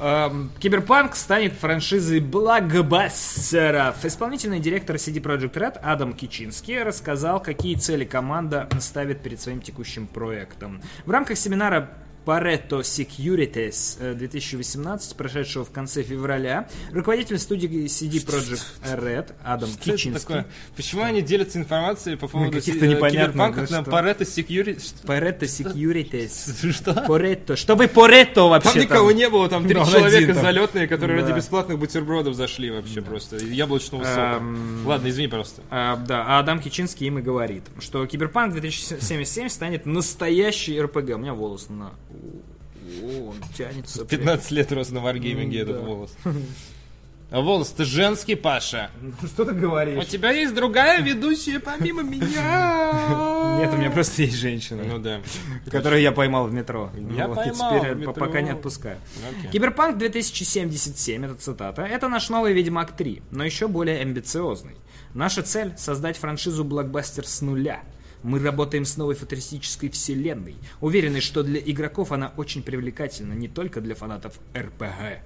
Эм, 0.00 0.50
Киберпанк 0.58 1.14
станет 1.14 1.52
франшизой 1.52 2.20
блокбастеров. 2.20 4.02
Исполнительный 4.02 4.58
директор 4.58 4.96
CD 4.96 5.20
Projekt 5.20 5.52
Red 5.52 5.78
Адам 5.82 6.14
Кичинский 6.14 6.82
рассказал, 6.82 7.38
какие 7.42 7.74
цели 7.74 8.06
команда 8.06 8.66
ставит 8.80 9.20
перед 9.20 9.42
своим 9.42 9.60
текущим 9.60 10.06
проектом. 10.06 10.80
В 11.04 11.10
рамках 11.10 11.36
семинара 11.36 11.90
Pareto 12.24 12.80
Securities 12.82 13.96
э, 14.00 14.14
2018, 14.14 15.16
прошедшего 15.16 15.64
в 15.64 15.70
конце 15.70 16.02
февраля, 16.02 16.68
руководитель 16.92 17.38
студии 17.38 17.68
CD 17.86 18.24
Projekt 18.24 18.62
Red 18.84 19.32
Адам 19.42 19.68
Что 19.70 19.78
это 19.78 19.92
Кичинский 19.92 20.20
такое? 20.20 20.46
Почему 20.76 21.02
они 21.02 21.22
делятся 21.22 21.58
информацией 21.58 22.16
по 22.16 22.28
поводу 22.28 22.52
каких-то 22.52 22.84
э, 22.84 22.88
непонятных, 22.88 23.68
да 23.68 23.80
на? 23.80 23.84
Pareto 23.86 24.20
Security? 24.20 24.80
Pareto 25.04 25.40
Securities. 25.40 26.72
Что? 26.72 26.92
Pareto. 26.92 27.56
Чтобы 27.56 27.84
Pareto 27.84 28.48
вообще 28.48 28.72
Там 28.72 28.82
никого 28.82 29.12
не 29.12 29.28
было, 29.28 29.48
там 29.48 29.64
три 29.66 29.74
Ну, 29.74 29.86
человека 29.86 30.34
там. 30.34 30.42
залетные, 30.42 30.86
которые 30.88 31.20
Да. 31.20 31.26
ради 31.28 31.36
бесплатных 31.36 31.78
бутербродов 31.78 32.34
зашли 32.34 32.70
вообще 32.70 33.00
просто. 33.02 33.36
Яблочного 33.36 34.04
сока. 34.04 34.38
Эм, 34.40 34.86
Ладно, 34.86 35.08
извини, 35.08 35.28
просто. 35.28 35.62
А, 35.70 35.96
да, 35.96 36.24
а 36.26 36.38
Адам 36.40 36.60
Кичинский 36.60 37.06
им 37.06 37.18
и 37.18 37.22
говорит, 37.22 37.64
что 37.78 38.04
Киберпанк 38.06 38.52
2077 38.52 39.48
станет 39.48 39.86
настоящий 39.86 40.80
РПГ. 40.80 41.10
У 41.14 41.18
меня 41.18 41.34
волос 41.34 41.68
на... 41.68 41.92
О, 43.02 43.30
он 43.30 43.36
тянется. 43.56 44.04
прям. 44.04 44.20
15 44.20 44.50
лет 44.52 44.72
рос 44.72 44.90
на 44.90 45.00
варгейминге 45.00 45.64
Ну, 45.64 45.70
этот 45.72 45.82
волос. 45.86 46.14
А 47.32 47.40
волос-то 47.40 47.84
женский, 47.84 48.34
Паша. 48.34 48.90
Что 49.24 49.44
ты 49.44 49.52
У 49.52 49.54
говоришь? 49.54 50.04
тебя 50.08 50.32
есть 50.32 50.52
другая 50.52 51.00
ведущая 51.00 51.60
помимо 51.60 52.02
меня. 52.02 53.58
Нет, 53.60 53.72
у 53.72 53.76
меня 53.76 53.90
просто 53.92 54.22
есть 54.22 54.34
женщина, 54.36 54.82
Ну 54.82 54.98
да. 54.98 55.20
которую 55.70 56.02
я 56.02 56.10
поймал 56.10 56.48
в 56.48 56.52
метро. 56.52 56.90
Я 57.16 57.28
Вот, 57.28 57.36
поймал 57.36 57.78
теперь 57.78 57.94
в 57.94 57.98
метро. 58.00 58.12
пока 58.14 58.40
не 58.40 58.50
отпускаю. 58.50 58.98
Окей. 59.38 59.50
Киберпанк 59.52 59.98
2077, 59.98 61.24
это 61.24 61.34
цитата, 61.36 61.82
это 61.82 62.08
наш 62.08 62.28
новый 62.30 62.52
Ведьмак 62.52 62.96
3, 62.96 63.22
но 63.30 63.44
еще 63.44 63.68
более 63.68 64.00
амбициозный. 64.00 64.74
Наша 65.14 65.42
цель— 65.44 65.72
создать 65.78 66.16
франшизу 66.18 66.64
блокбастер 66.64 67.24
с 67.28 67.42
нуля. 67.42 67.82
Мы 68.22 68.38
работаем 68.38 68.84
с 68.84 68.96
новой 68.96 69.14
футуристической 69.14 69.88
вселенной. 69.90 70.56
Уверены, 70.80 71.20
что 71.20 71.42
для 71.42 71.60
игроков 71.60 72.12
она 72.12 72.32
очень 72.36 72.62
привлекательна, 72.62 73.32
не 73.32 73.48
только 73.48 73.80
для 73.80 73.94
фанатов 73.94 74.34
РПГ. 74.56 75.22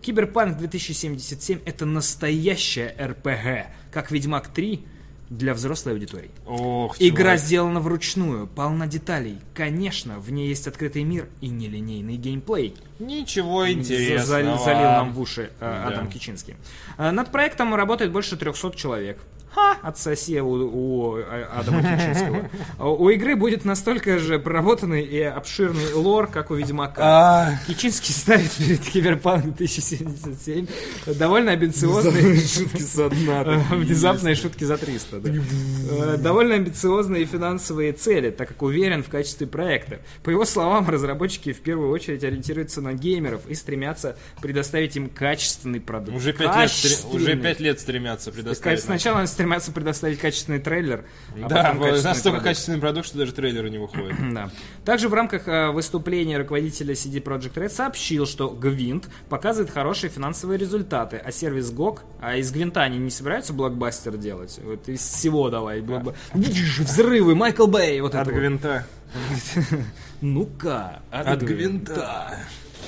Киберпанк 0.00 0.58
2077 0.58 1.60
это 1.64 1.86
настоящая 1.86 2.94
РПГ, 3.00 3.72
как 3.92 4.10
Ведьмак 4.10 4.48
3 4.48 4.84
для 5.30 5.54
взрослой 5.54 5.92
аудитории. 5.94 6.30
Ох, 6.46 6.96
Игра 6.98 7.36
чувак. 7.36 7.38
сделана 7.40 7.80
вручную, 7.80 8.46
полна 8.46 8.86
деталей. 8.86 9.38
Конечно, 9.54 10.18
в 10.18 10.30
ней 10.30 10.48
есть 10.48 10.66
открытый 10.68 11.04
мир 11.04 11.26
и 11.40 11.48
нелинейный 11.48 12.16
геймплей. 12.16 12.74
Ничего 12.98 13.70
интересного. 13.70 14.26
Залил, 14.26 14.58
залил 14.58 14.82
нам 14.90 15.12
в 15.14 15.20
уши 15.20 15.50
э, 15.58 15.60
Да. 15.60 15.86
Адам 15.88 16.10
Кичинский. 16.10 16.54
Э, 16.98 17.12
Над 17.12 17.32
проектом 17.32 17.74
работает 17.74 18.12
больше 18.12 18.36
300 18.36 18.72
человек. 18.76 19.18
Ха! 19.54 19.78
Отсоси 19.82 20.40
у, 20.40 20.48
у 20.48 21.16
э, 21.18 21.44
Адама 21.44 21.82
Кичинского. 21.82 22.50
А 22.78 22.88
У 22.88 23.08
игры 23.10 23.36
будет 23.36 23.64
настолько 23.64 24.18
же 24.18 24.38
проработанный 24.38 25.02
и 25.02 25.20
обширный 25.20 25.92
лор, 25.94 26.26
как 26.26 26.50
у 26.50 26.54
Ведьмака. 26.54 27.02
А, 27.04 27.50
Кичинский 27.66 28.14
ставит 28.14 28.50
перед 28.52 28.80
Киберпанк 28.80 29.44
2077 29.44 30.66
довольно 31.06 31.52
амбициозный... 31.52 32.40
шутки 32.46 32.82
со 32.82 33.08
дна. 33.10 33.42
Э, 33.70 33.74
Внезапные 33.74 34.34
шутки 34.34 34.64
за 34.64 34.76
300, 34.78 35.20
да. 35.20 35.30
Э, 35.30 36.16
Довольно 36.16 36.54
амбициозные 36.54 37.24
финансовые 37.26 37.92
цели, 37.92 38.30
так 38.30 38.48
как 38.48 38.62
уверен 38.62 39.02
в 39.02 39.08
качестве 39.08 39.46
проекта. 39.46 40.00
По 40.22 40.30
его 40.30 40.44
словам, 40.44 40.88
разработчики 40.88 41.52
в 41.52 41.60
первую 41.60 41.90
очередь 41.90 42.24
ориентируются 42.24 42.80
на 42.80 42.94
геймеров 42.94 43.42
и 43.48 43.54
стремятся 43.54 44.16
предоставить 44.40 44.96
им 44.96 45.08
качественный 45.08 45.80
продукт. 45.80 46.16
Уже 46.16 46.32
пять, 46.32 47.60
лет, 47.60 47.80
стремятся 47.80 48.32
предоставить. 48.32 48.80
Сначала 48.80 49.20
стремятся 49.42 49.72
предоставить 49.72 50.18
качественный 50.18 50.58
трейлер, 50.60 51.04
а 51.34 51.48
Да, 51.48 51.62
качественный 51.72 51.92
настолько 52.02 52.22
продукт. 52.30 52.44
качественный 52.44 52.78
продукт, 52.78 53.06
что 53.06 53.18
даже 53.18 53.32
трейлеры 53.32 53.70
не 53.70 53.78
выходят. 53.78 54.16
Да. 54.32 54.50
Также 54.84 55.08
в 55.08 55.14
рамках 55.14 55.46
э, 55.48 55.70
выступления 55.70 56.38
руководителя 56.38 56.94
CD 56.94 57.22
Projekt 57.22 57.54
Red 57.54 57.68
сообщил, 57.70 58.26
что 58.26 58.48
Гвинт 58.48 59.08
показывает 59.28 59.70
хорошие 59.70 60.10
финансовые 60.10 60.58
результаты, 60.58 61.16
а 61.22 61.30
сервис 61.32 61.70
GOG, 61.72 61.98
а 62.20 62.36
из 62.36 62.50
Гвинта 62.52 62.82
они 62.82 62.98
не 62.98 63.10
собираются 63.10 63.52
блокбастер 63.52 64.16
делать? 64.16 64.58
Вот 64.62 64.88
из 64.88 65.00
всего 65.00 65.50
давай. 65.50 65.80
блокба- 65.80 66.14
Взрывы, 66.34 67.34
Майкл 67.34 67.66
Бэй, 67.66 68.00
вот 68.00 68.14
От 68.14 68.26
вот. 68.26 68.34
гвинта. 68.34 68.86
Ну-ка, 70.20 71.00
От 71.10 71.42
гвинта. 71.42 72.38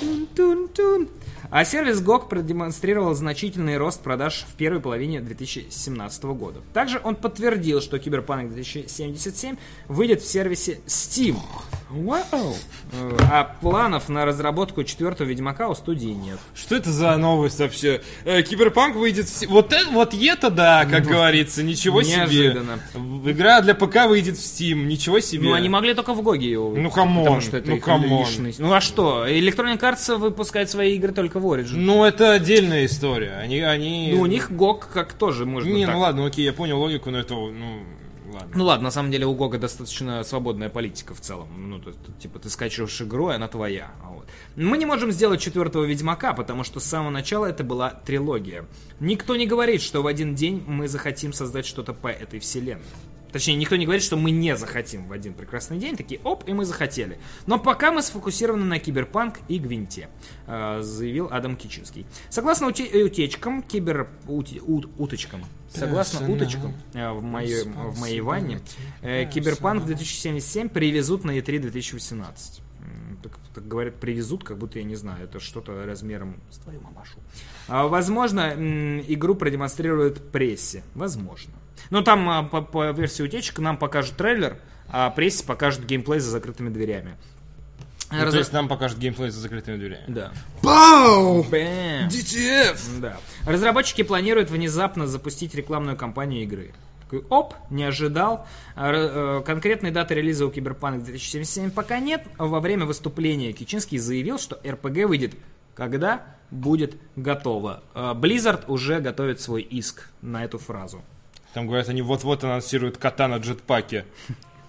Тун-тун-тун. 0.01 1.09
А 1.51 1.65
сервис 1.65 2.01
GOG 2.01 2.29
продемонстрировал 2.29 3.15
значительный 3.15 3.77
рост 3.77 4.01
продаж 4.01 4.45
в 4.49 4.55
первой 4.55 4.81
половине 4.81 5.21
2017 5.21 6.25
года. 6.25 6.61
Также 6.73 7.01
он 7.03 7.17
подтвердил, 7.17 7.81
что 7.81 7.99
Киберпанк 7.99 8.51
2077 8.53 9.57
выйдет 9.89 10.23
в 10.23 10.27
сервисе 10.27 10.81
Steam. 10.87 11.37
Э, 11.91 12.53
А 13.31 13.45
планов 13.61 14.09
на 14.09 14.25
разработку 14.25 14.85
четвертого 14.85 15.27
Ведьмака 15.29 15.69
у 15.69 15.75
студии 15.75 16.09
нет. 16.11 16.39
Что 16.55 16.77
это 16.77 16.91
за 16.91 17.17
новость 17.17 17.59
вообще? 17.61 18.03
Э, 18.25 18.43
Киберпанк 18.43 18.97
выйдет... 18.97 19.27
в. 19.29 19.47
Вот, 19.49 19.73
это, 19.73 19.91
вот 19.91 20.15
это 20.15 20.51
да, 20.51 20.85
как 20.85 21.05
говорится, 21.05 21.63
ничего 21.63 22.03
себе. 22.03 22.17
Неожиданно. 22.17 22.79
В- 22.95 23.31
Игра 23.31 23.61
для 23.61 23.75
ПК 23.75 24.07
выйдет 24.07 24.37
в 24.37 24.41
Steam, 24.41 24.85
ничего 24.85 25.21
себе. 25.21 25.49
Ну, 25.49 25.55
они 25.55 25.69
могли 25.69 25.95
только 25.95 26.15
в 26.15 26.23
GOG'е 26.23 26.51
его 26.51 26.75
Ну, 26.77 26.91
come 26.91 27.10
on, 27.10 27.25
потому 27.25 27.41
что 27.41 27.57
это 27.57 27.71
ну, 27.71 27.81
come 27.81 28.04
on. 28.04 28.21
личность. 28.21 28.59
Ну, 28.59 28.73
а 28.73 28.81
что? 28.81 29.27
Electronic 29.27 29.81
Arts 29.81 30.17
выпускает 30.17 30.71
свои 30.71 30.95
игры 30.97 31.13
только 31.13 31.41
в 31.41 31.47
Origin. 31.47 31.77
Ну, 31.77 32.05
это 32.05 32.33
отдельная 32.33 32.87
история. 32.87 33.37
Они... 33.43 33.61
они... 33.61 34.13
Ну, 34.15 34.23
у 34.23 34.27
них 34.27 34.51
GOG 34.51 34.83
как 34.93 35.13
тоже 35.15 35.47
можно 35.47 35.69
Не, 35.71 35.87
так. 35.87 35.95
ну 35.95 36.01
ладно, 36.01 36.27
окей, 36.27 36.45
я 36.45 36.53
понял 36.53 36.79
логику, 36.81 37.11
но 37.11 37.19
это, 37.19 37.35
ну, 37.35 37.83
ладно. 38.35 38.53
Ну 38.55 38.65
ладно, 38.65 38.85
на 38.85 38.91
самом 38.91 39.11
деле 39.11 39.27
у 39.27 39.35
Гога 39.35 39.59
достаточно 39.59 40.23
свободная 40.25 40.69
политика 40.69 41.15
в 41.15 41.21
целом. 41.21 41.49
Ну, 41.57 41.79
то, 41.79 41.93
то, 41.93 42.13
типа, 42.13 42.39
ты 42.39 42.51
скачиваешь 42.51 43.01
игру, 43.01 43.31
и 43.31 43.35
она 43.35 43.49
твоя. 43.49 43.93
А 44.03 44.11
вот. 44.11 44.27
Мы 44.57 44.79
не 44.79 44.87
можем 44.87 45.11
сделать 45.11 45.41
четвертого 45.41 45.85
Ведьмака, 45.85 46.33
потому 46.33 46.65
что 46.65 46.81
с 46.81 46.85
самого 46.85 47.11
начала 47.11 47.47
это 47.47 47.65
была 47.65 47.91
трилогия. 47.91 48.67
Никто 49.01 49.37
не 49.37 49.47
говорит, 49.47 49.81
что 49.81 50.03
в 50.03 50.07
один 50.07 50.35
день 50.35 50.63
мы 50.67 50.89
захотим 50.89 51.33
создать 51.33 51.67
что-то 51.67 51.93
по 51.95 52.09
этой 52.09 52.41
вселенной. 52.41 52.85
Точнее, 53.35 53.57
никто 53.57 53.75
не 53.75 53.85
говорит, 53.85 54.05
что 54.05 54.17
мы 54.17 54.31
не 54.31 54.57
захотим 54.57 55.09
в 55.09 55.13
один 55.13 55.35
прекрасный 55.35 55.77
день. 55.77 55.97
Такие, 55.97 56.21
оп, 56.23 56.49
и 56.49 56.53
мы 56.53 56.65
захотели. 56.65 57.19
Но 57.47 57.59
пока 57.59 57.91
мы 57.91 58.01
сфокусированы 58.01 58.65
на 58.65 58.79
Киберпанк 58.79 59.41
и 59.49 59.59
Гвинте, 59.59 60.09
э, 60.47 60.79
заявил 60.83 61.27
Адам 61.33 61.57
Кичинский. 61.57 62.07
Согласно 62.29 62.67
уте- 62.67 63.03
утечкам, 63.03 63.63
кибер... 63.63 64.09
ут- 64.29 64.89
уточкам, 64.99 65.45
согласно 65.75 66.31
уточкам 66.31 66.75
э, 66.95 67.11
в 67.11 67.23
моей, 67.23 67.65
в 67.65 67.99
моей 68.01 68.21
ванне, 68.21 68.61
э, 69.03 69.25
Киберпанк 69.27 69.85
2077 69.85 70.69
привезут 70.69 71.25
на 71.25 71.33
E 71.33 71.41
E3 71.41 71.59
2018. 71.59 72.63
М, 72.81 73.19
Так, 73.23 73.39
так 73.55 73.67
говорят, 73.69 73.95
привезут, 73.97 74.45
как 74.45 74.59
будто 74.59 74.79
я 74.79 74.85
не 74.85 74.97
знаю, 74.97 75.25
это 75.25 75.41
что-то 75.41 75.85
размером 75.87 76.41
с 76.51 76.59
твою 76.59 76.81
мамашу. 76.81 77.19
А, 77.69 77.87
возможно, 77.87 78.53
игру 79.09 79.35
продемонстрируют 79.35 80.31
прессе. 80.31 80.83
Возможно. 80.95 81.53
Но 81.91 82.03
там 82.03 82.29
а, 82.29 82.43
по, 82.43 82.63
по 82.63 82.91
версии 82.93 83.23
утечек 83.23 83.59
нам 83.59 83.77
покажут 83.79 84.17
трейлер, 84.17 84.59
а 84.89 85.11
прессе 85.11 85.45
покажут 85.45 85.85
геймплей 85.85 86.21
за 86.21 86.31
закрытыми 86.31 86.69
дверями. 86.69 87.17
Ну, 88.17 88.23
Разра- 88.25 88.31
То 88.33 88.39
есть 88.39 88.53
нам 88.53 88.69
покажут 88.69 88.99
геймплей 88.99 89.31
за 89.31 89.41
закрытыми 89.41 89.77
дверями. 89.77 90.05
Да. 90.09 90.33
Пау! 90.63 91.43
Бэм. 91.45 92.09
DTF! 92.09 93.01
Да. 93.01 93.17
Разработчики 93.47 94.03
планируют 94.03 94.51
внезапно 94.51 95.07
запустить 95.07 95.55
рекламную 95.55 95.97
кампанию 95.97 96.43
игры. 96.43 96.73
Такой, 97.03 97.25
оп, 97.29 97.55
не 97.71 97.85
ожидал. 97.85 98.47
А, 98.77 98.89
р- 98.89 98.95
э, 99.41 99.43
Конкретной 99.45 99.91
даты 99.91 100.15
релиза 100.15 100.47
у 100.47 100.51
Киберпанк 100.51 101.05
2077 101.05 101.71
пока 101.71 101.99
нет. 101.99 102.23
Во 102.39 102.61
время 102.61 102.87
выступления 102.87 103.53
Кичинский 103.53 103.99
заявил, 103.99 104.39
что 104.39 104.59
РПГ 104.67 105.07
выйдет 105.07 105.35
когда 105.75 106.25
будет 106.53 106.97
готово. 107.17 107.83
Э, 107.95 108.13
Blizzard 108.15 108.65
уже 108.69 109.01
готовит 109.01 109.41
свой 109.41 109.63
иск 109.63 110.09
на 110.23 110.45
эту 110.45 110.59
фразу. 110.59 111.03
Там 111.53 111.67
говорят, 111.67 111.89
они 111.89 112.01
вот-вот 112.03 112.45
анонсируют 112.45 112.97
кота 112.97 113.27
на 113.29 113.37
джетпаке. 113.39 114.05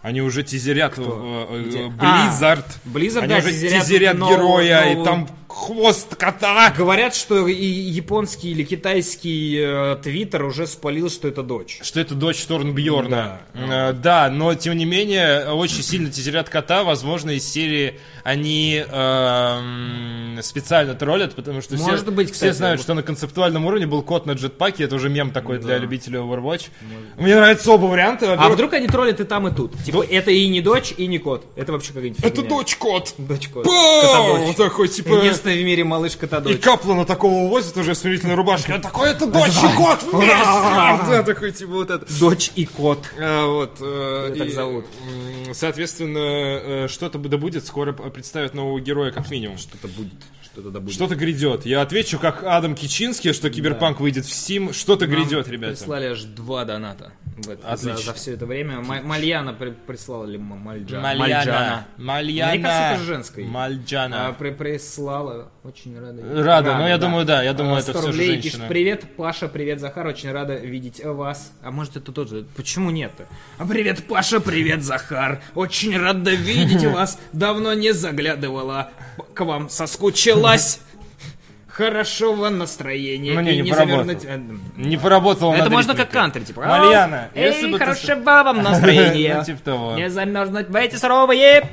Они 0.05 0.21
уже 0.21 0.43
тизерят 0.43 0.99
э, 0.99 1.01
э, 1.01 1.63
э, 1.65 1.87
Blizzard. 1.87 2.63
А, 2.85 2.87
Blizzard, 2.87 3.19
Они 3.21 3.27
да, 3.29 3.37
уже 3.39 3.51
тизерят 3.51 3.81
тизерят 3.81 4.17
героя, 4.17 4.83
и 4.83 4.93
нового- 4.93 5.03
там 5.03 5.29
хвост 5.55 6.15
кота. 6.15 6.73
Говорят, 6.77 7.15
что 7.15 7.47
и 7.47 7.65
японский 7.65 8.51
или 8.51 8.63
китайский 8.63 9.57
э, 9.57 9.95
твиттер 10.03 10.43
уже 10.43 10.67
спалил, 10.67 11.09
что 11.09 11.27
это 11.27 11.43
дочь. 11.43 11.79
Что 11.81 12.01
это 12.01 12.13
дочь 12.13 12.43
Торнбьорна. 12.45 13.41
Да. 13.53 13.93
да, 13.93 14.29
но 14.29 14.53
тем 14.55 14.77
не 14.77 14.85
менее, 14.85 15.49
очень 15.51 15.81
сильно 15.81 16.11
тизерят 16.11 16.49
кота. 16.49 16.83
Возможно, 16.83 17.31
из 17.31 17.49
серии 17.49 17.99
они 18.23 18.83
эм, 18.85 20.39
специально 20.41 20.93
троллят, 20.93 21.35
потому 21.35 21.61
что 21.61 21.77
все, 21.77 21.85
Может 21.85 22.13
быть, 22.13 22.27
все 22.27 22.33
кстати, 22.33 22.53
знают, 22.53 22.79
вот- 22.79 22.83
что 22.83 22.93
на 22.93 23.03
концептуальном 23.03 23.65
уровне 23.65 23.87
был 23.87 24.01
кот 24.01 24.25
на 24.25 24.33
джетпаке. 24.33 24.83
Это 24.83 24.95
уже 24.95 25.09
мем 25.09 25.31
такой 25.31 25.59
для 25.59 25.77
любителей 25.77 26.19
Overwatch. 26.19 26.67
Мне 27.17 27.35
нравятся 27.35 27.71
оба 27.71 27.85
варианта. 27.85 28.25
А 28.25 28.29
Во-первых, 28.31 28.55
вдруг 28.55 28.73
они 28.73 28.87
троллят 28.87 29.19
и 29.21 29.23
там, 29.23 29.47
и 29.47 29.55
тут? 29.55 29.71
Типа, 29.83 30.05
это 30.09 30.31
и 30.31 30.47
не 30.49 30.61
дочь, 30.61 30.93
и 30.97 31.07
не 31.07 31.17
кот. 31.17 31.45
Это 31.55 31.71
вообще 31.71 31.93
какая-нибудь 31.93 32.23
это 32.23 32.41
дочь-кот. 32.41 33.13
Дочь-кот. 33.17 33.65
Такой, 34.57 34.87
типа... 34.89 35.21
Единственная 35.45 35.63
в 35.63 35.65
мире 35.65 35.83
малыш 35.83 36.15
И 36.15 36.17
Котодочь. 36.17 36.59
Каплана 36.61 37.05
такого 37.05 37.33
увозят 37.45 37.77
уже 37.77 37.93
в 37.93 37.97
смирительной 37.97 38.35
рубашке. 38.35 38.73
Он 38.73 38.81
такой, 38.81 39.09
это 39.11 39.27
дочь 39.27 39.51
и 39.51 39.77
кот 39.77 40.03
вместе! 40.11 40.35
Да, 40.35 41.23
такой, 41.23 41.51
типа, 41.51 41.71
вот 41.71 41.89
это. 41.89 42.19
Дочь 42.19 42.51
и 42.55 42.65
кот. 42.65 42.99
А, 43.17 43.47
вот, 43.47 43.77
э, 43.79 44.35
так 44.37 44.47
и, 44.47 44.51
зовут. 44.51 44.85
Соответственно, 45.53 46.19
э, 46.19 46.87
что-то 46.87 47.19
да 47.19 47.37
будет, 47.37 47.65
скоро 47.65 47.93
представят 47.93 48.53
нового 48.53 48.79
героя, 48.79 49.11
как 49.11 49.29
минимум. 49.29 49.57
Что-то 49.57 49.87
будет. 49.87 50.13
Что-то 50.55 50.69
да 50.71 50.79
будет. 50.79 50.93
Что-то 50.93 51.15
грядет. 51.15 51.65
Я 51.65 51.81
отвечу, 51.81 52.17
как 52.17 52.43
Адам 52.45 52.75
Кичинский, 52.75 53.33
что 53.33 53.49
Киберпанк 53.49 53.99
выйдет 53.99 54.25
в 54.25 54.29
Steam. 54.29 54.71
Что-то 54.71 55.05
грядет, 55.05 55.49
ребята. 55.49 55.75
Прислали 55.75 56.05
аж 56.05 56.23
два 56.23 56.63
доната 56.63 57.11
в 57.35 57.49
это- 57.49 57.61
за, 57.75 57.91
Отлично. 57.91 57.97
за 57.97 58.13
все 58.13 58.31
это 58.35 58.45
время. 58.45 58.79
Ма- 58.79 59.01
Мальяна 59.01 59.51
при- 59.53 59.71
прислала 59.71 60.25
ли 60.25 60.37
М- 60.37 60.53
Мальджа- 60.65 61.01
Мальяна. 61.01 61.85
Мальяна. 61.97 62.51
Мне 62.53 62.61
кажется, 62.63 62.93
это 62.95 63.03
женской. 63.03 63.43
А, 63.43 63.47
Мальджана. 63.47 64.35
при- 64.39 64.51
прислала. 64.51 65.51
Очень 65.65 65.99
рада. 65.99 66.21
Рада, 66.43 66.77
ну, 66.77 66.87
я 66.87 66.97
думаю, 66.97 67.25
да, 67.25 67.41
я 67.43 67.51
думаю, 67.53 67.75
А, 67.75 67.79
это 67.79 67.91
100 67.91 67.99
всё 67.99 68.01
же 68.03 68.07
рублей 68.13 68.27
женщина. 68.33 68.51
пишет, 68.51 68.67
привет, 68.69 69.15
Паша, 69.17 69.47
привет, 69.49 69.79
Захар, 69.81 70.07
очень 70.07 70.31
рада 70.31 70.55
видеть 70.55 71.03
вас. 71.03 71.51
А 71.63 71.71
может 71.71 71.97
это 71.97 72.11
тот 72.13 72.29
же? 72.29 72.45
Почему 72.55 72.91
нет-то? 72.91 73.25
А 73.57 73.65
привет, 73.65 74.07
Паша, 74.07 74.39
привет, 74.39 74.83
Захар, 74.83 75.41
очень 75.55 75.97
рада 75.99 76.33
видеть 76.33 76.83
вас. 76.93 77.19
Давно 77.33 77.73
не 77.73 77.91
заглядывала 77.93 78.91
к 79.33 79.43
вам, 79.43 79.67
соскучилась. 80.47 80.81
Хорошего 81.67 82.47
настроения. 82.49 83.33
Ну, 83.33 83.41
не, 83.41 83.55
и 83.55 83.61
не 83.61 83.71
завернуть- 83.71 84.21
поработал. 84.21 84.57
Не 84.77 84.97
поработал 84.97 85.53
Это 85.53 85.69
можно 85.69 85.93
как 85.93 86.09
кантри, 86.09 86.43
типа. 86.45 86.61
Мальяна, 86.65 87.29
«Эй, 87.35 87.47
если 87.51 87.69
бы 87.69 87.77
ты 87.77 87.85
хорошего 87.85 88.19
вам 88.21 88.63
настроения. 88.63 89.35
Ну, 89.39 89.43
типа 89.43 89.59
того. 89.61 89.95
Не 89.95 90.09
замерзнуть 90.09 90.69
в 90.69 90.75
эти 90.75 90.95
суровые. 90.95 91.67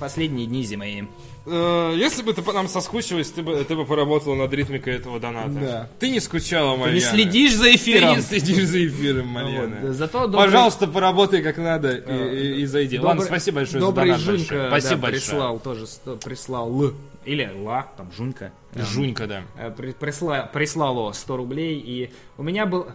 Последние 0.00 0.46
дни 0.48 0.64
зимы. 0.64 1.08
Э, 1.50 1.94
Если 1.96 2.22
бы 2.22 2.32
ты 2.34 2.42
по 2.42 2.52
нам 2.52 2.68
соскучилась, 2.68 3.30
ты 3.30 3.42
бы, 3.42 3.64
ты 3.64 3.74
бы 3.76 3.84
поработала 3.84 4.34
над 4.34 4.52
ритмикой 4.52 4.96
этого 4.96 5.18
доната. 5.20 5.50
Да. 5.50 5.88
Ты 5.98 6.10
не 6.10 6.20
скучала, 6.20 6.74
Ты 6.74 6.80
Марьяна. 6.80 6.94
не 6.94 7.00
следишь 7.00 7.54
за 7.54 7.64
Ты 7.64 7.74
эфиром. 7.76 8.16
не 8.16 8.22
следишь 8.22 8.64
за 8.64 8.86
эфиром, 8.86 9.26
Марьяна. 9.28 9.76
Вот, 9.82 9.92
Зато 9.94 10.26
добрый- 10.26 10.44
Пожалуйста, 10.46 10.86
поработай 10.86 11.42
как 11.42 11.56
надо 11.58 11.92
и, 11.96 12.58
и- 12.58 12.62
и 12.62 12.66
зайди. 12.66 12.98
Ладно, 12.98 13.22
добрый- 13.22 13.26
спасибо 13.26 13.56
большое 13.56 13.80
добрый 13.80 14.10
за 14.12 14.12
донат 14.12 14.24
Жунька, 14.26 14.38
большой. 14.54 14.58
да, 14.58 14.68
Спасибо 14.80 15.00
большое. 15.02 15.20
прислал 15.22 15.58
тоже, 15.60 15.86
прислал 16.24 16.82
Л. 16.84 16.92
Или 17.24 17.50
Ла, 17.62 17.86
там 17.96 18.10
Жунька. 18.16 18.52
Жунька, 18.74 19.26
да. 19.26 19.42
Э, 19.58 19.70
при- 19.76 19.92
присла- 19.92 20.50
прислало 20.50 21.12
100 21.12 21.36
рублей, 21.36 21.78
и 21.78 22.10
у 22.38 22.42
меня 22.42 22.64
был... 22.64 22.86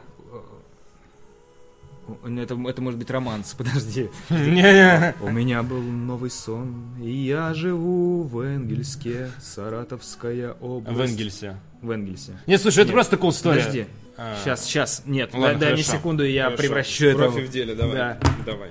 э, 2.08 2.39
Это, 2.41 2.56
это 2.68 2.82
может 2.82 2.99
быть 2.99 3.10
романс, 3.10 3.54
подожди. 3.58 4.10
Не-не. 4.30 5.16
У 5.22 5.30
меня 5.30 5.64
был 5.64 5.82
новый 5.82 6.30
сон, 6.30 6.95
и 7.01 7.10
я 7.10 7.54
живу 7.54 8.24
в 8.24 8.39
Энгельске, 8.39 9.32
Саратовская 9.41 10.54
область. 10.54 10.97
В 10.97 11.01
Энгельсе. 11.01 11.58
В 11.82 11.91
Энгельсе. 11.91 12.39
Не, 12.47 12.58
слушай, 12.58 12.80
это 12.80 12.88
Нет. 12.88 12.93
просто 12.93 13.16
cool 13.18 13.30
story. 13.30 13.58
Подожди. 13.58 13.86
А. 14.16 14.38
Сейчас, 14.43 14.66
сейчас. 14.66 15.04
Нет, 15.06 15.34
Ладно, 15.34 15.47
дай, 15.47 15.58
дай 15.60 15.74
мне 15.74 15.84
секунду, 15.84 16.24
я 16.24 16.43
Хорошо. 16.45 16.58
превращу 16.62 17.06
это... 17.08 17.18
Профи 17.18 17.41
в 17.41 17.49
деле, 17.49 17.74
давай. 17.76 17.95
Да. 17.95 18.20
Давай. 18.45 18.70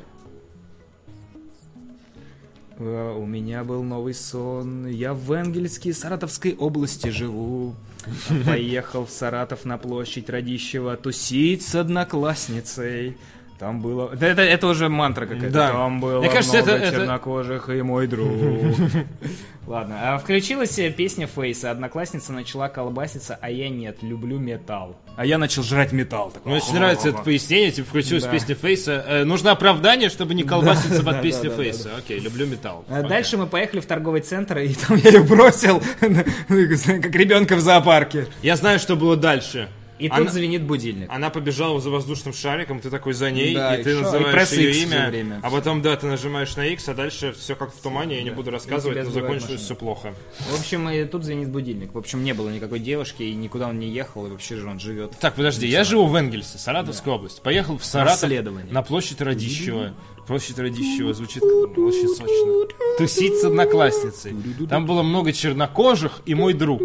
Э, 2.78 3.16
У 3.18 3.26
меня 3.26 3.64
был 3.64 3.82
новый 3.82 4.14
сон. 4.14 4.86
Я 4.86 5.14
в 5.14 5.32
Энгельске, 5.32 5.92
Саратовской 5.92 6.54
области 6.54 7.08
живу. 7.08 7.74
Поехал 8.46 9.06
в 9.06 9.10
Саратов 9.10 9.64
на 9.64 9.78
площадь 9.78 10.28
Радищева 10.28 10.96
тусить 10.96 11.62
с 11.62 11.74
одноклассницей. 11.74 13.16
Там 13.62 13.80
было... 13.80 14.08
Да 14.16 14.26
Это, 14.26 14.42
это 14.42 14.66
уже 14.66 14.88
мантра 14.88 15.24
какая-то. 15.24 15.50
Да. 15.50 15.70
Там 15.70 16.00
было 16.00 16.18
Мне 16.18 16.28
кажется, 16.28 16.56
много 16.56 16.72
это- 16.72 16.84
это- 16.84 16.96
чернокожих 16.96 17.68
и 17.68 17.80
мой 17.82 18.08
друг. 18.08 18.28
Ладно, 19.68 20.14
а 20.14 20.18
включилась 20.18 20.74
песня 20.96 21.28
Фейса. 21.28 21.70
Одноклассница 21.70 22.32
начала 22.32 22.68
колбаситься, 22.68 23.38
а 23.40 23.48
я 23.50 23.68
нет, 23.68 23.98
люблю 24.02 24.40
металл. 24.40 24.96
А 25.16 25.24
я 25.24 25.38
начал 25.38 25.62
жрать 25.62 25.92
металл. 25.92 26.32
такой, 26.32 26.50
Мне 26.50 26.60
очень 26.60 26.74
нравится 26.74 27.10
это 27.10 27.18
пояснение, 27.18 27.70
типа 27.70 27.88
включилась 27.88 28.24
Да. 28.24 28.30
песня 28.30 28.56
Фейса. 28.56 29.04
Э, 29.06 29.22
нужно 29.24 29.52
оправдание, 29.52 30.08
чтобы 30.08 30.34
не 30.34 30.42
колбаситься 30.52 31.04
под 31.04 31.22
песню 31.22 31.50
Фейса. 31.52 31.90
Окей, 31.96 32.18
люблю 32.18 32.46
металл. 32.48 32.84
А. 32.88 33.02
Дальше 33.04 33.36
мы 33.36 33.46
поехали 33.46 33.78
в 33.78 33.86
торговый 33.86 34.22
центр, 34.22 34.58
и 34.58 34.74
там 34.88 34.96
я 34.96 35.10
ее 35.10 35.22
бросил, 35.22 35.80
как 36.00 37.14
ребенка 37.14 37.54
в 37.54 37.60
зоопарке. 37.60 38.26
Я 38.42 38.56
знаю, 38.56 38.80
что 38.80 38.96
было 38.96 39.16
дальше. 39.16 39.68
И 40.02 40.08
Она- 40.08 40.24
тут 40.24 40.32
звенит 40.32 40.62
будильник. 40.64 41.08
Она 41.12 41.30
побежала 41.30 41.80
за 41.80 41.88
воздушным 41.90 42.34
шариком, 42.34 42.80
ты 42.80 42.90
такой 42.90 43.12
за 43.12 43.30
ней, 43.30 43.54
Да, 43.54 43.76
и 43.76 43.80
и 43.80 43.84
ты? 43.84 43.92
И 43.92 43.94
называешь 43.94 44.32
пресс 44.34 44.52
ее 44.52 44.70
X 44.70 44.82
имя, 44.82 45.08
время. 45.08 45.40
а 45.44 45.48
потом, 45.50 45.80
да, 45.80 45.94
ты 45.96 46.06
нажимаешь 46.06 46.56
на 46.56 46.66
X, 46.66 46.88
а 46.88 46.94
дальше 46.94 47.32
все 47.38 47.54
как 47.54 47.72
в 47.72 47.80
тумане, 47.80 48.16
я 48.16 48.22
не 48.24 48.30
буду 48.30 48.50
рассказывать, 48.50 49.04
но 49.04 49.10
закончилось 49.10 49.42
машина. 49.42 49.58
все 49.60 49.74
плохо. 49.76 50.14
В 50.50 50.58
общем, 50.58 50.88
и 50.90 51.04
тут 51.04 51.22
звенит 51.22 51.50
будильник. 51.50 51.94
В 51.94 51.98
общем, 51.98 52.24
не 52.24 52.34
было 52.34 52.48
никакой 52.48 52.80
девушки, 52.80 53.22
и 53.22 53.32
никуда 53.34 53.68
он 53.68 53.78
не 53.78 53.88
ехал, 53.90 54.26
и 54.26 54.30
вообще 54.30 54.56
же 54.56 54.66
он 54.68 54.80
живет. 54.80 55.12
Так, 55.20 55.34
подожди, 55.36 55.68
я 55.68 55.84
живу 55.84 56.06
в 56.06 56.14
Энгельсе, 56.16 56.58
Саратовская 56.58 57.14
область. 57.14 57.40
Поехал 57.42 57.78
в 57.78 57.84
Саратов 57.84 58.28
на 58.70 58.82
площадь 58.82 59.20
Радищева. 59.20 59.94
Площадь 60.26 60.58
Радищева 60.58 61.14
звучит 61.14 61.42
очень 61.42 62.08
сочно. 62.08 62.76
Тусить 62.98 63.34
с 63.40 63.44
одноклассницей. 63.44 64.34
Там 64.68 64.86
было 64.86 65.02
много 65.02 65.32
чернокожих 65.32 66.22
и 66.26 66.34
мой 66.34 66.52
друг. 66.54 66.80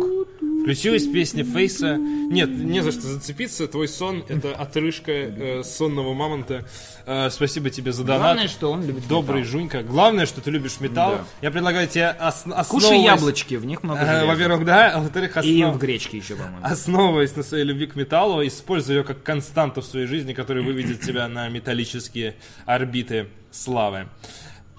Включилась 0.68 1.08
песня 1.08 1.46
Фейса. 1.46 1.96
Нет, 1.96 2.50
не 2.50 2.84
за 2.84 2.92
что 2.92 3.04
зацепиться. 3.04 3.70
Твой 3.70 3.88
сон— 3.88 4.26
это 4.28 4.54
отрыжка 4.54 5.14
э, 5.14 5.64
сонного 5.64 6.14
мамонта. 6.14 6.66
Э, 7.06 7.30
спасибо 7.30 7.70
тебе 7.70 7.94
за 7.94 8.04
донат. 8.04 8.22
Главное, 8.22 8.48
что 8.50 8.72
он 8.74 8.86
любит 8.86 9.08
Добрый 9.08 9.40
металл. 9.44 9.52
Жунька. 9.54 9.84
Главное, 9.84 10.26
что 10.26 10.42
ты 10.42 10.52
любишь 10.52 10.82
металл. 10.82 11.12
Да. 11.20 11.26
Я 11.42 11.52
предлагаю 11.52 11.88
тебе 11.88 12.10
ос- 12.10 12.44
основываясь... 12.46 12.68
Кушай 12.68 13.02
яблочки, 13.02 13.56
в 13.56 13.64
них 13.66 13.82
много 13.82 14.02
Э, 14.02 14.06
железа. 14.08 14.26
Во-первых, 14.26 14.66
да. 14.66 14.92
А 14.92 15.00
во-вторых, 15.00 15.38
И 15.38 15.40
основ- 15.62 15.72
в 15.72 15.78
гречке 15.78 16.18
еще, 16.18 16.36
по-моему. 16.36 16.58
основываясь 16.64 17.34
на 17.38 17.44
своей 17.44 17.64
любви 17.64 17.88
к 17.88 17.96
металлу, 17.96 18.46
используя 18.46 18.98
ее 18.98 19.04
как 19.06 19.24
константу 19.24 19.80
в 19.80 19.86
своей 19.86 20.06
жизни, 20.06 20.34
которая 20.34 20.66
выведет 20.66 21.00
тебя 21.00 21.30
на 21.30 21.48
металлические 21.48 22.36
орбиты 22.66 23.28
славы. 23.52 24.10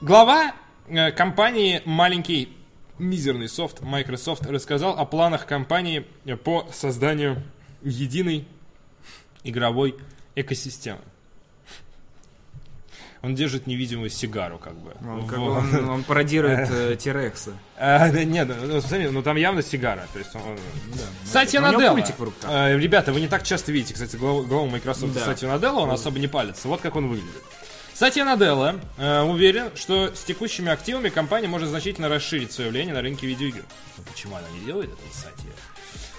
Глава 0.03 0.53
э, 0.87 1.13
компании 1.13 1.81
маленький 1.87 2.58
мизерный 2.99 3.49
софт 3.49 3.81
Microsoft 3.81 4.47
рассказал 4.47 4.99
о 4.99 5.05
планах 5.05 5.47
компании 5.47 6.07
по 6.45 6.67
созданию 6.73 7.43
единой 7.83 8.47
игровой 9.45 9.97
экосистемы. 10.35 11.01
Он 13.21 13.35
держит 13.35 13.67
невидимую 13.67 14.11
сигару, 14.11 14.59
как 14.59 14.75
бы. 14.77 14.93
Он, 15.03 15.21
в- 15.23 15.27
как 15.27 15.39
бы 15.41 15.51
он- 15.51 15.89
он 15.91 16.05
пародирует 16.05 16.71
э, 16.71 16.97
Тирекса. 16.97 17.53
а, 17.77 18.09
нет, 18.11 18.49
ну, 18.49 18.81
смотри, 18.81 19.09
ну 19.09 19.23
там 19.23 19.37
явно 19.37 19.61
сигара. 19.61 20.07
То 20.13 20.21
есть 20.21 20.33
он, 20.37 20.43
Сатья 21.25 21.61
Наделла. 21.61 21.99
Э, 22.45 22.79
Ребята, 22.79 23.13
вы 23.13 23.21
не 23.21 23.27
так 23.27 23.43
часто 23.43 23.73
видите, 23.73 23.95
кстати, 23.95 24.15
главу, 24.15 24.45
главу 24.45 24.69
Microsoft 24.69 25.15
Да. 25.15 25.25
Сатью 25.25 25.49
Наделла, 25.49 25.81
он 25.81 25.91
особо 25.91 26.21
не 26.21 26.29
палится. 26.29 26.69
Вот 26.69 26.81
как 26.81 26.95
он 26.95 27.09
выглядит. 27.09 27.43
Сатья 27.99 28.25
Наделла 28.25 28.77
э, 28.97 29.23
уверен, 29.23 29.73
что 29.75 30.15
с 30.15 30.23
текущими 30.23 30.71
активами 30.71 31.09
компания 31.09 31.49
может 31.49 31.69
значительно 31.69 32.09
расширить 32.09 32.53
свое 32.53 32.71
влияние 32.71 32.95
на 32.95 33.03
рынке 33.03 33.27
видеоигр. 33.27 33.65
Но 33.97 34.05
почему 34.09 34.37
она 34.37 34.47
не 34.51 34.65
делает 34.65 34.91
это, 34.91 35.17
Сатья? 35.17 35.51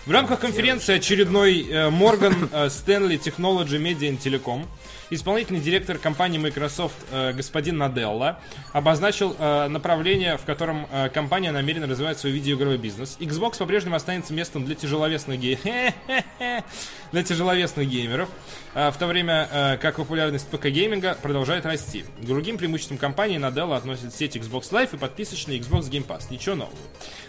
В 0.05 0.11
рамках 0.11 0.41
конференции 0.41 0.95
очередной 0.95 1.61
э, 1.61 1.89
Morgan 1.89 2.49
э, 2.51 2.69
Stanley 2.69 3.17
Technology 3.17 3.81
Media 3.81 4.11
and 4.11 4.19
Telecom 4.19 4.65
исполнительный 5.09 5.59
директор 5.59 5.97
компании 5.97 6.37
Microsoft 6.37 6.95
э, 7.11 7.33
господин 7.33 7.77
Наделла 7.77 8.39
обозначил 8.73 9.35
э, 9.37 9.67
направление, 9.67 10.37
в 10.37 10.43
котором 10.43 10.87
э, 10.91 11.09
компания 11.09 11.51
намерена 11.51 11.87
развивать 11.87 12.19
свой 12.19 12.31
видеоигровой 12.33 12.77
бизнес. 12.77 13.17
Xbox 13.19 13.57
по-прежнему 13.57 13.95
останется 13.95 14.33
местом 14.33 14.65
для 14.65 14.75
тяжеловесных, 14.75 15.39
ге- 15.39 15.59
для 17.11 17.23
тяжеловесных 17.23 17.87
геймеров, 17.87 18.29
в 18.73 18.93
то 18.99 19.07
время 19.07 19.77
как 19.81 19.95
популярность 19.95 20.47
ПК-гейминга 20.49 21.17
продолжает 21.19 21.65
расти. 21.65 22.05
К 22.21 22.25
другим 22.25 22.57
преимуществам 22.57 22.97
компании 22.97 23.37
Наделла 23.37 23.77
относят 23.77 24.13
сеть 24.13 24.35
Xbox 24.35 24.71
Live 24.71 24.95
и 24.95 24.97
подписочный 24.97 25.57
Xbox 25.57 25.89
Game 25.89 26.05
Pass. 26.05 26.25
Ничего 26.29 26.55
нового. 26.55 26.75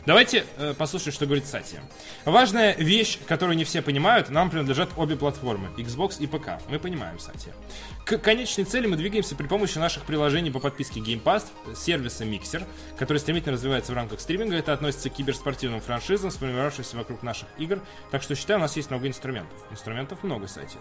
Давайте 0.07 0.47
э, 0.57 0.75
послушаем, 0.77 1.13
что 1.13 1.27
говорит 1.27 1.47
Сатья. 1.47 1.81
Важная 2.25 2.75
вещь, 2.77 3.19
которую 3.27 3.57
не 3.57 3.65
все 3.65 3.83
понимают, 3.83 4.31
нам 4.31 4.51
принадлежат 4.51 4.91
обе 4.97 5.17
платформы, 5.17 5.69
Xbox 5.77 6.17
и 6.21 6.27
ПК. 6.27 6.61
Мы 6.69 6.79
понимаем, 6.79 7.19
Сатья. 7.19 7.53
К 8.07 8.17
конечной 8.17 8.65
цели 8.65 8.87
мы 8.87 8.97
двигаемся 8.97 9.37
при 9.37 9.47
помощи 9.47 9.77
наших 9.79 10.05
приложений 10.05 10.53
по 10.53 10.59
подписке 10.59 11.01
Game 11.01 11.23
Pass, 11.23 11.45
сервиса 11.77 12.25
Mixer, 12.25 12.65
который 12.99 13.19
стремительно 13.19 13.53
развивается 13.53 13.93
в 13.93 13.95
рамках 13.95 14.21
стриминга. 14.21 14.57
Это 14.57 14.73
относится 14.73 15.11
к 15.11 15.15
киберспортивным 15.15 15.81
франшизам, 15.81 16.31
сформировавшимся 16.31 16.97
вокруг 16.97 17.23
наших 17.23 17.49
игр. 17.59 17.81
Так 18.11 18.23
что 18.23 18.35
считаю, 18.35 18.59
у 18.59 18.63
нас 18.63 18.77
есть 18.77 18.91
много 18.91 19.07
инструментов. 19.07 19.59
Инструментов 19.71 20.25
много, 20.25 20.49
Сатья. 20.49 20.81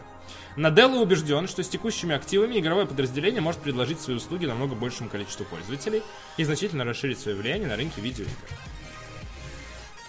Наделла 0.55 1.01
убежден, 1.01 1.47
что 1.47 1.61
с 1.61 1.67
текущими 1.67 2.15
активами 2.15 2.57
игровое 2.57 2.85
подразделение 2.85 3.41
может 3.41 3.61
предложить 3.61 3.99
свои 3.99 4.15
услуги 4.15 4.45
намного 4.45 4.75
большему 4.75 5.09
количеству 5.09 5.45
пользователей 5.45 6.03
и 6.37 6.43
значительно 6.45 6.85
расширить 6.85 7.19
свое 7.19 7.35
влияние 7.35 7.67
на 7.67 7.75
рынке 7.75 7.99
видеоигр. 7.99 8.31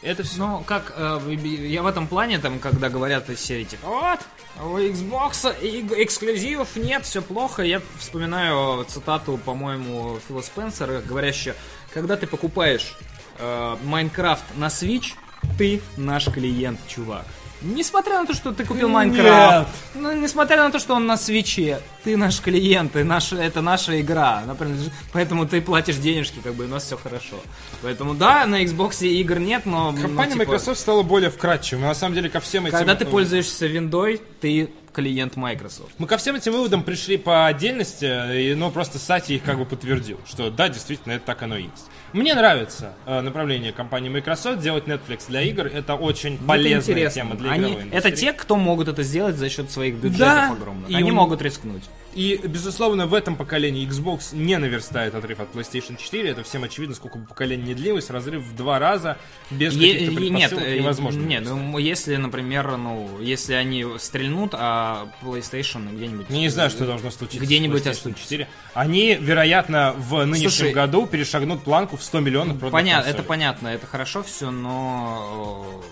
Это 0.02 0.22
все. 0.22 0.38
Ну, 0.38 0.64
как 0.66 0.94
э, 0.96 1.34
я 1.34 1.82
в 1.82 1.86
этом 1.86 2.06
плане, 2.06 2.38
там, 2.38 2.58
когда 2.58 2.88
говорят 2.88 3.28
из 3.28 3.40
серии, 3.40 3.64
типа, 3.64 3.86
вот, 3.86 4.20
у 4.64 4.78
Xbox 4.78 5.54
эксклюзивов 6.02 6.76
нет, 6.76 7.04
все 7.04 7.20
плохо, 7.20 7.62
я 7.62 7.82
вспоминаю 7.98 8.84
цитату, 8.84 9.38
по-моему, 9.44 10.18
Фила 10.26 10.40
Спенсера, 10.40 11.02
говорящую, 11.02 11.54
когда 11.92 12.16
ты 12.16 12.26
покупаешь 12.26 12.96
э, 13.38 13.76
Майнкрафт 13.84 14.44
на 14.56 14.66
Switch, 14.68 15.14
ты 15.58 15.82
наш 15.98 16.26
клиент, 16.26 16.80
чувак. 16.88 17.26
Несмотря 17.62 18.20
на 18.20 18.26
то, 18.26 18.34
что 18.34 18.52
ты 18.52 18.64
купил 18.64 18.88
Майнкрафт, 18.88 19.68
ну, 19.94 20.12
несмотря 20.12 20.64
на 20.64 20.70
то, 20.70 20.78
что 20.78 20.94
он 20.94 21.06
на 21.06 21.16
свече, 21.16 21.80
ты 22.04 22.16
наш 22.16 22.40
клиент, 22.40 22.96
и 22.96 23.02
наша, 23.02 23.36
это 23.36 23.60
наша 23.60 24.00
игра, 24.00 24.42
принадлежит- 24.58 24.92
поэтому 25.12 25.46
ты 25.46 25.60
платишь 25.60 25.96
денежки, 25.96 26.38
как 26.42 26.54
бы, 26.54 26.64
и 26.64 26.66
у 26.66 26.70
нас 26.70 26.84
все 26.84 26.96
хорошо. 26.96 27.36
Поэтому 27.82 28.14
да, 28.14 28.46
на 28.46 28.64
Xbox 28.64 29.06
игр 29.06 29.38
нет, 29.38 29.66
но... 29.66 29.92
ну, 29.92 30.02
Компания 30.02 30.32
типа, 30.32 30.44
Microsoft 30.44 30.80
стала 30.80 31.02
более 31.02 31.30
вкрадчивой. 31.30 31.82
На 31.82 31.94
самом 31.94 32.14
деле 32.14 32.30
ко 32.30 32.40
всем 32.40 32.66
этим... 32.66 32.78
Когда 32.78 32.94
ты 32.94 33.04
э, 33.04 33.08
пользуешься 33.08 33.66
виндой, 33.66 34.22
ты 34.40 34.70
клиент 35.00 35.36
Microsoft. 35.36 35.92
Мы 35.98 36.06
ко 36.06 36.18
всем 36.18 36.36
этим 36.36 36.52
выводам 36.52 36.82
пришли 36.82 37.16
по 37.16 37.46
отдельности, 37.46 38.04
и, 38.50 38.54
ну, 38.54 38.70
просто 38.70 38.98
Сати 38.98 39.34
их 39.34 39.42
как 39.42 39.58
бы 39.58 39.64
подтвердил, 39.64 40.20
что 40.26 40.50
да, 40.50 40.68
действительно, 40.68 41.12
это 41.14 41.24
так 41.24 41.42
оно 41.42 41.56
и 41.56 41.62
есть. 41.64 41.86
Мне 42.12 42.34
нравится 42.34 42.92
э, 43.06 43.20
направление 43.20 43.72
компании 43.72 44.10
Microsoft 44.10 44.60
делать 44.60 44.84
Netflix 44.84 45.24
для 45.28 45.42
игр. 45.42 45.66
Это 45.66 45.94
очень 45.94 46.36
полезная 46.38 46.80
интересно. 46.80 47.22
тема 47.22 47.34
для 47.36 47.50
Они, 47.52 47.64
игровой 47.72 47.82
это 47.92 48.08
индустрии. 48.08 48.14
те, 48.16 48.32
кто 48.34 48.56
могут 48.56 48.88
это 48.88 49.02
сделать 49.02 49.36
за 49.36 49.48
счет 49.48 49.70
своих 49.70 49.94
бюджетов 49.94 50.18
Да, 50.18 50.52
огромных. 50.52 50.90
и 50.90 50.94
Они 50.94 51.10
у- 51.12 51.14
могут 51.14 51.40
рискнуть. 51.40 51.84
И, 52.14 52.40
безусловно, 52.42 53.06
в 53.06 53.14
этом 53.14 53.36
поколении 53.36 53.86
Xbox 53.88 54.34
не 54.34 54.58
наверстает 54.58 55.14
отрыв 55.14 55.40
от 55.40 55.54
PlayStation 55.54 55.96
4. 55.96 56.30
Это 56.30 56.42
всем 56.42 56.64
очевидно, 56.64 56.94
сколько 56.94 57.18
бы 57.18 57.26
поколение 57.26 57.68
не 57.68 57.74
длилось. 57.74 58.10
Разрыв 58.10 58.42
в 58.42 58.56
два 58.56 58.78
раза 58.78 59.16
без 59.50 59.74
каких-то 59.74 60.04
е- 60.04 60.30
нет, 60.30 60.50
предпосылок 60.50 60.64
э, 60.64 60.78
невозможно. 60.78 61.20
Нет, 61.20 61.44
ну, 61.44 61.78
если, 61.78 62.16
например, 62.16 62.76
ну, 62.76 63.20
если 63.20 63.54
они 63.54 63.86
стрельнут, 63.98 64.54
а 64.54 65.08
PlayStation 65.22 65.94
где-нибудь... 65.94 66.30
Не 66.30 66.48
знаю, 66.48 66.70
что 66.70 66.84
должно 66.84 67.10
случиться 67.10 67.44
Где-нибудь 67.44 67.82
PlayStation 67.82 67.90
оступится. 67.90 68.22
4. 68.24 68.48
Они, 68.74 69.14
вероятно, 69.14 69.94
в 69.96 70.24
нынешнем 70.24 70.50
Слушай, 70.50 70.72
году 70.72 71.06
перешагнут 71.06 71.62
планку 71.62 71.96
в 71.96 72.02
100 72.02 72.20
миллионов 72.20 72.58
проданных 72.58 72.72
Понятно, 72.72 73.08
это 73.08 73.22
понятно, 73.22 73.68
это 73.68 73.86
хорошо 73.86 74.22
все, 74.22 74.50
но 74.50 75.82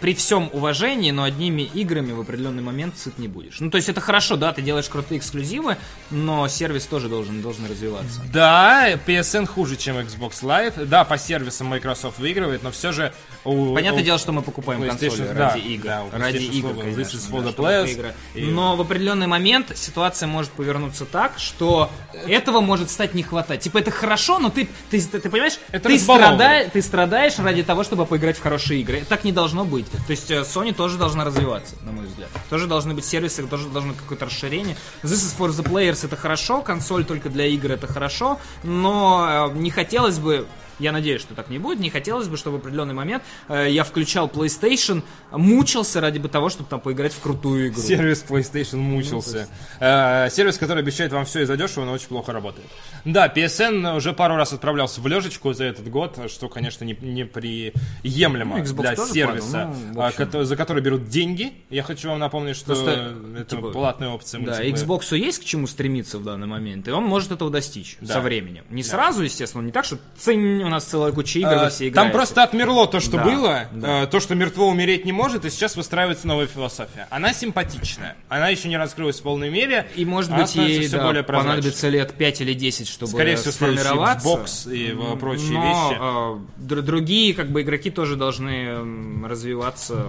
при 0.00 0.14
всем 0.14 0.48
уважении, 0.52 1.10
но 1.10 1.24
одними 1.24 1.62
играми 1.62 2.12
в 2.12 2.20
определенный 2.20 2.62
момент 2.62 2.96
сыт 2.98 3.18
не 3.18 3.28
будешь. 3.28 3.60
Ну, 3.60 3.70
то 3.70 3.76
есть 3.76 3.88
это 3.88 4.00
хорошо, 4.00 4.36
да, 4.36 4.52
ты 4.52 4.62
делаешь 4.62 4.88
крутые 4.88 5.18
эксклюзивы, 5.18 5.76
но 6.10 6.46
сервис 6.48 6.84
тоже 6.86 7.08
должен, 7.08 7.42
должен 7.42 7.66
развиваться. 7.66 8.20
Да, 8.32 8.92
PSN 9.06 9.46
хуже, 9.46 9.76
чем 9.76 9.96
Xbox 9.98 10.42
Live. 10.42 10.84
Да, 10.86 11.04
по 11.04 11.18
сервисам 11.18 11.68
Microsoft 11.68 12.18
выигрывает, 12.18 12.62
но 12.62 12.70
все 12.70 12.92
же... 12.92 13.12
у- 13.44 13.74
Понятное 13.74 14.02
у- 14.02 14.04
дело, 14.04 14.18
что 14.18 14.32
мы 14.32 14.42
покупаем 14.42 14.86
консоли 14.86 15.26
да, 15.34 15.50
ради 15.50 15.58
игр. 15.60 15.84
да, 15.84 16.04
ради 16.12 16.36
игр, 16.36 16.68
slogan, 16.70 16.94
конечно, 16.94 17.42
да, 17.42 17.48
players. 17.50 17.90
игры. 17.92 18.14
И- 18.34 18.44
Но 18.46 18.76
в 18.76 18.80
определенный 18.80 19.26
момент 19.26 19.72
ситуация 19.76 20.26
может 20.26 20.50
повернуться 20.52 21.04
так, 21.04 21.34
что 21.38 21.90
этого 22.26 22.60
может 22.60 22.90
стать 22.90 23.14
не 23.14 23.22
хватать. 23.22 23.60
Типа 23.60 23.78
это 23.78 23.90
хорошо, 23.90 24.38
но 24.38 24.50
ты, 24.50 24.68
ты, 24.90 25.00
ты, 25.00 25.20
ты 25.20 25.28
понимаешь, 25.30 25.58
Это 25.72 25.88
ты, 25.88 25.98
страдаешь, 25.98 26.70
ты 26.72 26.82
страдаешь 26.82 27.38
ради 27.38 27.62
того, 27.62 27.82
чтобы 27.84 28.06
поиграть 28.06 28.36
в 28.38 28.42
хорошие 28.42 28.80
игры. 28.80 29.04
Так 29.08 29.24
не 29.24 29.32
должно 29.32 29.63
быть. 29.64 29.90
То 29.90 30.10
есть 30.10 30.30
э, 30.30 30.40
Sony 30.40 30.74
тоже 30.74 30.98
должна 30.98 31.24
развиваться, 31.24 31.76
на 31.82 31.92
мой 31.92 32.06
взгляд. 32.06 32.28
Тоже 32.50 32.66
должны 32.66 32.94
быть 32.94 33.04
сервисы, 33.04 33.46
тоже 33.46 33.68
должно 33.68 33.94
какое-то 33.94 34.26
расширение. 34.26 34.76
This 35.02 35.14
is 35.14 35.36
for 35.36 35.48
the 35.50 35.64
players 35.64 36.04
это 36.04 36.16
хорошо, 36.16 36.62
консоль 36.62 37.04
только 37.04 37.30
для 37.30 37.46
игр 37.46 37.72
это 37.72 37.86
хорошо, 37.86 38.38
но 38.62 39.50
э, 39.52 39.58
не 39.58 39.70
хотелось 39.70 40.18
бы 40.18 40.46
я 40.78 40.92
надеюсь, 40.92 41.20
что 41.20 41.34
так 41.34 41.50
не 41.50 41.58
будет. 41.58 41.80
Не 41.80 41.90
хотелось 41.90 42.28
бы, 42.28 42.36
чтобы 42.36 42.58
в 42.58 42.60
определенный 42.60 42.94
момент 42.94 43.22
э, 43.48 43.68
я 43.70 43.84
включал 43.84 44.28
PlayStation, 44.28 45.02
мучился 45.30 46.00
ради 46.00 46.18
бы 46.18 46.28
того, 46.28 46.48
чтобы 46.48 46.68
там 46.68 46.80
поиграть 46.80 47.12
в 47.12 47.20
крутую 47.20 47.68
игру. 47.68 47.80
Сервис 47.82 48.24
PlayStation 48.28 48.76
мучился. 48.76 49.48
Э, 49.80 50.28
сервис, 50.30 50.58
который 50.58 50.80
обещает 50.80 51.12
вам 51.12 51.24
все 51.24 51.42
и 51.42 51.44
задешево, 51.44 51.84
но 51.84 51.92
очень 51.92 52.08
плохо 52.08 52.32
работает. 52.32 52.66
Да, 53.04 53.28
PSN 53.28 53.96
уже 53.96 54.12
пару 54.12 54.36
раз 54.36 54.52
отправлялся 54.52 55.00
в 55.00 55.06
лежечку 55.06 55.52
за 55.52 55.64
этот 55.64 55.88
год, 55.88 56.18
что, 56.30 56.48
конечно, 56.48 56.84
не- 56.84 56.96
неприемлемо 57.00 58.56
Ну, 58.58 58.62
Xbox 58.62 58.80
для 58.82 58.96
сервиса, 58.96 59.52
падал, 59.94 60.22
ну, 60.32 60.40
а, 60.40 60.44
за 60.44 60.56
который 60.56 60.82
берут 60.82 61.08
деньги. 61.08 61.52
Я 61.70 61.82
хочу 61.82 62.08
вам 62.08 62.18
напомнить, 62.18 62.56
что 62.56 62.66
Просто, 62.74 63.14
это 63.36 63.56
типа, 63.56 63.70
платная 63.70 64.08
опция. 64.08 64.40
Да, 64.40 64.56
мультиплеер. 64.56 64.74
Xbox 64.74 65.16
есть 65.16 65.40
к 65.40 65.44
чему 65.44 65.66
стремиться 65.66 66.18
в 66.18 66.24
данный 66.24 66.46
момент, 66.46 66.88
и 66.88 66.90
он 66.90 67.04
может 67.04 67.30
этого 67.32 67.50
достичь 67.50 67.96
Да. 68.00 68.14
со 68.14 68.20
временем. 68.20 68.64
Не 68.70 68.82
сразу, 68.82 69.22
естественно, 69.22 69.62
не 69.62 69.72
так, 69.72 69.84
что 69.84 69.98
цинь, 70.16 70.62
у 70.64 70.68
нас 70.70 70.84
целая 70.84 71.12
куча 71.12 71.38
игр, 71.38 71.48
А, 71.52 71.64
вы 71.64 71.70
все 71.70 71.84
Там 71.90 71.90
играете. 72.08 72.12
просто 72.12 72.42
отмерло 72.42 72.86
то, 72.86 73.00
что 73.00 73.16
Да, 73.18 73.24
было, 73.24 73.64
да. 73.72 74.02
э, 74.02 74.06
то, 74.06 74.20
что 74.20 74.34
мертво 74.34 74.66
умереть 74.66 75.04
не 75.04 75.12
может, 75.12 75.44
и 75.44 75.50
сейчас 75.50 75.76
выстраивается 75.76 76.26
новая 76.26 76.46
философия. 76.46 77.06
Она 77.10 77.32
симпатичная, 77.32 78.16
она 78.28 78.48
еще 78.48 78.68
не 78.68 78.76
раскрылась 78.76 79.20
в 79.20 79.22
полной 79.22 79.50
мере. 79.50 79.86
И, 79.94 80.04
может 80.04 80.34
быть, 80.34 80.54
ей 80.56 80.88
да, 80.88 81.04
более 81.04 81.22
понадобится 81.22 81.88
лет 81.88 82.14
5 82.14 82.40
или 82.40 82.54
10, 82.54 82.88
чтобы 82.88 83.12
Скорее 83.12 83.36
всего, 83.36 83.52
сформироваться. 83.52 84.28
Xbox 84.28 84.72
и 84.74 84.92
э, 84.92 85.16
прочие 85.16 85.52
Но 85.58 85.64
вещи. 85.64 85.98
э, 86.00 86.64
др- 86.64 86.82
другие 86.82 87.34
как 87.34 87.50
бы 87.50 87.62
игроки 87.62 87.90
тоже 87.90 88.16
должны 88.16 89.24
развиваться 89.26 90.06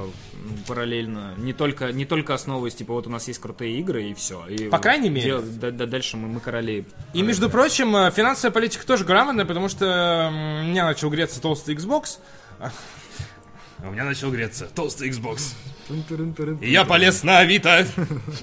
параллельно. 0.68 1.34
Не 1.38 1.54
только, 1.54 1.92
не 1.92 2.06
только 2.06 2.34
основываясь, 2.34 2.76
типа, 2.76 2.94
вот 2.94 3.08
у 3.08 3.10
нас 3.10 3.28
есть 3.28 3.40
крутые 3.40 3.80
игры 3.80 4.04
и 4.06 4.14
все. 4.14 4.46
И 4.48 4.70
По 4.70 4.78
крайней 4.80 5.10
мере. 5.10 5.26
дел- 5.28 5.44
да- 5.44 5.72
да- 5.72 5.86
дальше 5.86 6.18
мы, 6.18 6.28
мы 6.28 6.40
короли. 6.40 6.86
И, 7.14 7.22
между 7.22 7.50
прочим, 7.50 7.96
э, 7.96 8.12
финансовая 8.12 8.52
политика 8.52 8.86
тоже 8.86 9.06
грамотная, 9.06 9.46
потому 9.46 9.70
что 9.70 10.32
у 10.62 10.64
меня 10.64 10.86
начал 10.86 11.10
греться 11.10 11.42
толстый 11.42 11.76
Xbox. 11.76 12.20
У 13.84 13.92
меня 13.92 14.04
начал 14.06 14.32
греться 14.32 14.68
толстый 14.74 15.10
Xbox. 15.10 15.54
И 16.62 16.72
я 16.72 16.86
полез 16.86 17.24
на 17.24 17.40
Авито. 17.40 17.86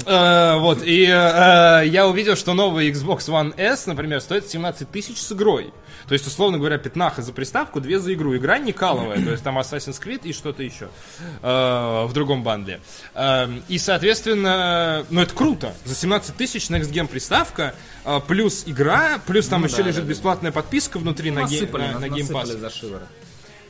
Э, 0.06 0.58
Вот, 0.58 0.82
и 0.82 1.04
э, 1.04 1.82
я 1.86 2.06
увидел, 2.06 2.36
что 2.36 2.54
новый 2.54 2.90
Xbox 2.90 3.28
One 3.28 3.54
S, 3.56 3.86
например, 3.86 4.20
стоит 4.20 4.46
17 4.48 4.88
тысяч 4.90 5.18
с 5.18 5.32
игрой. 5.32 5.72
То 6.06 6.14
есть, 6.14 6.26
условно 6.26 6.58
говоря, 6.58 6.78
пятнаха 6.78 7.22
за 7.22 7.32
приставку, 7.32 7.80
две 7.80 7.98
за 7.98 8.12
игру. 8.14 8.36
Игра 8.36 8.58
не 8.58 8.72
каловая, 8.72 9.22
то 9.22 9.30
есть 9.30 9.42
там 9.42 9.58
Assassin's 9.58 10.02
Creed 10.02 10.20
и 10.24 10.32
что-то 10.32 10.62
еще 10.62 10.88
э, 11.42 12.04
в 12.06 12.10
другом 12.12 12.42
бандле. 12.42 12.80
Э, 13.14 13.48
И, 13.68 13.78
соответственно, 13.78 15.04
ну 15.10 15.20
это 15.20 15.34
круто. 15.34 15.74
За 15.84 15.94
17 15.94 16.36
тысяч 16.36 16.68
Next 16.70 16.92
Gen 16.92 17.06
приставка, 17.06 17.74
э, 18.04 18.20
плюс 18.26 18.64
игра, 18.66 19.20
плюс 19.26 19.46
там 19.48 19.64
еще 19.64 19.78
да, 19.78 19.82
лежит 19.84 20.02
да, 20.02 20.06
да. 20.06 20.08
бесплатная 20.10 20.52
подписка 20.52 20.98
внутри 20.98 21.30
на, 21.30 21.42
Насыпали, 21.42 21.86
на, 21.92 21.98
на 21.98 22.04
Game 22.06 22.28
Pass. 22.28 22.32
насыпали 22.32 22.56
за 22.58 22.70
шиворот. 22.70 23.08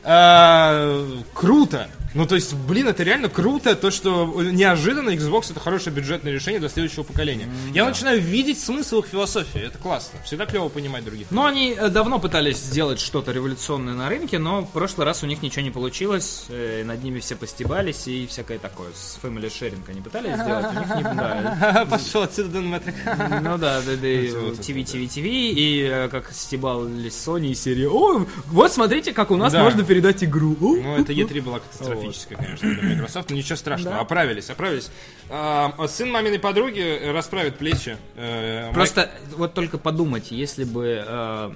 А, 0.03 1.07
круто. 1.33 1.87
Ну, 2.13 2.25
то 2.27 2.35
есть, 2.35 2.53
блин, 2.53 2.87
это 2.87 3.03
реально 3.03 3.29
круто, 3.29 3.75
то, 3.75 3.89
что 3.91 4.25
неожиданно 4.41 5.09
Xbox 5.09 5.51
это 5.51 5.59
хорошее 5.59 5.95
бюджетное 5.95 6.31
решение 6.31 6.59
для 6.59 6.69
следующего 6.69 7.03
поколения. 7.03 7.47
Я 7.73 7.85
начинаю 7.85 8.21
видеть 8.21 8.59
смысл 8.59 8.99
их 8.99 9.07
философии, 9.07 9.61
это 9.65 9.77
классно. 9.77 10.19
Всегда 10.25 10.45
клево 10.45 10.69
понимать 10.69 11.03
других. 11.05 11.27
Ну, 11.31 11.45
они 11.45 11.75
э, 11.77 11.89
давно 11.89 12.19
пытались 12.19 12.57
сделать 12.57 12.99
что-то 12.99 13.31
революционное 13.31 13.93
на 13.93 14.09
рынке, 14.09 14.37
но 14.39 14.61
в 14.61 14.69
прошлый 14.71 15.05
раз 15.05 15.23
у 15.23 15.25
них 15.27 15.41
ничего 15.41 15.63
не 15.63 15.71
получилось, 15.71 16.45
э, 16.49 16.83
над 16.85 17.03
ними 17.03 17.19
все 17.19 17.35
постебались 17.35 18.07
и 18.07 18.27
всякое 18.27 18.59
такое. 18.59 18.89
С 18.93 19.17
Family 19.21 19.47
Sharing 19.47 19.81
они 19.87 20.01
пытались 20.01 20.33
сделать, 20.35 20.65
у 20.71 20.79
них 20.79 20.95
не 20.95 21.03
да, 21.03 21.85
Пошел 21.89 22.21
отсюда 22.23 22.49
Дэн 22.49 22.67
Мэтрик. 22.67 22.95
Ну 23.05 23.57
да, 23.57 23.81
да, 23.81 23.95
да, 23.95 23.97
ТВ, 23.97 24.61
ТВ, 24.61 25.13
ТВ, 25.13 25.17
и 25.23 26.07
как 26.11 26.31
стебались 26.31 27.13
Sony 27.13 27.47
и 27.51 27.55
серии, 27.55 27.85
о, 27.85 28.25
вот 28.47 28.71
смотрите, 28.71 29.13
как 29.13 29.31
у 29.31 29.35
нас 29.35 29.53
Да. 29.53 29.63
можно 29.63 29.83
передать 29.83 30.23
игру. 30.23 30.55
Ну, 30.59 30.97
это 30.97 31.13
E3 31.13 31.41
была 31.41 31.59
катастрофическая, 32.07 32.37
конечно, 32.37 32.73
для 32.73 32.89
Microsoft, 32.95 33.29
но 33.29 33.35
ничего 33.35 33.55
страшного, 33.55 33.95
Да. 33.95 34.01
оправились, 34.01 34.49
оправились. 34.49 34.91
А, 35.29 35.73
сын 35.87 36.11
маминой 36.11 36.39
подруги 36.39 37.01
расправит 37.11 37.57
плечи. 37.57 37.97
Э, 38.15 38.65
Май- 38.65 38.73
Просто 38.73 39.09
вот 39.35 39.53
только 39.53 39.77
подумать, 39.77 40.31
если 40.31 40.63
бы 40.63 41.03
э, 41.05 41.47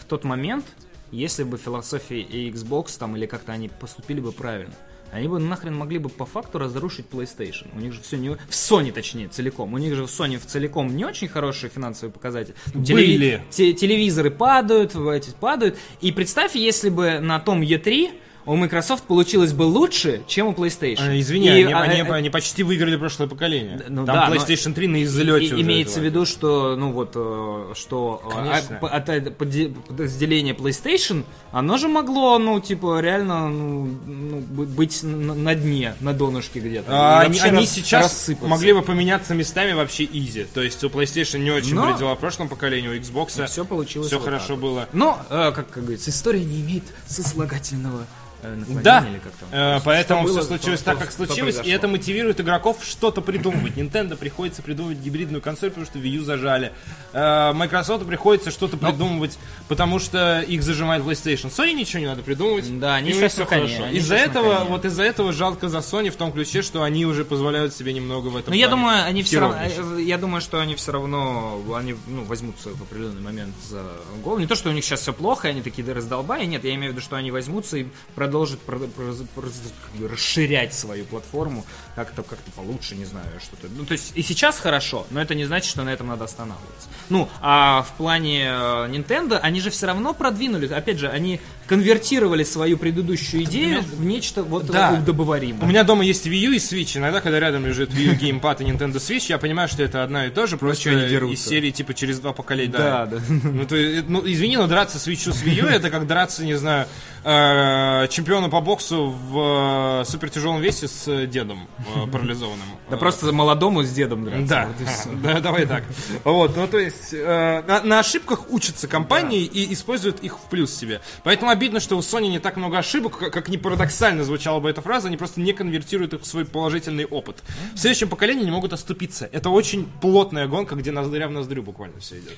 в 0.00 0.04
тот 0.08 0.24
момент, 0.24 0.64
если 1.10 1.42
бы 1.42 1.58
философия 1.58 2.20
и 2.20 2.50
Xbox 2.50 2.96
там 2.98 3.16
или 3.16 3.26
как-то 3.26 3.52
они 3.52 3.68
поступили 3.68 4.20
бы 4.20 4.32
правильно, 4.32 4.74
они 5.12 5.26
бы 5.26 5.40
нахрен 5.40 5.74
могли 5.76 5.98
бы 5.98 6.08
по 6.08 6.24
факту 6.24 6.60
разрушить 6.60 7.06
PlayStation. 7.10 7.66
У 7.74 7.80
них 7.80 7.92
же 7.92 8.00
все 8.00 8.16
не... 8.16 8.28
В 8.30 8.38
Sony, 8.50 8.92
точнее, 8.92 9.26
целиком. 9.26 9.74
У 9.74 9.78
них 9.78 9.92
же 9.96 10.04
в 10.06 10.06
Sony 10.06 10.38
в 10.38 10.46
целиком 10.46 10.94
не 10.94 11.04
очень 11.04 11.26
хорошие 11.26 11.68
финансовые 11.68 12.12
показатели. 12.12 12.54
Были. 12.72 13.42
те- 13.50 13.72
телевизоры 13.72 14.30
падают, 14.30 14.94
эти 14.94 15.30
падают. 15.40 15.76
И 16.00 16.12
представь, 16.12 16.54
если 16.54 16.90
бы 16.90 17.18
на 17.18 17.40
том 17.40 17.60
E3 17.60 18.12
у 18.46 18.56
Microsoft 18.56 19.04
получилось 19.04 19.52
бы 19.52 19.64
лучше, 19.64 20.22
чем 20.26 20.48
у 20.48 20.52
PlayStation. 20.52 21.08
А, 21.10 21.18
Извини, 21.20 21.46
И, 21.48 21.50
они, 21.50 21.72
а, 21.72 21.80
они- 21.82 22.00
э, 22.00 22.12
они 22.12 22.30
почти 22.30 22.62
выиграли 22.62 22.96
прошлое 22.96 23.28
поколение. 23.28 23.82
ну 23.88 24.06
Там 24.06 24.16
да, 24.16 24.28
PlayStation 24.34 24.72
3 24.72 24.88
на 24.88 25.02
излете 25.04 25.46
И- 25.46 25.52
уже 25.52 25.60
имеется 25.62 26.00
в 26.00 26.04
виду, 26.04 26.24
что, 26.26 26.74
ну 26.76 26.90
вот, 26.92 27.12
э, 27.14 27.72
что 27.76 28.22
э, 28.24 28.34
Конечно. 28.34 28.78
а, 28.82 28.96
от- 28.96 29.36
поде- 29.36 29.68
подразделение 29.86 30.54
PlayStation, 30.54 31.24
оно 31.52 31.76
же 31.76 31.88
могло, 31.88 32.38
ну, 32.38 32.60
типа, 32.60 33.00
реально, 33.00 33.48
ну, 33.50 33.88
ну, 34.06 34.36
бы- 34.40 34.66
быть 34.66 35.02
на, 35.02 35.34
на 35.34 35.54
дне, 35.54 35.94
на 36.00 36.12
донышке 36.14 36.60
где-то. 36.60 36.86
А, 36.90 37.20
они, 37.20 37.38
они 37.40 37.58
рас- 37.58 37.70
сейчас 37.70 38.04
рассыпаться. 38.04 38.48
могли 38.48 38.72
бы 38.72 38.82
поменяться 38.82 39.34
местами 39.34 39.72
вообще 39.72 40.04
изи. 40.04 40.44
То 40.44 40.62
есть 40.62 40.82
у 40.82 40.88
PlayStation 40.88 41.38
не 41.40 41.50
очень 41.50 41.74
Но- 41.74 41.86
были 41.86 41.98
дела 41.98 42.14
в 42.14 42.18
прошлом 42.18 42.48
поколении, 42.48 42.88
у 42.88 42.94
Xbox 42.94 43.46
Все 43.46 43.64
получилось 43.64 44.08
все 44.08 44.16
вот 44.16 44.24
хорошо 44.24 44.48
так. 44.54 44.58
было. 44.58 44.88
Но, 44.92 45.20
э, 45.28 45.52
как, 45.54 45.68
как 45.70 45.82
говорится, 45.84 46.10
история 46.10 46.42
не 46.44 46.60
имеет 46.62 46.84
сослагательного 47.06 48.06
э, 48.39 48.39
Да, 48.82 49.06
как 49.22 49.32
там. 49.32 49.48
Э, 49.52 49.80
поэтому 49.84 50.22
Что 50.22 50.30
все 50.30 50.40
было, 50.40 50.46
случилось 50.46 50.80
так, 50.80 50.98
как 50.98 51.12
случилось, 51.12 51.60
и 51.62 51.70
это 51.70 51.88
мотивирует 51.88 52.40
игроков 52.40 52.78
что-то 52.82 53.20
придумывать. 53.20 53.74
Nintendo 53.74 54.16
приходится 54.16 54.62
придумывать 54.62 54.98
гибридную 54.98 55.42
консоль, 55.42 55.70
потому 55.70 55.86
что 55.86 55.98
Wii 55.98 56.08
U 56.08 56.24
зажали. 56.24 56.72
Э, 57.12 57.52
Microsoft 57.52 58.06
приходится 58.06 58.50
что-то 58.50 58.76
придумывать, 58.76 59.38
потому 59.68 59.98
что 59.98 60.40
их 60.40 60.62
зажимает 60.62 61.02
PlayStation. 61.02 61.50
Sony 61.50 61.72
ничего 61.72 62.00
не 62.00 62.06
надо 62.06 62.22
придумывать. 62.22 62.78
Да, 62.78 62.94
они 62.94 63.12
на 63.12 63.28
коне, 63.28 63.46
хорошо. 63.46 63.86
Из-за 63.92 64.16
этого, 64.16 64.58
коне. 64.58 64.70
вот 64.70 64.84
из-за 64.84 65.02
этого 65.02 65.32
жалко 65.32 65.68
за 65.68 65.78
Sony 65.78 66.10
в 66.10 66.16
том 66.16 66.32
ключе, 66.32 66.62
что 66.62 66.82
они 66.82 67.06
уже 67.06 67.24
позволяют 67.24 67.74
себе 67.74 67.92
немного 67.92 68.28
в 68.28 68.36
этом 68.36 68.52
Ну, 68.52 68.58
я 68.58 68.68
думаю, 68.68 69.04
они 69.04 69.22
все 69.22 69.40
равно, 69.40 69.58
э, 69.62 70.02
я 70.02 70.18
думаю, 70.18 70.40
что 70.40 70.60
они 70.60 70.74
все 70.74 70.92
равно, 70.92 71.60
они, 71.74 71.94
ну, 72.06 72.24
возьмутся 72.24 72.70
в 72.70 72.82
определенный 72.82 73.20
момент 73.20 73.54
за 73.68 73.82
голову. 74.22 74.40
Не 74.40 74.46
то, 74.46 74.54
что 74.54 74.70
у 74.70 74.72
них 74.72 74.84
сейчас 74.84 75.00
все 75.00 75.12
плохо, 75.12 75.48
и 75.48 75.50
они 75.50 75.62
такие 75.62 75.84
да, 75.84 75.94
раздолбая, 75.94 76.46
нет, 76.46 76.64
я 76.64 76.74
имею 76.74 76.92
в 76.92 76.94
виду, 76.94 77.04
что 77.04 77.16
они 77.16 77.30
возьмутся 77.30 77.78
и 77.78 77.86
продолжат 78.30 78.60
про- 78.60 78.78
про- 78.78 79.12
про- 79.34 80.08
расширять 80.08 80.72
свою 80.72 81.04
платформу 81.04 81.64
как-то 81.96 82.22
как-то 82.22 82.50
получше, 82.52 82.94
не 82.94 83.04
знаю, 83.04 83.26
что-то. 83.42 83.66
Ну, 83.76 83.84
то 83.84 83.92
есть 83.92 84.12
и 84.14 84.22
сейчас 84.22 84.60
хорошо, 84.60 85.04
но 85.10 85.20
это 85.20 85.34
не 85.34 85.46
значит, 85.46 85.68
что 85.68 85.82
на 85.82 85.90
этом 85.90 86.06
надо 86.06 86.24
останавливаться. 86.24 86.88
Ну, 87.08 87.28
а 87.40 87.82
в 87.82 87.92
плане 87.96 88.44
э, 88.44 88.48
Nintendo 88.88 89.36
они 89.42 89.60
же 89.60 89.70
все 89.70 89.86
равно 89.86 90.14
продвинули, 90.14 90.68
опять 90.72 90.98
же, 90.98 91.08
они 91.08 91.40
конвертировали 91.70 92.42
свою 92.42 92.76
предыдущую 92.76 93.44
идею 93.44 93.82
в 93.82 94.04
нечто 94.04 94.42
вот 94.42 94.66
Да. 94.66 94.98
удобоваримое. 95.00 95.62
У 95.62 95.66
меня 95.66 95.84
дома 95.84 96.04
есть 96.04 96.26
Wii 96.26 96.46
U 96.46 96.52
и 96.54 96.56
Switch. 96.56 96.98
Иногда, 96.98 97.20
когда 97.20 97.38
рядом 97.38 97.64
лежит 97.64 97.90
Wii 97.90 98.06
U 98.06 98.14
геймпад 98.20 98.60
и 98.60 98.64
Nintendo 98.64 98.96
Switch, 98.96 99.26
я 99.28 99.38
понимаю, 99.38 99.68
что 99.68 99.84
это 99.84 100.02
одна 100.02 100.26
и 100.26 100.30
то 100.30 100.48
же, 100.48 100.56
просто 100.56 100.90
они 100.90 101.08
дерутся? 101.08 101.34
из 101.34 101.46
серии 101.46 101.70
типа 101.70 101.94
через 101.94 102.18
два 102.18 102.32
поколения. 102.32 102.72
Да, 102.72 103.06
да. 103.06 103.18
Ну, 103.28 103.66
то 103.66 103.76
ну, 104.08 104.20
извини, 104.26 104.56
но 104.56 104.66
драться 104.66 104.98
Switch 104.98 105.32
с 105.32 105.44
Wii 105.44 105.60
U 105.60 105.66
это 105.66 105.90
как 105.90 106.08
драться, 106.08 106.44
не 106.44 106.54
знаю, 106.54 106.88
э, 107.22 108.08
чемпиону 108.10 108.50
по 108.50 108.60
боксу 108.60 109.08
в 109.10 110.00
э, 110.02 110.04
супертяжелом 110.06 110.60
весе 110.60 110.88
с 110.88 111.26
дедом 111.28 111.68
э, 111.94 112.06
парализованным. 112.12 112.66
Да 112.90 112.96
просто 112.96 113.30
молодому 113.30 113.84
с 113.84 113.90
дедом 113.92 114.24
драться. 114.24 115.08
Да, 115.22 115.38
давай 115.38 115.66
так. 115.66 115.84
Вот, 116.24 116.56
ну 116.56 116.66
то 116.66 116.78
есть 116.78 117.12
на 117.12 118.00
ошибках 118.00 118.50
учатся 118.50 118.88
компании 118.88 119.44
и 119.44 119.72
используют 119.72 120.18
их 120.24 120.36
в 120.36 120.48
плюс 120.50 120.74
себе. 120.74 121.00
Поэтому 121.22 121.52
обидно, 121.60 121.78
что 121.78 121.98
у 121.98 122.00
Sony 122.00 122.28
не 122.28 122.38
так 122.38 122.56
много 122.56 122.78
ошибок, 122.78 123.18
как, 123.18 123.34
как 123.34 123.48
ни 123.50 123.58
парадоксально 123.58 124.24
звучала 124.24 124.60
бы 124.60 124.70
эта 124.70 124.80
фраза, 124.80 125.08
они 125.08 125.18
просто 125.18 125.42
не 125.42 125.52
конвертируют 125.52 126.14
их 126.14 126.22
в 126.22 126.26
свой 126.26 126.46
положительный 126.46 127.04
опыт. 127.04 127.42
В 127.74 127.78
следующем 127.78 128.08
поколении 128.08 128.44
не 128.44 128.50
могут 128.50 128.72
оступиться. 128.72 129.28
Это 129.30 129.50
очень 129.50 129.86
плотная 130.00 130.46
гонка, 130.46 130.74
где 130.74 130.90
ноздря 130.90 131.28
в 131.28 131.32
ноздрю 131.32 131.62
буквально 131.62 132.00
все 132.00 132.18
идет. 132.18 132.34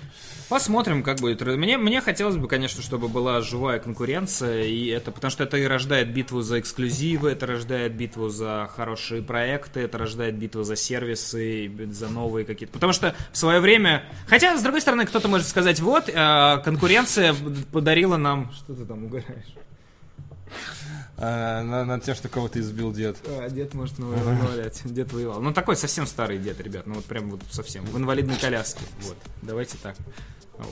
Посмотрим, 0.48 1.04
как 1.04 1.20
будет. 1.20 1.40
Мне, 1.40 1.78
мне 1.78 2.00
хотелось 2.00 2.34
бы, 2.34 2.48
конечно, 2.48 2.82
чтобы 2.82 3.06
была 3.06 3.40
живая 3.42 3.78
конкуренция, 3.78 4.64
и 4.64 4.88
это, 4.88 5.12
потому 5.12 5.30
что 5.30 5.44
это 5.44 5.56
и 5.56 5.66
рождает 5.66 6.12
битву 6.12 6.42
за 6.42 6.58
эксклюзивы, 6.58 7.30
это 7.30 7.46
рождает 7.46 7.94
битву 7.94 8.28
за 8.28 8.68
хорошие 8.74 9.22
проекты, 9.22 9.82
это 9.82 9.98
рождает 9.98 10.34
битву 10.34 10.64
за 10.64 10.74
сервисы, 10.74 11.70
за 11.92 12.08
новые 12.08 12.44
какие-то. 12.44 12.72
Потому 12.72 12.92
что 12.92 13.14
в 13.30 13.38
свое 13.38 13.60
время... 13.60 14.02
Хотя, 14.26 14.58
с 14.58 14.62
другой 14.62 14.80
стороны, 14.80 15.06
кто-то 15.06 15.28
может 15.28 15.46
сказать, 15.46 15.78
вот, 15.78 16.08
э, 16.08 16.58
конкуренция 16.64 17.36
подарила 17.70 18.16
нам... 18.16 18.50
Что 18.52 18.74
ты 18.74 18.84
там 18.84 19.11
угораешь? 19.12 19.54
А, 21.16 21.62
на, 21.62 21.84
над 21.84 22.04
тем, 22.04 22.14
что 22.14 22.28
кого-то 22.28 22.60
избил 22.60 22.92
дед. 22.92 23.16
А, 23.26 23.48
дед 23.48 23.74
может 23.74 23.98
навалять. 23.98 24.82
Дед 24.84 25.12
воевал. 25.12 25.40
Ну, 25.40 25.52
такой 25.52 25.76
совсем 25.76 26.06
старый 26.06 26.38
дед, 26.38 26.60
ребят. 26.60 26.86
Ну, 26.86 26.94
вот 26.94 27.04
прям 27.04 27.30
вот 27.30 27.42
совсем. 27.50 27.84
В 27.84 27.96
инвалидной 27.96 28.36
коляске. 28.36 28.82
Вот. 29.02 29.16
Давайте 29.42 29.76
так. 29.82 29.96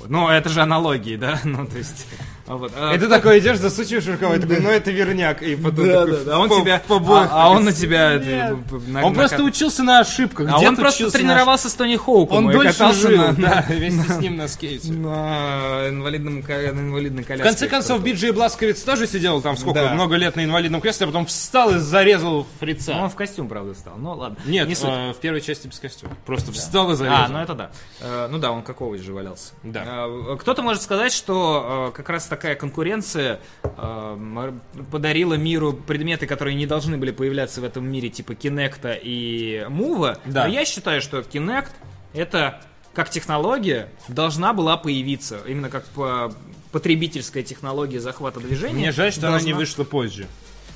Вот. 0.00 0.08
Ну, 0.10 0.28
это 0.28 0.48
же 0.48 0.60
аналогии, 0.62 1.16
да? 1.16 1.38
Ну, 1.44 1.66
то 1.66 1.78
есть... 1.78 2.06
а 2.46 2.56
вот, 2.56 2.72
а- 2.76 2.94
И 2.94 2.98
ты 2.98 3.08
такой 3.08 3.38
идешь, 3.38 3.58
засучиваешь 3.58 4.06
рукава, 4.06 4.36
и 4.36 4.40
такой, 4.40 4.60
ну 4.60 4.70
это 4.70 4.90
верняк. 4.90 5.42
И 5.42 5.56
потом 5.56 5.86
Да, 5.86 6.00
такой 6.06 6.10
да, 6.18 6.24
да. 6.24 6.36
А 6.36 6.38
он 6.38 6.48
в- 6.48 6.60
тебя, 6.62 6.78
в 6.78 6.82
побоях 6.82 7.28
а, 7.32 7.44
а 7.46 7.50
он 7.50 7.64
на 7.64 7.72
тебя, 7.72 8.14
«Нет». 8.14 8.24
э, 8.26 8.56
на- 8.88 9.04
Он 9.04 9.12
на- 9.12 9.18
просто 9.18 9.42
учился 9.42 9.82
на 9.82 10.00
ошибках. 10.00 10.48
а 10.50 10.58
он 10.58 10.76
просто 10.76 11.02
учился 11.04 11.18
на 11.18 11.22
тренировался 11.24 11.68
с 11.68 11.74
Тони 11.74 11.96
Хоуком 11.96 12.38
Он 12.38 12.50
и 12.50 12.52
дольше 12.52 12.72
катался 12.72 13.08
жил, 13.08 13.18
на, 13.18 13.32
да, 13.38 13.64
вместе 13.68 14.12
с 14.12 14.18
ним 14.18 14.36
на 14.36 14.48
скейте. 14.48 14.92
на 14.92 15.88
инвалидном, 15.88 16.40
на 16.40 16.68
инвалидной 16.70 17.22
В 17.22 17.26
коляске. 17.26 17.48
конце 17.48 17.68
концов, 17.68 18.02
Биджей 18.02 18.32
Бласковец 18.32 18.80
тоже 18.82 19.06
сидел 19.06 19.40
там 19.42 19.56
сколько, 19.56 19.80
Да. 19.80 19.94
много 19.94 20.16
лет 20.16 20.36
на 20.36 20.44
инвалидном 20.44 20.80
кресле, 20.80 21.04
а 21.04 21.08
потом 21.08 21.26
встал 21.26 21.74
и 21.74 21.78
зарезал 21.78 22.46
фрица. 22.58 22.94
Ну, 22.94 23.02
он 23.02 23.10
в 23.10 23.14
костюм, 23.14 23.48
правда, 23.48 23.74
стал. 23.74 23.94
Ну, 23.96 24.12
ладно. 24.14 24.36
Нет, 24.44 24.66
не 24.68 24.74
э, 24.74 25.12
в 25.12 25.16
первой 25.20 25.40
части 25.40 25.66
без 25.68 25.78
костюма. 25.78 26.12
Просто 26.26 26.52
встал 26.52 26.90
и 26.92 26.96
зарезал. 26.96 27.24
А, 27.24 27.28
ну 27.28 27.38
это 27.38 27.54
да. 27.54 27.70
Э, 28.00 28.28
ну 28.30 28.38
да, 28.38 28.50
он 28.52 28.62
как 28.62 28.80
овощ 28.80 29.00
же 29.00 29.12
валялся. 29.12 29.52
Да. 29.62 29.79
Э, 29.86 30.36
Кто-то 30.40 30.62
может 30.62 30.82
сказать, 30.82 31.12
что 31.12 31.90
э, 31.90 31.96
как 31.96 32.08
раз 32.08 32.26
такая 32.26 32.54
конкуренция 32.54 33.40
э, 33.62 34.52
подарила 34.90 35.34
миру 35.34 35.72
предметы, 35.72 36.26
которые 36.26 36.54
не 36.54 36.66
должны 36.66 36.96
были 36.96 37.10
появляться 37.10 37.60
в 37.60 37.64
этом 37.64 37.90
мире, 37.90 38.08
типа 38.08 38.34
Кинекта 38.34 38.92
и 39.00 39.66
Мува. 39.68 40.18
Да. 40.24 40.44
Но 40.46 40.52
я 40.52 40.64
считаю, 40.64 41.00
что 41.00 41.18
Kinect 41.18 41.68
это 42.14 42.60
как 42.94 43.08
технология 43.10 43.88
должна 44.08 44.52
была 44.52 44.76
появиться. 44.76 45.38
Именно 45.46 45.68
как 45.70 45.84
по- 45.86 46.32
потребительская 46.72 47.42
технология 47.42 48.00
захвата 48.00 48.40
движения. 48.40 48.74
Мне 48.74 48.92
жаль, 48.92 49.12
что 49.12 49.28
она 49.28 49.38
не 49.38 49.44
должна- 49.52 49.58
вышла 49.58 49.84
позже. 49.84 50.26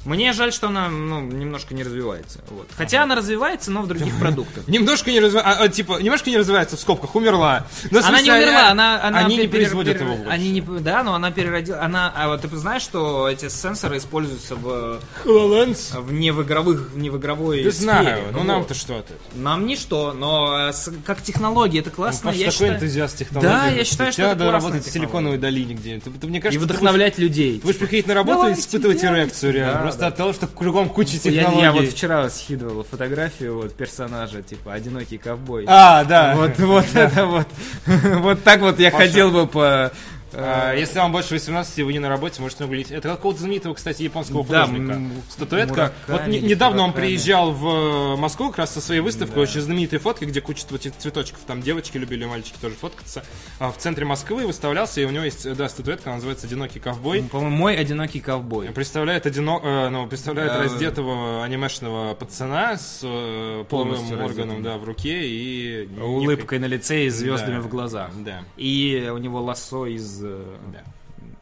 Мне 0.04 0.32
жаль, 0.32 0.52
что 0.52 0.68
она 0.68 0.88
ну, 0.88 1.20
немножко 1.20 1.74
не 1.74 1.82
развивается. 1.82 2.40
Вот. 2.50 2.68
Хотя 2.76 3.02
она 3.02 3.14
развивается, 3.14 3.70
но 3.70 3.82
в 3.82 3.86
других 3.88 4.18
продуктах. 4.18 4.66
Немножко 4.68 5.10
не 5.10 5.20
развивается, 5.20 5.68
типа, 5.68 5.98
немножко 6.00 6.30
не 6.30 6.36
развивается 6.36 6.76
в 6.76 6.80
скобках, 6.80 7.14
умерла. 7.14 7.66
Но, 7.90 8.00
Она 8.00 8.20
не 8.20 8.30
умерла, 8.30 8.68
она, 8.70 9.02
она 9.02 9.20
они 9.20 9.36
не 9.36 9.48
производят 9.48 10.00
его 10.00 10.14
больше. 10.14 10.30
Они 10.30 10.50
не, 10.50 10.60
да, 10.60 11.02
но 11.02 11.14
она 11.14 11.30
переродила, 11.30 11.80
она, 11.82 12.12
а 12.14 12.28
вот 12.28 12.42
ты 12.42 12.54
знаешь, 12.56 12.82
что 12.82 13.28
эти 13.28 13.48
сенсоры 13.48 13.98
используются 13.98 14.56
в, 14.56 15.00
HoloLens? 15.24 16.00
в 16.00 16.12
не 16.12 16.30
в 16.32 16.42
игровых, 16.42 16.90
в 16.92 16.98
не 16.98 17.10
в 17.10 17.16
игровой 17.18 17.62
Ты 17.62 17.72
сфере. 17.72 17.84
знаю, 17.84 18.22
ну 18.32 18.38
вот. 18.38 18.44
нам-то 18.46 18.74
что 18.74 18.98
этого? 18.98 19.18
нам 19.34 19.66
ничто, 19.66 20.12
но 20.12 20.68
э, 20.68 20.72
с- 20.72 20.92
как 21.04 21.22
технология 21.22 21.80
это 21.80 21.90
классно, 21.90 22.30
Паша 22.30 22.38
я 22.38 22.44
такой 22.46 22.52
считаю. 22.54 22.74
энтузиаст 22.74 23.16
технологий. 23.18 23.48
Да, 23.52 23.66
я 23.68 23.84
считаю, 23.84 24.12
что 24.12 24.22
это 24.22 24.50
работать 24.50 24.84
в. 24.86 24.90
Силиконовой 24.90 25.38
долине 25.38 25.74
где-нибудь. 25.74 26.22
Мне 26.24 26.38
И 26.38 26.40
кажется, 26.40 26.60
будешь, 26.60 26.70
вдохновлять 26.76 27.18
людей. 27.18 27.58
ты 27.58 27.66
будешь 27.66 27.78
приходить 27.78 28.06
на 28.06 28.14
работу 28.14 28.48
и 28.48 28.52
испытывать 28.52 29.02
эрекцию 29.02 29.52
реально. 29.52 29.93
Просто 29.94 30.00
да. 30.00 30.06
от 30.08 30.16
того, 30.16 30.32
что 30.32 30.46
кругом 30.46 30.88
куча 30.88 31.16
Я, 31.24 31.42
технологий. 31.42 31.62
я 31.62 31.72
вот 31.72 31.86
вчера 31.86 32.28
скидывал 32.30 32.84
фотографию 32.84 33.56
вот 33.56 33.74
персонажа, 33.74 34.42
типа 34.42 34.72
одинокий 34.72 35.18
ковбой. 35.18 35.64
А, 35.66 36.04
да. 36.04 36.34
Вот, 36.36 36.58
вот 36.58 36.86
это 36.94 37.26
вот. 37.26 37.46
Вот 38.24 38.42
так 38.42 38.60
вот 38.60 38.78
я 38.78 38.90
ходил 38.90 39.30
бы 39.30 39.46
по. 39.46 39.92
Э, 40.34 40.74
Если 40.78 40.98
вам 40.98 41.12
больше 41.12 41.34
18, 41.34 41.78
и 41.78 41.82
вы 41.82 41.92
не 41.92 41.98
на 41.98 42.08
работе, 42.08 42.40
можете 42.42 42.62
нагулить. 42.64 42.90
Это 42.90 43.08
какого-то 43.08 43.40
знаменитого, 43.40 43.74
кстати, 43.74 44.02
японского 44.02 44.44
Да, 44.44 44.66
художника. 44.66 45.00
Статуэтка. 45.30 45.92
Вот 46.08 46.26
не- 46.26 46.40
недавно 46.40 46.82
он 46.82 46.92
приезжал 46.92 47.52
в 47.52 48.14
э, 48.14 48.16
Москву 48.16 48.48
как 48.48 48.58
раз 48.58 48.74
со 48.74 48.80
своей 48.80 49.00
выставкой, 49.00 49.42
очень 49.42 49.60
знаменитые 49.60 50.00
фотки, 50.00 50.24
где 50.24 50.40
куча 50.40 50.64
цветочков. 50.98 51.40
Там 51.46 51.62
девочки 51.62 51.96
любили, 51.98 52.24
мальчики 52.24 52.56
тоже 52.60 52.74
фоткаться. 52.74 53.24
А 53.58 53.70
в 53.70 53.78
центре 53.78 54.04
Москвы 54.04 54.46
выставлялся, 54.46 55.00
и 55.00 55.04
у 55.04 55.10
него 55.10 55.24
есть, 55.24 55.46
э, 55.46 55.54
да, 55.54 55.68
статуэтка, 55.68 56.10
она 56.10 56.16
называется 56.16 56.46
«Одинокий 56.46 56.80
ковбой». 56.80 57.22
По-моему, 57.30 57.56
мой 57.56 57.76
одинокий 57.76 58.20
ковбой. 58.20 58.68
Представляет, 58.68 59.26
одино... 59.26 59.60
э, 59.62 59.88
ну, 59.90 60.06
представляет 60.06 60.52
раздетого 60.56 61.44
анимешного 61.44 62.14
пацана 62.14 62.76
с 62.76 63.00
э, 63.02 63.64
половым 63.68 64.20
органом 64.22 64.62
да, 64.62 64.78
в 64.78 64.84
руке 64.84 65.26
и... 65.28 65.88
улыбкой 66.00 66.58
на 66.58 66.66
лице 66.66 67.04
и 67.04 67.08
звездами 67.08 67.56
Да. 67.56 67.60
в 67.60 67.68
глазах. 67.68 68.10
Да. 68.24 68.42
И 68.56 69.10
у 69.12 69.18
него 69.18 69.40
лосо 69.40 69.86
из 69.86 70.23
Да. 70.72 70.82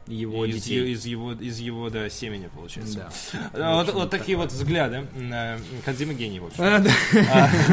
его 0.07 0.45
из, 0.45 0.57
детей. 0.57 0.93
из 0.93 1.05
его, 1.07 1.33
из 1.33 1.59
его, 1.59 1.89
да, 1.91 2.09
семени, 2.11 2.49
получается. 2.55 3.09
Да. 3.35 3.51
А, 3.55 3.77
Вот, 3.77 3.93
вот 3.95 4.11
такие 4.11 4.37
вот 4.37 4.51
взгляды. 4.53 5.07
на 5.15 5.59
Кодзима 5.85 6.13
гений, 6.15 6.41
в 6.41 6.47
общем. 6.47 6.63
А, 6.63 6.79
да. 6.79 6.91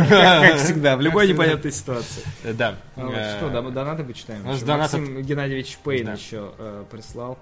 Как 0.09 0.51
как 0.51 0.59
всегда, 0.61 0.95
в 0.97 1.01
любой 1.01 1.27
непонятной 1.27 1.71
ситуации. 1.71 2.23
Э, 2.43 2.53
Да. 2.53 2.75
А 2.95 3.05
вот 3.05 3.13
Э, 3.15 3.37
Что, 3.37 3.49
дон- 3.49 3.73
донаты 3.73 4.03
почитаем? 4.03 4.43
донатов- 4.43 4.99
Максим 4.99 5.21
Геннадьевич 5.21 5.77
Пейн 5.83 6.05
Да. 6.05 6.13
еще 6.13 6.53
э, 6.57 6.85
прислал. 6.91 7.37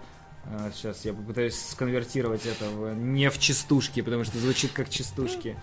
Сейчас 0.73 1.03
я 1.03 1.11
попытаюсь 1.13 1.59
сконвертировать 1.59 2.45
это 2.45 2.69
в 2.69 2.93
не 2.95 3.29
в 3.29 3.37
частушки, 3.37 4.01
потому 4.01 4.23
что 4.23 4.37
звучит 4.39 4.71
как 4.71 4.89
частушки. 4.89 5.57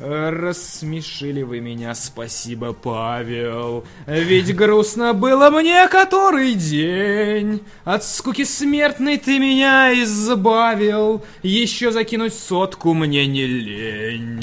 Рассмешили 0.00 1.42
вы 1.42 1.60
меня, 1.60 1.94
спасибо, 1.94 2.72
Павел. 2.72 3.84
Ведь 4.06 4.54
грустно 4.54 5.14
было 5.14 5.50
мне 5.50 5.88
который 5.88 6.54
день. 6.54 7.62
От 7.84 8.04
скуки 8.04 8.44
смертной 8.44 9.18
ты 9.18 9.38
меня 9.38 9.92
избавил. 10.02 11.24
Еще 11.42 11.92
закинуть 11.92 12.34
сотку 12.34 12.92
мне 12.94 13.26
не 13.26 13.46
лень. 13.46 14.40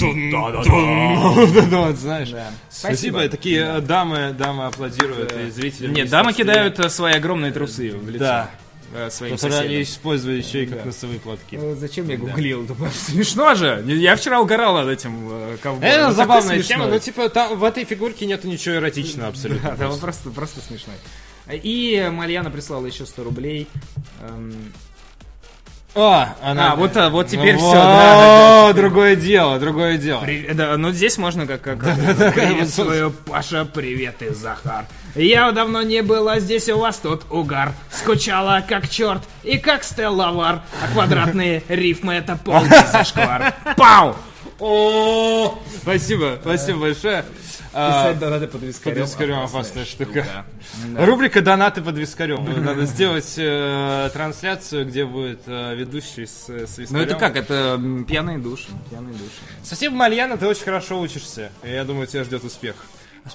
Да, 1.70 1.92
знаешь. 1.92 2.30
Да. 2.30 2.50
Спасибо. 2.70 3.18
Спасибо. 3.18 3.28
Такие 3.28 3.60
э, 3.60 3.80
дамы, 3.80 4.34
дамы 4.36 4.66
аплодируют, 4.66 5.32
и 5.32 5.50
зрители. 5.50 5.92
Нет, 5.92 6.08
дамы 6.08 6.32
кидают 6.32 6.78
э, 6.78 6.88
свои 6.88 7.14
огромные 7.14 7.52
трусы 7.52 7.90
в 7.90 8.08
лицо. 8.08 8.24
Да. 8.24 8.50
Э, 8.94 9.10
Своим 9.10 9.36
Которые 9.36 9.60
они 9.60 9.68
соседям. 9.68 9.82
использовали 9.82 10.36
еще 10.38 10.62
и 10.64 10.66
как 10.66 10.78
Да. 10.78 10.84
носовые 10.86 11.20
платки. 11.20 11.58
Э, 11.60 11.74
Зачем 11.78 12.08
я 12.08 12.16
гуглил? 12.16 12.64
Думаю, 12.64 12.90
Смешно 12.92 13.54
же. 13.54 13.82
Я 13.86 14.16
вчера 14.16 14.40
угорал 14.40 14.74
над 14.74 14.88
этим 14.88 15.28
э, 15.30 15.56
ковбоем. 15.62 15.90
Это 15.92 16.00
такой 16.02 16.14
забавная 16.14 16.62
тема, 16.62 16.86
но 16.86 16.98
типа 16.98 17.28
там 17.28 17.58
в 17.58 17.64
этой 17.64 17.84
фигурке 17.84 18.26
нету 18.26 18.48
ничего 18.48 18.76
эротичного 18.76 19.28
абсолютно. 19.28 19.70
Да, 19.70 19.76
да, 19.76 19.90
он 19.90 19.98
просто, 19.98 20.30
просто 20.30 20.60
смешной. 20.60 20.96
И 21.50 22.08
Марьяна 22.12 22.50
прислала 22.50 22.86
еще 22.86 23.04
100 23.04 23.24
рублей. 23.24 23.66
Эм, 24.20 24.54
А, 25.94 26.36
она... 26.42 26.72
А, 26.72 26.76
вот, 26.76 26.96
а, 26.96 27.10
вот 27.10 27.28
теперь 27.28 27.54
Ну, 27.54 27.58
всё, 27.58 27.72
да, 27.74 28.68
о, 28.68 28.72
другое 28.72 29.14
дело, 29.14 29.58
другое 29.58 29.98
дело. 29.98 30.20
при- 30.20 30.50
да, 30.52 30.76
ну 30.78 30.90
здесь 30.90 31.18
можно 31.18 31.46
как... 31.46 31.60
как 31.62 31.78
Приветствую, 31.80 33.10
Паша, 33.10 33.66
привет 33.66 34.22
и 34.22 34.30
Захар. 34.30 34.86
Я 35.14 35.52
давно 35.52 35.82
не 35.82 36.02
была 36.02 36.40
здесь, 36.40 36.70
у 36.70 36.78
вас 36.78 36.96
тут 36.96 37.24
угар. 37.30 37.72
Скучала 37.90 38.64
как 38.66 38.88
черт 38.88 39.22
и 39.42 39.58
как 39.58 39.84
Стелла 39.84 40.30
Вар. 40.32 40.62
А 40.82 40.92
квадратные 40.92 41.62
рифмы 41.68 42.14
это 42.14 42.38
полный 42.42 42.70
зашквар. 42.90 43.52
Пау! 43.76 44.16
О, 44.58 45.58
спасибо, 45.82 46.38
спасибо 46.40 46.78
большое. 46.78 47.24
А, 47.74 48.04
Писать 48.04 48.18
донаты 48.18 48.46
под 48.48 48.62
вискарем. 48.62 48.96
под 48.98 49.06
вискарем 49.08 49.38
опасная 49.40 49.84
штука. 49.84 50.44
Рубрика 50.96 51.40
«Донаты 51.40 51.80
под 51.80 51.96
вискарем». 51.96 52.64
Надо 52.64 52.84
сделать 52.84 53.34
э, 53.38 54.10
трансляцию, 54.12 54.86
где 54.86 55.04
будет 55.06 55.40
э, 55.46 55.74
ведущий 55.74 56.26
с, 56.26 56.44
с 56.48 56.76
Ну 56.76 56.82
вискарем. 56.82 57.02
это 57.04 57.14
как? 57.16 57.36
Это 57.36 57.80
пьяные 58.06 58.38
души. 58.38 58.68
Пьяные 58.90 59.14
души. 59.14 59.30
Спасибо, 59.62 59.94
Мальяна, 59.94 60.36
ты 60.36 60.46
очень 60.46 60.64
хорошо 60.64 61.00
учишься. 61.00 61.50
Я 61.62 61.84
думаю, 61.84 62.06
тебя 62.06 62.24
ждет 62.24 62.44
успех. 62.44 62.76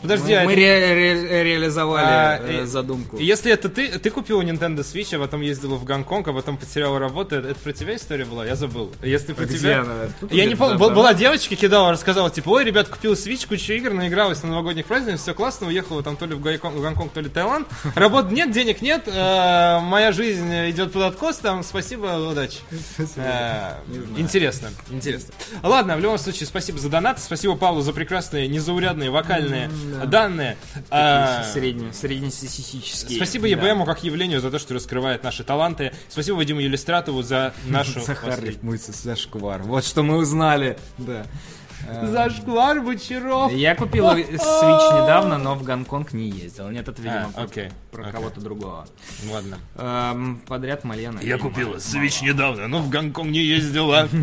Подожди, 0.02 0.34
а 0.34 0.44
мы 0.44 0.54
ре- 0.54 0.94
ре- 0.94 1.44
реализовали 1.46 2.06
А, 2.06 2.40
э, 2.46 2.66
задумку. 2.66 3.18
Если 3.18 3.52
это 3.52 3.70
ты, 3.70 3.88
ты 4.00 4.10
купила 4.10 4.42
Nintendo 4.42 4.80
Switch, 4.80 5.16
а 5.16 5.20
потом 5.20 5.42
ездила 5.42 5.76
в 5.76 5.86
Гонконг, 5.86 6.28
а 6.28 6.34
потом 6.34 6.58
потеряла 6.58 7.00
работу, 7.00 7.36
это, 7.38 7.48
это 7.50 7.60
про 7.62 7.72
тебя 7.72 7.96
история 7.96 8.26
была? 8.26 8.46
Я 8.46 8.56
забыл. 8.56 8.92
Если 9.02 9.32
про 9.32 9.44
А 9.44 9.46
где 9.46 9.58
тебя... 9.58 9.82
она? 9.82 9.94
Тут 10.20 10.32
Я 10.34 10.46
не 10.46 10.56
помню, 10.56 10.74
да, 10.74 10.80
был- 10.80 10.90
да. 10.90 10.96
была 10.96 11.14
девочка, 11.14 11.56
кидала, 11.56 11.92
рассказала, 11.94 12.30
типа, 12.30 12.50
ой, 12.50 12.66
ребят, 12.66 12.90
купила 12.90 13.14
Switch, 13.14 13.48
кучу 13.48 13.72
игр, 13.74 13.94
наигралась 13.94 14.44
на 14.44 14.50
новогодних 14.50 14.86
праздниках, 14.88 15.22
все 15.22 15.34
классно, 15.34 15.68
уехала 15.68 16.04
там 16.04 16.18
то 16.18 16.26
ли 16.26 16.36
в 16.36 16.42
Гонконг, 16.42 17.14
то 17.14 17.22
ли 17.22 17.30
Таиланд. 17.30 17.68
Работы 17.96 18.34
нет, 18.36 18.52
денег 18.52 18.82
нет, 18.82 19.04
э, 19.08 19.80
моя 19.80 20.12
жизнь 20.12 20.52
идет 20.70 20.92
под 20.92 21.04
откос, 21.04 21.38
там, 21.38 21.64
спасибо, 21.64 22.08
удачи. 22.30 22.60
Э, 23.16 23.76
Интересно, 24.18 24.70
интересно. 24.90 25.34
Ладно, 25.64 25.96
в 25.96 26.00
любом 26.02 26.18
случае, 26.18 26.46
спасибо 26.46 26.78
за 26.78 26.90
донат, 26.90 27.20
спасибо 27.22 27.56
Павлу 27.56 27.82
за 27.82 27.94
прекрасные, 27.94 28.48
незаурядные 28.48 29.10
вокальные 29.10 29.70
данные. 30.06 30.58
А, 30.90 31.44
Средне- 31.54 31.94
Среднестатистические. 31.94 33.18
Спасибо. 33.18 33.48
ЕБМу 33.48 33.86
как 33.86 34.04
явлению 34.04 34.42
за 34.42 34.52
то, 34.52 34.60
что 34.60 34.74
раскрывает 34.74 35.24
наши 35.24 35.44
таланты. 35.44 35.94
Спасибо 36.10 36.36
Вадиму 36.38 36.60
Елистратову 36.60 37.22
за 37.24 37.54
нашу... 37.68 38.00
Послед- 38.00 38.46
рифмуется 38.46 38.92
зашквар. 38.92 39.62
Вот 39.64 39.86
что 39.86 40.04
мы 40.04 40.18
узнали. 40.18 40.78
Да. 40.98 41.26
Зашквар 42.04 42.82
бочаров. 42.82 43.52
Я 43.52 43.76
купил 43.76 44.06
Switch 44.12 45.02
недавно, 45.04 45.38
но 45.38 45.56
в 45.56 45.64
Гонконг 45.64 46.14
не 46.14 46.30
ездил. 46.30 46.70
Нет, 46.70 46.88
это, 46.88 47.02
видимо, 47.02 47.32
А, 47.36 47.44
окей, 47.44 47.70
про 47.92 48.12
кого-то 48.12 48.42
другого. 48.42 48.88
Ладно. 49.32 49.58
Эм, 49.76 50.42
подряд 50.48 50.84
Мальяна. 50.84 51.20
Я 51.20 51.36
видимо, 51.36 51.50
купила 51.50 51.68
мало. 51.70 51.78
Switch 51.78 52.24
недавно, 52.24 52.68
но 52.68 52.80
в 52.80 52.90
Гонконг 52.90 53.30
не 53.30 53.40
ездила. 53.44 54.08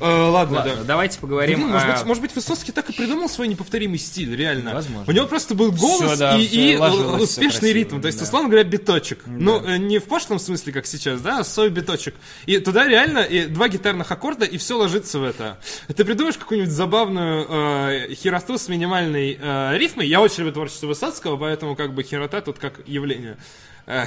Э, 0.00 0.04
Ладно, 0.34 0.58
Ладно, 0.58 0.76
да. 0.76 0.84
давайте 0.84 1.18
поговорим 1.18 1.60
может, 1.68 1.88
о- 1.88 1.92
быть, 1.92 2.04
может 2.06 2.22
быть, 2.22 2.34
Высоцкий 2.34 2.72
так 2.72 2.88
и 2.90 2.92
придумал 2.92 3.28
свой 3.28 3.48
неповторимый 3.48 3.98
стиль, 3.98 4.34
реально. 4.36 4.74
Возможно. 4.74 5.04
У 5.10 5.14
него 5.14 5.26
просто 5.26 5.54
был 5.54 5.70
голос 5.72 6.20
и, 6.20 6.76
успешный 7.20 7.48
красиво, 7.60 7.74
ритм. 7.74 8.00
То 8.00 8.08
есть, 8.08 8.20
условно 8.20 8.48
говоря, 8.48 8.64
биточек. 8.64 9.20
Ну, 9.26 9.62
э, 9.64 9.76
не 9.78 9.98
в 9.98 10.04
пошлом 10.04 10.38
смысле, 10.38 10.72
как 10.72 10.86
сейчас, 10.86 11.20
да, 11.20 11.38
а 11.40 11.44
свой 11.44 11.70
биточек. 11.70 12.14
И 12.46 12.58
туда 12.58 12.86
реально 12.86 13.20
и 13.20 13.46
два 13.46 13.68
гитарных 13.68 14.10
аккорда, 14.10 14.44
и 14.44 14.58
все 14.58 14.76
ложится 14.76 15.18
в 15.18 15.24
это. 15.24 15.58
Ты 15.94 16.04
придумаешь 16.04 16.36
какую-нибудь 16.36 16.72
забавную 16.84 17.46
э, 17.48 18.14
хероту 18.14 18.58
с 18.58 18.68
минимальной 18.68 19.38
э, 19.40 19.78
рифмой. 19.78 20.06
Я 20.06 20.20
очень 20.20 20.40
люблю 20.40 20.52
творчество 20.52 20.86
Высоцкого, 20.86 21.38
поэтому 21.38 21.76
как 21.76 21.94
бы 21.94 22.02
херота 22.02 22.42
тут 22.42 22.58
как 22.58 22.86
явление. 22.86 23.38
Э, 23.86 24.06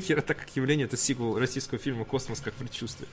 Херота 0.00 0.34
как 0.34 0.46
явление, 0.54 0.86
это 0.86 0.96
сиквел 0.96 1.36
российского 1.36 1.80
фильма 1.80 2.04
«Космос 2.04 2.40
как 2.40 2.54
предчувствие». 2.54 3.08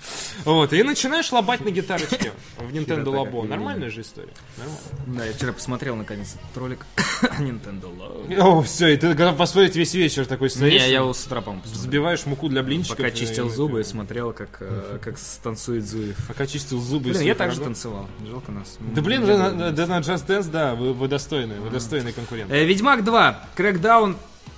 Вот, 0.46 0.72
и 0.72 0.84
начинаешь 0.84 1.32
лобать 1.32 1.66
на 1.66 1.72
гитарочке 1.72 2.34
в 2.58 2.72
Nintendo 2.72 3.06
Labo. 3.06 3.48
Нормальная 3.48 3.90
же 3.90 4.02
история. 4.02 4.34
Нормально. 4.58 4.80
Да, 5.08 5.26
я 5.26 5.34
вчера 5.34 5.54
посмотрел 5.54 5.96
наконец 5.96 6.36
этот 6.36 6.58
ролик 6.58 6.86
Nintendo 7.40 7.92
Labo. 7.98 8.38
О, 8.40 8.62
все, 8.62 8.90
и 8.90 8.98
ты 8.98 9.14
готов 9.16 9.38
посмотреть 9.38 9.76
весь 9.76 9.94
вечер 9.96 10.28
такой 10.28 10.52
стоишь. 10.52 10.74
Не, 10.74 10.90
я 10.92 11.00
его 11.00 11.14
с 11.14 11.26
утра, 11.26 11.42
по-моему. 11.42 11.64
Взбиваешь 11.66 12.26
муку 12.28 12.48
для 12.48 12.62
блинчиков. 12.62 12.98
Пока 12.98 13.10
и- 13.10 13.16
чистил 13.16 13.50
зубы 13.50 13.82
и 13.82 13.84
смотрел, 13.84 14.34
как, 14.34 14.58
э, 14.60 15.00
как 15.02 15.18
танцует 15.42 15.88
Зуев. 15.88 16.18
Пока 16.28 16.46
чистил 16.46 16.80
зубы. 16.80 17.10
и 17.10 17.14
Блин, 17.14 17.24
я 17.24 17.36
также 17.36 17.60
танцевал. 17.60 18.08
Жалко 18.28 18.52
нас. 18.52 18.78
Да 18.80 19.02
блин, 19.02 19.26
да, 19.26 19.52
на, 19.52 19.72
Just 19.72 20.28
Dance, 20.28 20.50
да, 20.52 20.76
вы, 20.76 21.08
достойны, 21.08 21.60
вы 21.60 21.72
достойный 21.72 22.14
конкурент. 22.14 22.52
Э, 22.52 22.64
Ведьмак 22.66 23.04
2, 23.04 23.50
Crackdown 23.56 24.16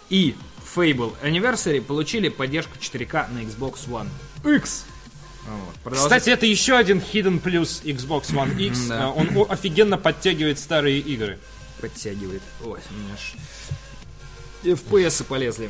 и 0.09 0.35
Fable 0.75 1.13
Anniversary 1.23 1.81
получили 1.81 2.29
поддержку 2.29 2.73
4К 2.79 3.31
на 3.31 3.39
Xbox 3.39 3.87
One 3.87 4.09
X. 4.43 4.85
Вот. 5.83 5.93
Кстати, 5.93 6.31
это 6.31 6.45
еще 6.45 6.75
один 6.75 6.99
hidden 6.99 7.39
плюс 7.39 7.81
Xbox 7.83 8.31
One 8.33 8.59
X. 8.59 8.87
Да. 8.87 9.05
А, 9.05 9.11
Он 9.11 9.45
офигенно 9.49 9.97
подтягивает 9.97 10.59
старые 10.59 10.99
игры. 10.99 11.39
подтягивает. 11.79 12.41
Ой, 12.63 12.79
у 12.89 12.93
меня 12.93 13.15
ж... 13.15 13.35
FPS 14.63 15.23
полезли. 15.23 15.69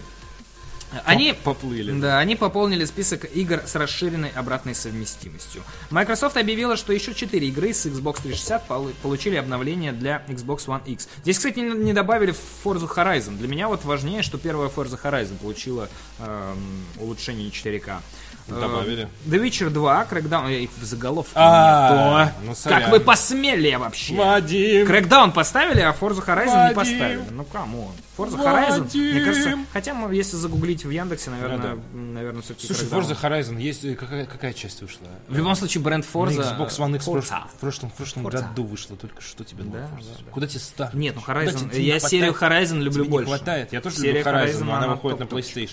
Они, 1.04 1.34
поплыли. 1.34 1.92
да, 2.00 2.20
они 2.20 2.36
пополнили 2.36 2.86
список 2.86 3.26
игр 3.36 3.62
с 3.66 3.76
расширенной 3.76 4.30
обратной 4.30 4.74
совместимостью. 4.76 5.62
Microsoft 5.90 6.38
объявила, 6.38 6.78
что 6.78 6.94
еще 6.94 7.14
4 7.14 7.48
игры 7.48 7.74
с 7.74 7.86
Xbox 7.86 8.22
360 8.22 8.68
полу- 8.68 8.94
получили 9.02 9.36
обновление 9.36 9.92
для 9.92 10.24
Xbox 10.28 10.68
One 10.68 10.82
X. 10.86 11.10
Здесь, 11.24 11.38
кстати, 11.38 11.60
не, 11.60 11.72
не 11.72 11.94
добавили 11.94 12.34
Forza 12.64 12.88
Horizon. 12.88 13.38
Для 13.38 13.48
меня 13.48 13.68
вот 13.68 13.84
важнее, 13.84 14.22
что 14.22 14.38
первая 14.38 14.70
Forza 14.70 15.00
Horizon 15.02 15.38
получила 15.38 15.90
эм, 16.20 16.58
улучшение 17.00 17.50
4К. 17.50 18.00
Э, 18.48 18.60
Добавили. 18.62 19.08
The 19.26 19.42
Witcher 19.44 19.70
2, 19.72 20.06
Crackdown, 20.10 20.52
я 20.52 20.60
их 20.60 20.70
в 20.80 20.84
заголовке 20.86 21.32
А, 21.34 22.26
нету. 22.44 22.54
ну, 22.66 22.70
Как 22.70 22.90
вы 22.92 23.00
посмели 23.00 23.74
вообще? 23.76 24.14
Вадим! 24.14 24.86
Crackdown 24.86 25.32
поставили, 25.32 25.80
а 25.82 25.92
Forza 26.00 26.24
Horizon 26.24 26.46
не 26.46 26.54
Вадим. 26.54 26.76
поставили. 26.76 27.22
Ну 27.32 27.44
come 27.46 27.72
on. 27.72 27.92
Forza 28.16 28.38
Вадим. 28.38 28.84
Horizon, 28.86 29.12
мне 29.14 29.26
кажется, 29.26 29.58
хотя 29.74 29.96
если 30.12 30.36
загуглить 30.38 30.86
в 30.86 30.90
Яндексе, 30.92 31.32
наверное, 31.32 31.76
Ну 31.94 32.00
м, 32.00 32.14
наверное, 32.14 32.42
все-таки 32.44 32.68
Слушай, 32.68 32.88
Forza 32.88 33.20
Horizon, 33.20 33.60
есть 33.60 33.84
э, 33.84 33.96
какая, 33.96 34.26
какая 34.28 34.54
часть 34.54 34.80
вышла? 34.82 35.08
В 35.28 35.36
любом 35.36 35.56
случае, 35.56 35.82
бренд 35.84 36.06
На 36.14 36.20
Forza... 36.20 36.58
Xbox 36.58 36.70
One 36.78 36.96
X 36.98 37.08
Forza. 37.08 37.40
в 37.52 37.60
прошлом, 37.60 37.90
в 37.90 37.94
прошлом 37.94 38.28
Forza. 38.28 38.32
году 38.50 38.64
вышло 38.64 38.96
только 38.96 39.22
что 39.22 39.44
тебе 39.44 39.64
Да, 39.64 39.80
Forza. 39.80 39.82
да, 40.18 40.24
да. 40.26 40.32
Куда 40.32 40.46
тебе 40.48 40.60
стар? 40.60 40.90
Нет, 40.96 41.16
ну 41.16 41.22
Horizon, 41.34 41.76
не 41.76 41.84
я 41.84 42.00
серию 42.00 42.34
Horizon 42.40 42.80
люблю 42.80 43.04
Тебе 43.06 43.12
больше. 43.12 43.30
не 43.32 43.36
хватает. 43.36 43.74
Я 43.74 43.82
тоже 43.82 43.96
Серия 43.98 44.20
люблю 44.20 44.32
Horizon, 44.34 44.64
но 44.66 44.76
она 44.76 44.88
выходит 44.90 45.20
на. 45.20 45.24
PlayStation. 45.24 45.72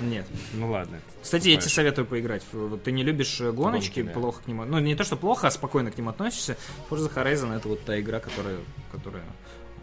Нет. 0.00 0.26
Ну 0.52 0.70
ладно. 0.70 1.00
Кстати, 1.22 1.48
я 1.48 1.56
тебе 1.56 1.70
советую 1.70 2.06
поиграть. 2.06 2.42
Вот 2.52 2.82
ты 2.82 2.92
не 2.92 3.02
любишь 3.02 3.40
э, 3.40 3.52
гоночки, 3.52 4.00
Гонки, 4.00 4.14
да. 4.14 4.20
плохо 4.20 4.42
к 4.42 4.46
ним... 4.46 4.68
Ну, 4.68 4.78
не 4.80 4.94
то, 4.94 5.04
что 5.04 5.16
плохо, 5.16 5.46
а 5.46 5.50
спокойно 5.50 5.90
к 5.90 5.96
ним 5.96 6.08
относишься. 6.08 6.56
Forza 6.90 7.12
Horizon 7.14 7.56
это 7.56 7.68
вот 7.68 7.84
та 7.84 7.98
игра, 8.00 8.20
которая... 8.20 8.56
которая... 8.90 9.22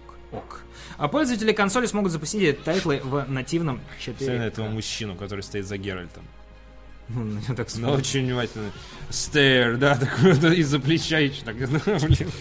ok, 0.08 0.16
ok. 0.34 0.62
А 0.98 1.08
пользователи 1.08 1.52
консоли 1.54 1.86
смогут 1.86 2.12
запустить 2.12 2.42
эти 2.44 2.58
тайтлы 2.60 3.00
в 3.04 3.26
нативном 3.30 3.80
4 4.00 4.18
Смотри 4.18 4.38
на 4.40 4.44
этого 4.48 4.68
мужчину, 4.68 5.16
который 5.16 5.42
стоит 5.42 5.66
за 5.66 5.78
Геральтом. 5.78 6.24
Ну, 7.14 7.26
на 7.26 7.40
него 7.40 7.56
так 7.56 7.68
Ну, 7.74 7.80
смотрят. 7.80 8.00
очень 8.00 8.24
внимательно. 8.26 8.72
Стейр, 9.10 9.76
да, 9.78 9.96
такой 9.98 10.34
вот 10.34 10.44
из-за 10.54 10.80
плеча 10.80 11.20
еще 11.20 11.44
так, 11.44 11.56
ну, 11.60 11.80
блин. 12.08 12.32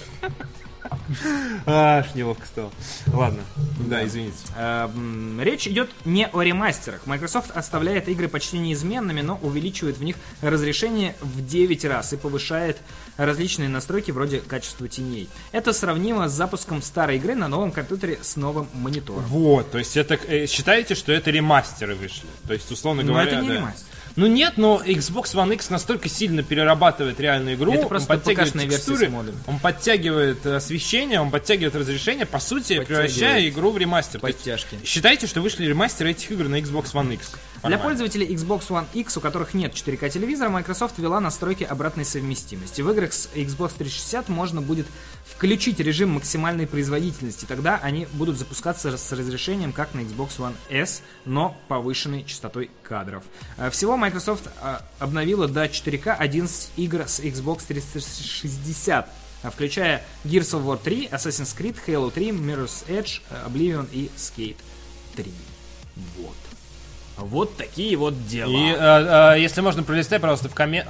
Аж 1.66 2.14
неловко 2.14 2.47
стало. 2.47 2.70
Ладно, 3.12 3.43
да, 3.86 4.05
извините. 4.07 4.36
Э, 4.57 4.88
Речь 5.41 5.66
идет 5.66 5.91
не 6.05 6.26
о 6.28 6.43
ремастерах. 6.43 7.07
Microsoft 7.07 7.51
оставляет 7.51 8.09
игры 8.09 8.28
почти 8.28 8.59
неизменными, 8.59 9.20
но 9.20 9.38
увеличивает 9.43 9.99
в 9.99 10.05
них 10.05 10.16
разрешение 10.41 11.16
в 11.20 11.45
9 11.47 11.84
раз 11.84 12.12
и 12.12 12.16
повышает 12.16 12.78
различные 13.16 13.68
настройки 13.68 14.11
вроде 14.11 14.41
качества 14.41 14.88
теней. 14.88 15.28
Это 15.53 15.72
сравнимо 15.72 16.28
с 16.28 16.32
запуском 16.32 16.82
старой 16.82 17.16
игры 17.16 17.34
на 17.34 17.49
новом 17.49 17.72
компьютере 17.72 18.18
с 18.22 18.36
новым 18.36 18.68
монитором. 18.74 19.24
Вот, 19.24 19.70
то 19.70 19.78
есть 19.78 19.97
это, 19.97 20.14
э, 20.14 20.47
считаете, 20.47 20.95
что 20.95 21.12
это 21.12 21.30
ремастеры 21.30 21.95
вышли? 21.95 22.28
То 22.47 22.55
есть, 22.55 22.70
условно 22.70 23.03
Но 23.03 23.12
говоря, 23.12 23.32
это 23.32 23.41
не 23.43 23.49
да. 23.49 23.55
ремастер. 23.55 23.86
Ну 24.16 24.26
нет, 24.26 24.54
но 24.56 24.82
Xbox 24.84 25.34
One 25.34 25.54
X 25.54 25.70
настолько 25.70 26.08
сильно 26.08 26.42
перерабатывает 26.42 27.20
реальную 27.20 27.56
игру, 27.56 27.72
Это 27.72 27.82
он 27.82 27.88
просто 27.88 28.08
подтягивает 28.08 28.52
ПК-шная 28.52 28.64
версия 28.66 28.76
текстуры, 28.76 29.12
он 29.46 29.58
подтягивает 29.58 30.46
э, 30.46 30.56
освещение, 30.56 31.20
он 31.20 31.30
подтягивает 31.30 31.74
разрешение, 31.76 32.26
по 32.26 32.38
сути, 32.38 32.78
Подтягивает. 32.78 32.88
превращая 32.88 33.48
игру 33.48 33.70
в 33.70 33.78
ремастер. 33.78 34.20
То 34.20 34.26
есть, 34.26 34.38
Подтяжки. 34.38 34.78
Считайте, 34.84 35.26
что 35.26 35.40
вышли 35.40 35.64
ремастеры 35.66 36.11
этих 36.11 36.30
игр 36.30 36.48
на 36.48 36.56
Xbox 36.61 36.92
One 36.92 37.14
X. 37.14 37.30
Для 37.30 37.70
Нормально. 37.70 37.84
пользователей 37.84 38.26
Xbox 38.34 38.68
One 38.68 38.86
X, 38.94 39.16
у 39.18 39.20
которых 39.20 39.52
нет 39.54 39.74
4К 39.74 40.08
телевизора, 40.08 40.48
Microsoft 40.48 40.98
ввела 40.98 41.20
настройки 41.20 41.62
обратной 41.62 42.04
совместимости. 42.06 42.80
В 42.80 42.90
играх 42.90 43.12
с 43.12 43.28
Xbox 43.34 43.72
360 43.78 44.28
можно 44.30 44.62
будет 44.62 44.86
включить 45.34 45.80
режим 45.80 46.10
максимальной 46.10 46.66
производительности. 46.66 47.44
Тогда 47.46 47.78
они 47.82 48.06
будут 48.12 48.36
запускаться 48.38 48.96
с 48.96 49.12
разрешением, 49.12 49.72
как 49.72 49.94
на 49.94 50.00
Xbox 50.00 50.38
One 50.38 50.54
S, 50.68 51.02
но 51.24 51.56
повышенной 51.68 52.24
частотой 52.24 52.70
кадров. 52.82 53.24
Э, 53.56 53.70
Всего 53.70 53.96
Microsoft 53.96 54.48
э, 54.60 54.78
обновила 54.98 55.48
до 55.48 55.64
4К 55.64 56.16
11 56.16 56.72
игр 56.76 57.02
с 57.06 57.20
Xbox 57.20 57.62
360, 57.66 59.08
э, 59.42 59.50
включая 59.50 60.02
Gears 60.24 60.58
of 60.58 60.64
War 60.64 60.78
3, 60.82 61.08
Assassin's 61.12 61.56
Creed, 61.56 61.76
Halo 61.86 62.10
3, 62.10 62.30
Mirror's 62.30 62.86
Edge, 62.88 63.20
Oblivion 63.46 63.88
и 63.92 64.10
Skate 64.16 64.56
3. 65.16 65.32
Вот. 66.18 66.36
Вот 67.16 67.56
такие 67.56 67.96
вот 67.96 68.26
дела. 68.26 68.50
И 68.50 68.72
э, 68.72 69.34
э, 69.36 69.40
если 69.40 69.60
можно, 69.60 69.82
пролистай, 69.82 70.18
пожалуйста, 70.18 70.48
в, 70.48 70.54
коме... 70.54 70.86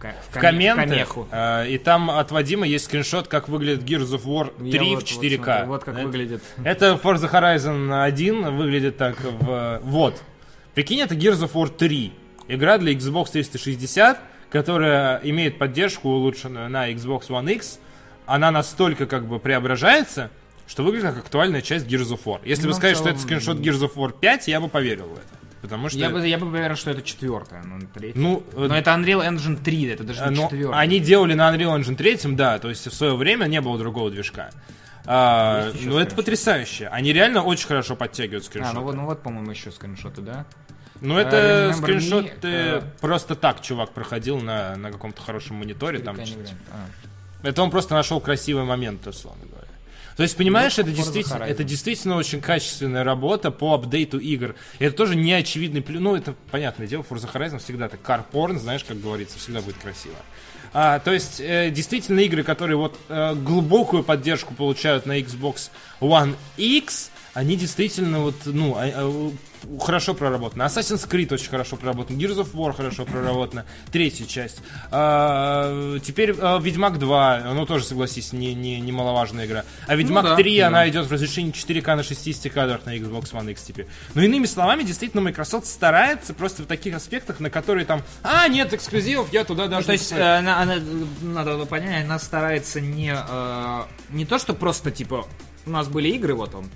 в, 0.00 0.32
ка- 0.32 0.38
в 0.38 0.40
комменты. 0.40 0.82
в 0.82 0.88
комеху. 0.88 1.28
э, 1.30 1.68
и 1.68 1.78
там 1.78 2.10
от 2.10 2.30
Вадима 2.32 2.66
есть 2.66 2.86
скриншот, 2.86 3.28
как 3.28 3.48
выглядит 3.48 3.84
Gears 3.84 4.16
of 4.18 4.24
War 4.24 4.52
3 4.58 4.70
Я 4.70 4.82
в 4.82 4.94
вот- 4.96 5.04
4К. 5.04 5.36
Вот, 5.38 5.44
смотрю, 5.44 5.66
вот 5.66 5.84
как 5.84 5.94
это, 5.94 6.06
выглядит. 6.06 6.42
это 6.64 7.00
Forza 7.02 7.30
Horizon 7.30 8.02
1 8.04 8.56
выглядит 8.56 8.96
так 8.96 9.16
в... 9.20 9.80
Вот. 9.82 10.20
Прикинь, 10.74 11.00
это 11.00 11.14
Gears 11.14 11.42
of 11.44 11.52
War 11.52 11.68
3. 11.68 12.12
Игра 12.48 12.78
для 12.78 12.92
Xbox 12.92 13.30
360, 13.32 14.18
которая 14.50 15.20
имеет 15.22 15.58
поддержку 15.58 16.08
улучшенную 16.08 16.68
на 16.68 16.90
Xbox 16.90 17.28
One 17.28 17.52
X. 17.54 17.78
Она 18.26 18.50
настолько 18.50 19.06
как 19.06 19.26
бы 19.26 19.38
преображается, 19.38 20.30
что 20.66 20.82
выглядит 20.84 21.08
как 21.14 21.18
актуальная 21.18 21.62
часть 21.62 21.86
Gears 21.86 22.12
of 22.16 22.22
War. 22.24 22.40
Если 22.44 22.62
Ну, 22.64 22.68
бы 22.70 22.74
сказать, 22.74 22.94
что 22.96 23.04
целом, 23.04 23.16
это 23.16 23.24
скриншот 23.24 23.58
Gears 23.58 23.80
of 23.88 23.94
War 23.94 24.14
5, 24.18 24.48
я 24.48 24.60
бы 24.60 24.68
поверил 24.68 25.06
в 25.06 25.14
это. 25.14 25.22
Потому 25.62 25.88
что... 25.88 25.98
Я 25.98 26.10
бы, 26.10 26.26
я 26.26 26.38
бы 26.38 26.50
поверил, 26.50 26.76
что 26.76 26.90
это 26.90 27.02
четвертая, 27.02 27.62
но 27.64 27.76
не 27.76 27.86
третья. 27.86 28.18
Ну, 28.18 28.42
э, 28.54 28.66
Но 28.66 28.76
это 28.76 28.90
Unreal 28.92 29.28
Engine 29.28 29.62
3, 29.62 29.86
это 29.88 30.04
даже 30.04 30.20
А, 30.22 30.30
не 30.30 30.36
но 30.36 30.42
четвертая. 30.44 30.80
они 30.80 31.00
делали 31.00 31.34
на 31.34 31.54
Unreal 31.54 31.78
Engine 31.78 31.96
3, 31.96 32.34
да, 32.34 32.58
то 32.58 32.68
есть 32.70 32.86
в 32.86 32.94
свое 32.94 33.14
время 33.14 33.44
не 33.46 33.60
было 33.60 33.76
другого 33.78 34.10
движка. 34.10 34.50
А, 35.06 35.70
ну, 35.82 35.98
это 35.98 36.14
потрясающе. 36.14 36.88
Они 36.88 37.12
реально 37.12 37.42
очень 37.42 37.66
хорошо 37.66 37.96
подтягивают 37.96 38.44
А, 38.44 38.46
скриншоты. 38.46 38.74
ну 38.76 38.82
вот, 38.82 38.94
ну 38.94 39.04
вот, 39.06 39.22
по-моему, 39.22 39.50
еще 39.50 39.70
скриншоты, 39.70 40.22
да? 40.22 40.46
Ну, 41.00 41.16
это 41.16 41.36
Remember 41.36 41.70
Me, 41.70 41.72
скриншоты 41.82 42.48
э, 42.48 42.82
просто 43.00 43.34
так 43.34 43.62
чувак 43.62 43.90
проходил 43.92 44.38
на, 44.40 44.76
на 44.76 44.92
каком-то 44.92 45.20
хорошем 45.22 45.56
мониторе. 45.56 45.98
Там, 45.98 46.16
что-то. 46.24 46.50
А. 46.72 47.46
это 47.48 47.62
он 47.62 47.70
просто 47.70 47.94
нашел 47.94 48.20
красивый 48.20 48.64
момент, 48.64 49.06
условно 49.06 49.44
говоря. 49.46 49.66
То 50.20 50.24
есть, 50.24 50.36
понимаешь, 50.36 50.78
это 50.78 50.90
действительно, 50.90 51.44
это 51.44 51.64
действительно 51.64 52.16
очень 52.16 52.42
качественная 52.42 53.04
работа 53.04 53.50
по 53.50 53.72
апдейту 53.72 54.18
игр. 54.18 54.54
И 54.78 54.84
это 54.84 54.94
тоже 54.94 55.16
не 55.16 55.32
очевидный 55.32 55.80
плюс. 55.80 55.98
Ну, 55.98 56.14
это 56.14 56.34
понятное 56.50 56.86
дело, 56.86 57.06
Forza 57.08 57.26
Horizon 57.32 57.58
всегда 57.58 57.88
так 57.88 58.02
карпорн, 58.02 58.58
знаешь, 58.58 58.84
как 58.84 59.00
говорится, 59.00 59.38
всегда 59.38 59.62
будет 59.62 59.78
красиво. 59.78 60.16
А, 60.74 60.98
то 60.98 61.10
есть, 61.10 61.40
э, 61.40 61.70
действительно, 61.70 62.20
игры, 62.20 62.42
которые 62.42 62.76
вот 62.76 62.98
э, 63.08 63.34
глубокую 63.34 64.04
поддержку 64.04 64.52
получают 64.52 65.06
на 65.06 65.18
Xbox 65.18 65.70
One 66.02 66.36
X, 66.58 67.09
они 67.34 67.56
действительно 67.56 68.20
вот, 68.20 68.34
ну, 68.44 68.74
а- 68.76 68.90
а, 68.92 69.32
хорошо 69.78 70.14
проработаны. 70.14 70.62
Assassin's 70.62 71.08
Creed 71.08 71.32
очень 71.32 71.48
хорошо 71.50 71.76
проработан, 71.76 72.16
Gears 72.16 72.38
of 72.38 72.52
War 72.52 72.72
хорошо 72.72 73.04
проработана, 73.04 73.66
третья 73.92 74.24
часть. 74.26 74.60
А, 74.90 75.98
теперь 76.00 76.34
а, 76.40 76.58
Ведьмак 76.58 76.98
2, 76.98 77.40
ну 77.54 77.66
тоже, 77.66 77.84
согласись, 77.84 78.32
не, 78.32 78.54
не, 78.54 78.80
немаловажная 78.80 79.46
игра. 79.46 79.64
А 79.86 79.94
Ведьмак 79.96 80.24
да, 80.24 80.36
3, 80.36 80.58
да. 80.58 80.66
она 80.68 80.88
идет 80.88 81.06
в 81.06 81.12
разрешении 81.12 81.52
4К 81.52 81.94
на 81.96 82.02
60 82.02 82.52
кадрах 82.52 82.86
на 82.86 82.96
Xbox 82.96 83.32
One 83.32 83.50
X 83.52 83.62
теперь. 83.62 83.86
Но 84.14 84.22
иными 84.22 84.46
словами, 84.46 84.82
действительно, 84.82 85.22
Microsoft 85.22 85.66
старается 85.66 86.34
просто 86.34 86.62
в 86.62 86.66
таких 86.66 86.94
аспектах, 86.94 87.40
на 87.40 87.50
которые 87.50 87.84
там, 87.86 88.02
а, 88.22 88.48
нет 88.48 88.72
эксклюзивов, 88.72 89.32
я 89.32 89.44
туда 89.44 89.66
даже 89.66 89.82
Ну, 89.82 89.86
то 89.86 89.92
есть, 89.92 90.04
посмотрю». 90.10 90.26
э, 90.26 90.38
она, 90.38 90.60
она, 90.60 90.76
надо 91.20 91.52
было 91.52 91.64
понять, 91.66 92.04
она 92.04 92.18
старается 92.18 92.80
не, 92.80 93.14
э, 93.14 93.82
не 94.10 94.24
то, 94.24 94.38
что 94.38 94.54
просто, 94.54 94.90
типа, 94.90 95.26
у 95.66 95.70
нас 95.70 95.88
были 95.88 96.08
игры, 96.08 96.34
вот 96.34 96.54
он. 96.54 96.66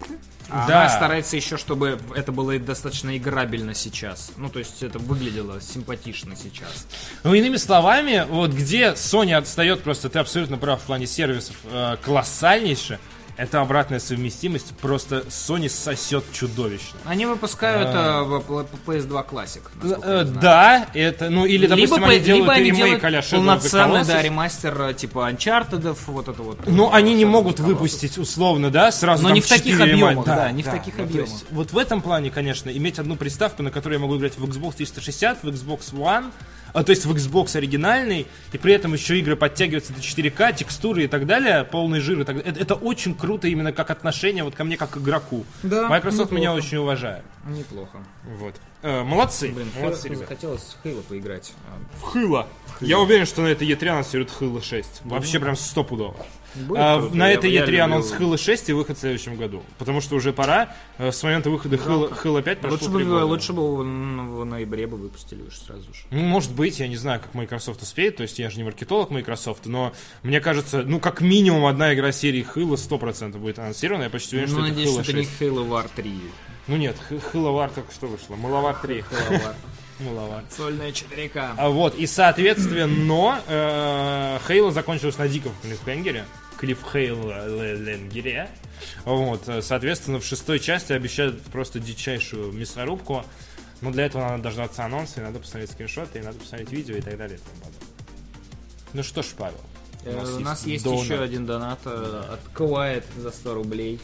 А 0.50 0.66
Да. 0.66 0.80
Она 0.82 0.90
старается 0.90 1.36
еще, 1.36 1.56
чтобы 1.56 1.98
это 2.14 2.32
было 2.32 2.58
достаточно 2.58 3.16
играбельно 3.16 3.74
сейчас. 3.74 4.32
Ну, 4.36 4.48
то 4.50 4.58
есть, 4.58 4.82
это 4.82 4.98
выглядело 4.98 5.60
симпатично 5.60 6.36
сейчас. 6.36 6.86
Ну, 7.22 7.32
иными 7.34 7.56
словами, 7.56 8.26
вот 8.28 8.50
где 8.50 8.88
Sony 8.90 9.32
отстает, 9.32 9.82
просто 9.82 10.08
ты 10.10 10.18
абсолютно 10.18 10.58
прав 10.58 10.82
в 10.82 10.84
плане 10.84 11.06
сервисов, 11.06 11.56
э, 11.64 11.96
колоссальнейше, 12.02 12.98
это 13.36 13.60
обратная 13.60 13.98
совместимость, 13.98 14.76
просто 14.76 15.24
Sony 15.28 15.68
сосет 15.68 16.24
чудовищно. 16.32 16.98
Они 17.04 17.26
выпускают 17.26 17.88
э, 17.92 18.22
в- 18.22 18.40
в- 18.40 18.88
PS2 18.88 19.28
Classic. 19.28 19.62
Э, 19.82 19.86
знаю. 19.86 20.24
Да, 20.40 20.86
это, 20.94 21.30
ну, 21.30 21.44
или, 21.44 21.66
допустим, 21.66 21.96
либо, 21.96 22.08
они 22.08 22.20
делают 22.20 22.42
либо 22.44 22.52
они 22.52 22.64
ремейк 22.70 22.76
делают 23.00 23.04
of 23.04 23.18
the 23.20 23.70
полноценный, 23.70 24.04
да, 24.04 24.22
ремастер 24.22 24.80
э, 24.82 24.94
типа 24.94 25.30
Uncharted, 25.30 25.96
вот 26.06 26.28
это 26.28 26.42
вот. 26.42 26.60
Ну, 26.66 26.88
э, 26.88 26.90
они 26.92 27.14
не 27.14 27.24
могут 27.24 27.60
выпустить 27.60 28.18
условно, 28.18 28.70
да, 28.70 28.92
сразу 28.92 29.22
Но 29.24 29.30
не 29.30 29.40
в 29.40 29.48
таких 29.48 29.80
объемах, 29.80 30.24
да, 30.26 30.50
не 30.52 30.62
в 30.62 30.66
таких 30.70 30.96
Ну, 30.98 31.04
объемах. 31.04 31.30
вот 31.50 31.72
в 31.72 31.78
этом 31.78 32.02
плане, 32.02 32.30
конечно, 32.30 32.70
иметь 32.70 32.98
одну 32.98 33.16
приставку, 33.16 33.62
на 33.62 33.70
которой 33.70 33.94
я 33.94 33.98
могу 33.98 34.16
играть 34.16 34.38
в 34.38 34.44
Xbox 34.44 34.74
360, 34.76 35.42
в 35.42 35.48
Xbox 35.48 35.92
One, 35.92 36.30
а, 36.74 36.82
то 36.82 36.90
есть 36.90 37.06
в 37.06 37.12
Xbox 37.12 37.56
оригинальный, 37.56 38.26
и 38.52 38.58
при 38.58 38.74
этом 38.74 38.92
еще 38.92 39.18
игры 39.18 39.36
подтягиваются 39.36 39.92
до 39.92 40.00
4К, 40.00 40.56
текстуры 40.56 41.04
и 41.04 41.06
так 41.06 41.24
далее, 41.24 41.64
полный 41.64 42.00
жир 42.00 42.20
и 42.20 42.24
так 42.24 42.36
далее. 42.36 42.50
Это, 42.50 42.60
это 42.60 42.74
очень 42.74 43.14
круто 43.14 43.46
именно 43.46 43.72
как 43.72 43.90
отношение 43.90 44.42
вот 44.42 44.56
ко 44.56 44.64
мне 44.64 44.76
как 44.76 44.90
к 44.90 44.98
игроку. 44.98 45.44
Да, 45.62 45.88
Microsoft 45.88 46.32
меня 46.32 46.50
неплохо. 46.50 46.66
очень 46.66 46.78
уважает. 46.78 47.24
Неплохо. 47.46 47.98
Вот. 48.38 48.56
Э, 48.82 49.04
молодцы. 49.04 49.52
Блин, 49.52 49.68
молодцы, 49.80 50.08
ребят. 50.08 50.28
хотелось 50.28 50.76
в 50.78 50.82
Хейло 50.82 51.00
поиграть. 51.02 51.52
В 51.94 52.02
Хыла. 52.02 52.48
Я 52.80 52.98
уверен, 52.98 53.26
что 53.26 53.42
на 53.42 53.48
этой 53.48 53.68
E3 53.68 53.88
анонсируют 53.88 54.30
Хыла 54.30 54.60
6. 54.62 55.02
Вообще 55.04 55.38
прям 55.40 55.56
стопудово. 55.56 56.16
Будет 56.54 56.78
А, 56.80 57.00
круто. 57.00 57.16
на 57.16 57.32
этой 57.32 57.50
я 57.50 57.62
E3 57.62 57.66
люблю- 57.66 57.84
анонс 57.84 58.10
Хыла 58.12 58.38
6 58.38 58.68
и 58.68 58.72
выход 58.72 58.96
в 58.96 59.00
следующем 59.00 59.34
году. 59.34 59.64
Потому 59.76 60.00
что 60.00 60.14
уже 60.14 60.32
пора. 60.32 60.72
Э, 60.98 61.10
С 61.10 61.20
момента 61.24 61.50
выхода 61.50 61.76
Хыла, 61.78 62.14
Хыла 62.14 62.42
5 62.42 62.60
прошло 62.60 62.76
Лучше 62.78 62.90
бы, 62.90 63.04
года. 63.04 63.24
лучше 63.24 63.52
бы 63.52 63.76
в 63.76 64.44
ноябре 64.44 64.86
бы 64.86 64.96
выпустили 64.96 65.42
уж 65.42 65.56
сразу 65.58 65.82
же. 65.92 66.02
Ну, 66.12 66.20
может 66.20 66.52
быть, 66.52 66.78
я 66.78 66.86
не 66.86 66.94
знаю, 66.96 67.20
как 67.20 67.34
Microsoft 67.34 67.82
успеет, 67.82 68.16
то 68.18 68.22
есть 68.22 68.38
я 68.38 68.50
же 68.50 68.58
не 68.58 68.62
маркетолог 68.62 69.10
Microsoft, 69.10 69.66
но 69.66 69.92
мне 70.22 70.40
кажется, 70.40 70.84
ну, 70.86 71.00
как 71.00 71.20
минимум 71.20 71.66
одна 71.66 71.92
игра 71.92 72.12
серии 72.12 72.42
Хыла 72.42 72.76
100% 72.76 73.36
будет 73.38 73.58
анонсирована, 73.58 74.04
я 74.04 74.10
почти 74.10 74.36
уверен, 74.36 74.52
Ну, 74.52 74.58
что 74.58 74.66
это 74.66 74.74
надеюсь, 74.76 74.90
Хыла 74.92 75.02
что 75.02 75.10
это 75.12 75.20
не 75.20 75.26
6. 75.26 75.40
Halo 75.40 75.68
War 75.68 75.90
3. 75.96 76.20
Ну 76.68 76.76
нет, 76.76 76.96
Хы- 77.10 77.18
Хыла 77.20 77.50
Вар 77.50 77.70
только 77.70 77.92
что 77.92 78.06
вышло, 78.06 78.36
Маловар 78.36 78.76
3. 78.80 79.00
Halo 79.00 79.30
War. 79.42 79.54
Маловар. 80.00 80.42
Сольная 80.50 80.90
4К. 80.90 81.54
А 81.56 81.68
вот, 81.70 81.94
и 81.94 82.06
соответственно, 82.06 83.40
э, 83.46 84.38
Хейла 84.46 84.72
закончилась 84.72 85.18
на 85.18 85.28
диком 85.28 85.52
клиффхенгере. 85.62 86.24
Клиффхейленгере. 86.58 88.48
Вот, 89.04 89.48
э, 89.48 89.62
соответственно, 89.62 90.20
в 90.20 90.24
шестой 90.24 90.58
части 90.60 90.92
обещают 90.92 91.40
просто 91.42 91.78
дичайшую 91.80 92.52
мясорубку. 92.52 93.24
Но 93.80 93.90
для 93.90 94.06
этого 94.06 94.22
надо 94.22 94.42
дождаться 94.44 94.84
анонса, 94.84 95.20
и 95.20 95.22
надо 95.24 95.38
посмотреть 95.40 95.70
скриншоты, 95.72 96.18
и 96.18 96.22
надо 96.22 96.38
посмотреть 96.38 96.70
видео 96.72 96.96
и 96.96 97.00
так 97.00 97.16
далее. 97.18 97.38
и 97.38 97.40
тому 97.40 97.56
подобное. 97.58 97.80
Ну 98.94 99.02
что 99.02 99.22
ж, 99.22 99.26
Павел. 99.36 99.60
Э, 100.04 100.36
У 100.36 100.40
нас 100.40 100.64
есть 100.66 100.84
донат. 100.84 101.04
еще 101.04 101.20
один 101.20 101.46
донат 101.46 101.80
э, 101.84 102.22
от 102.34 102.40
Quiet 102.58 103.04
за 103.16 103.30
100 103.30 103.54
рублей. 103.54 104.00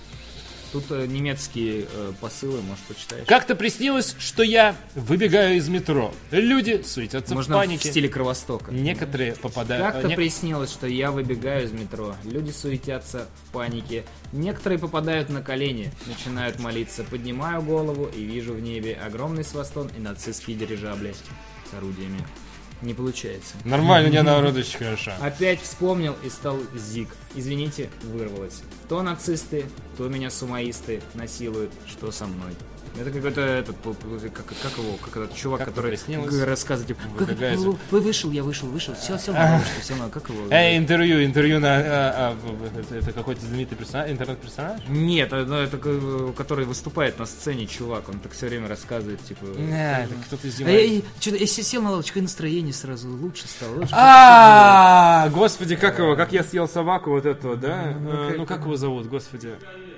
Тут 0.72 0.84
э, 0.90 1.06
немецкие 1.06 1.86
э, 1.92 2.12
посылы, 2.20 2.60
может, 2.62 2.84
почитаешь? 2.84 3.26
Как-то 3.26 3.56
приснилось, 3.56 4.14
что 4.20 4.44
я 4.44 4.76
выбегаю 4.94 5.56
из 5.56 5.68
метро. 5.68 6.14
Люди 6.30 6.82
суетятся 6.84 7.34
Можно 7.34 7.56
в 7.56 7.58
в 7.58 7.60
панике. 7.60 7.90
стиле 7.90 8.08
Кровостока. 8.08 8.70
Некоторые 8.70 9.32
попадают... 9.34 9.84
Как-то 9.92 10.08
не- 10.08 10.14
приснилось, 10.16 10.70
что 10.70 10.86
я 10.86 11.10
выбегаю 11.10 11.64
из 11.64 11.72
метро. 11.72 12.14
Люди 12.24 12.50
суетятся 12.52 13.26
в 13.48 13.52
панике. 13.52 14.04
Некоторые 14.32 14.78
попадают 14.78 15.28
на 15.28 15.42
колени, 15.42 15.90
начинают 16.06 16.60
молиться. 16.60 17.02
Поднимаю 17.02 17.62
голову 17.62 18.06
и 18.06 18.22
вижу 18.22 18.52
в 18.54 18.60
небе 18.60 18.94
огромный 18.94 19.42
свастон 19.44 19.90
и 19.96 20.00
нацистские 20.00 20.56
дирижабли 20.56 21.14
с 21.68 21.74
орудиями. 21.74 22.20
Не 22.82 22.94
получается. 22.94 23.54
Нормально, 23.64 24.08
у 24.08 24.10
меня 24.10 24.22
наоборот 24.22 24.56
очень 24.56 24.78
хорошо. 24.78 25.12
Опять 25.20 25.60
вспомнил 25.60 26.16
и 26.24 26.30
стал 26.30 26.58
зиг. 26.74 27.08
Извините, 27.34 27.90
вырвалось. 28.02 28.62
То 28.88 29.02
нацисты, 29.02 29.66
то 29.98 30.08
меня 30.08 30.30
сумаисты 30.30 31.02
насилуют. 31.14 31.72
Что 31.86 32.10
со 32.10 32.26
мной? 32.26 32.52
Это 32.98 33.10
какой-то 33.10 33.40
этот, 33.40 33.76
как, 34.34 34.46
как 34.46 34.78
его, 34.78 34.96
как 34.96 35.16
этот 35.16 35.34
чувак, 35.34 35.60
Как 35.60 35.68
который 35.68 35.96
рассказывает, 36.44 36.88
типа, 36.88 37.00
как, 37.18 37.28
вы 37.90 38.00
вышел, 38.00 38.30
я 38.32 38.42
вышел, 38.42 38.68
вышел, 38.68 38.94
сел 38.96 39.16
на 39.32 39.52
лавочку, 39.52 39.82
сел 39.82 39.96
на, 39.96 40.08
как 40.08 40.28
его? 40.28 40.48
Эй, 40.50 40.76
интервью, 40.76 41.24
интервью 41.24 41.60
на... 41.60 41.76
а, 41.76 41.82
а, 42.34 42.36
это, 42.94 43.12
какой-то 43.12 43.42
знаменитый 43.42 43.78
персонаж, 43.78 44.10
интернет-персонаж? 44.10 44.80
Нет, 44.88 45.32
это, 45.32 45.54
это 45.54 46.32
который 46.36 46.64
выступает 46.64 47.18
на 47.18 47.26
сцене 47.26 47.66
чувак, 47.66 48.08
он 48.08 48.18
так 48.18 48.32
все 48.32 48.48
время 48.48 48.68
рассказывает, 48.68 49.22
типа... 49.24 49.44
Не, 49.44 50.04
это 50.04 50.14
кто-то 50.26 50.48
из 50.48 50.54
А 50.56 50.58
Димы. 50.58 51.04
я, 51.20 51.46
сел 51.46 51.82
на 51.82 51.92
лавочку, 51.92 52.18
и 52.18 52.22
настроение 52.22 52.72
сразу 52.72 53.08
лучше 53.08 53.46
стало. 53.46 53.86
А, 53.92 55.28
господи, 55.30 55.76
как 55.76 55.98
его, 55.98 56.16
как 56.16 56.32
я 56.32 56.42
съел 56.42 56.68
собаку 56.68 57.10
вот 57.10 57.24
этого, 57.24 57.56
да? 57.56 57.94
Э, 57.96 58.34
Ну 58.36 58.46
как 58.46 58.62
его 58.62 58.76
зовут, 58.76 59.06
господи? 59.06 59.54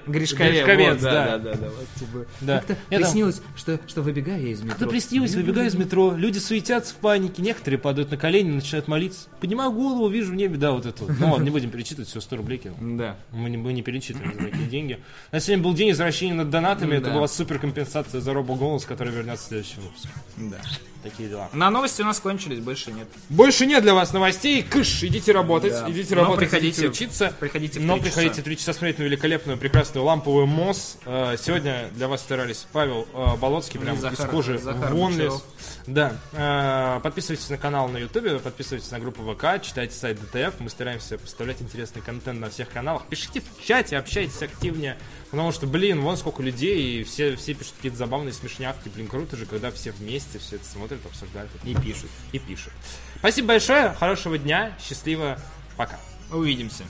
Гришковец, 0.07 0.53
Гришковец, 0.64 0.92
вот, 0.94 1.03
да. 1.03 1.24
да, 1.24 1.38
да, 1.38 1.55
да, 1.55 1.68
вот, 1.68 1.86
типа. 1.98 2.26
Да. 2.40 2.59
Как-то 2.59 2.72
Я 2.90 2.98
там- 2.98 3.03
приснилось, 3.07 3.42
что, 3.57 3.80
что 3.86 4.03
выбегаю 4.03 4.42
я 4.42 4.48
из 4.53 4.61
метро. 4.62 4.74
Когда 4.78 4.90
приснилось, 4.90 5.34
выбегаю 5.34 5.68
из 5.68 5.74
метро, 5.74 6.14
люди 6.16 6.38
суетятся 6.38 6.94
в 6.94 6.96
панике, 6.98 7.42
некоторые 7.42 7.78
падают 7.78 8.11
на 8.11 8.16
колени, 8.16 8.50
начинают 8.50 8.88
молиться. 8.88 9.28
Поднимаю 9.40 9.72
голову, 9.72 10.09
вижу 10.09 10.32
в 10.32 10.34
небе, 10.34 10.57
да, 10.57 10.72
вот 10.72 10.86
это 10.86 11.05
вот. 11.05 11.18
Ну 11.18 11.30
ладно, 11.30 11.44
не 11.44 11.50
будем 11.50 11.70
перечитывать, 11.70 12.09
все 12.09 12.20
100 12.20 12.36
рублей 12.36 12.59
кинул. 12.59 12.76
Да. 12.98 13.16
Мы 13.32 13.50
не, 13.50 13.57
мы 13.57 13.72
не 13.72 13.82
перечитываем 13.82 14.32
за 14.34 14.40
такие 14.50 14.66
деньги. 14.68 14.98
На 15.30 15.40
сегодня 15.40 15.62
был 15.64 15.74
день 15.74 15.90
возвращения 15.90 16.34
над 16.34 16.50
донатами, 16.50 16.96
это 16.96 17.07
Да. 17.07 17.14
была 17.14 17.28
супер 17.28 17.59
компенсация 17.59 18.20
за 18.20 18.32
робо 18.32 18.55
голос, 18.57 18.84
который 18.84 19.12
вернется 19.12 19.44
в 19.44 19.48
следующем 19.48 19.82
выпуске. 19.82 20.09
Да. 20.36 20.59
Такие 21.03 21.28
дела. 21.28 21.48
На 21.53 21.68
новости 21.70 22.00
у 22.03 22.05
нас 22.05 22.20
кончились, 22.20 22.61
больше 22.61 22.92
нет. 22.92 23.09
Больше 23.28 23.66
нет 23.66 23.82
для 23.82 23.92
вас 23.92 24.12
новостей. 24.12 24.62
Кыш, 24.62 25.03
идите 25.03 25.32
работать, 25.32 25.72
Да. 25.72 25.90
идите 25.90 26.14
Но 26.14 26.22
работать, 26.22 26.48
приходите- 26.48 26.82
идите 26.82 26.88
учиться. 26.88 27.34
приходите 27.40 27.80
в 27.80 27.84
Но 27.84 27.94
три 27.94 28.03
приходите 28.05 28.30
часа. 28.34 28.40
в 28.42 28.44
3 28.44 28.57
часа 28.57 28.72
смотреть 28.72 28.98
на 28.98 29.03
великолепную, 29.03 29.59
прекрасную 29.59 30.05
ламповую 30.05 30.46
МОС. 30.46 30.98
Э, 31.05 31.36
Сегодня 31.42 31.88
для 31.96 32.07
вас 32.07 32.20
старались 32.20 32.66
Павел 32.72 33.09
э, 33.12 33.36
Болоцкий, 33.36 33.80
прям 33.80 33.98
Захар- 33.98 34.26
из 34.26 34.30
кожи 34.30 34.59
Захар 34.59 34.94
вон 34.94 35.18
лез. 35.18 35.42
Да. 35.88 36.16
Э, 36.32 37.00
Подписывайтесь 37.03 37.48
на 37.50 37.59
канал 37.59 37.88
на 37.88 37.96
Ютубе, 37.98 38.38
подписывайтесь 38.38 38.90
на 38.92 39.00
группу 39.00 39.22
ВК, 39.34 39.61
читайте 39.61 39.94
сайт 39.96 40.18
ДТФ. 40.20 40.61
Мы 40.61 40.70
стараемся 40.70 41.18
поставлять 41.18 41.61
интересный 41.62 42.00
контент 42.03 42.38
на 42.38 42.48
всех 42.48 42.68
каналах. 42.68 43.07
Пишите 43.09 43.40
в 43.40 43.64
чате, 43.66 43.96
общайтесь 43.98 44.40
активнее. 44.40 44.96
Потому 45.33 45.51
что, 45.51 45.66
блин, 45.66 46.03
вон 46.03 46.18
сколько 46.18 46.43
людей, 46.43 47.01
и 47.01 47.05
все, 47.05 47.37
все 47.37 47.55
пишут 47.55 47.72
какие-то 47.76 47.97
забавные 47.97 48.35
смешнявки. 48.35 48.91
Блин, 48.91 49.09
круто 49.09 49.35
же, 49.35 49.47
когда 49.47 49.70
все 49.70 49.91
вместе 49.91 50.39
все 50.39 50.57
это 50.57 50.66
смотрят, 50.66 51.05
обсуждают. 51.07 51.51
И 51.64 51.74
пишут. 51.74 52.11
И 52.33 52.39
пишут. 52.39 52.72
Спасибо 53.16 53.49
большое, 53.49 53.95
хорошего 53.95 54.37
дня, 54.37 54.76
счастливо, 54.78 55.39
пока. 55.78 55.99
Увидимся. 56.30 56.85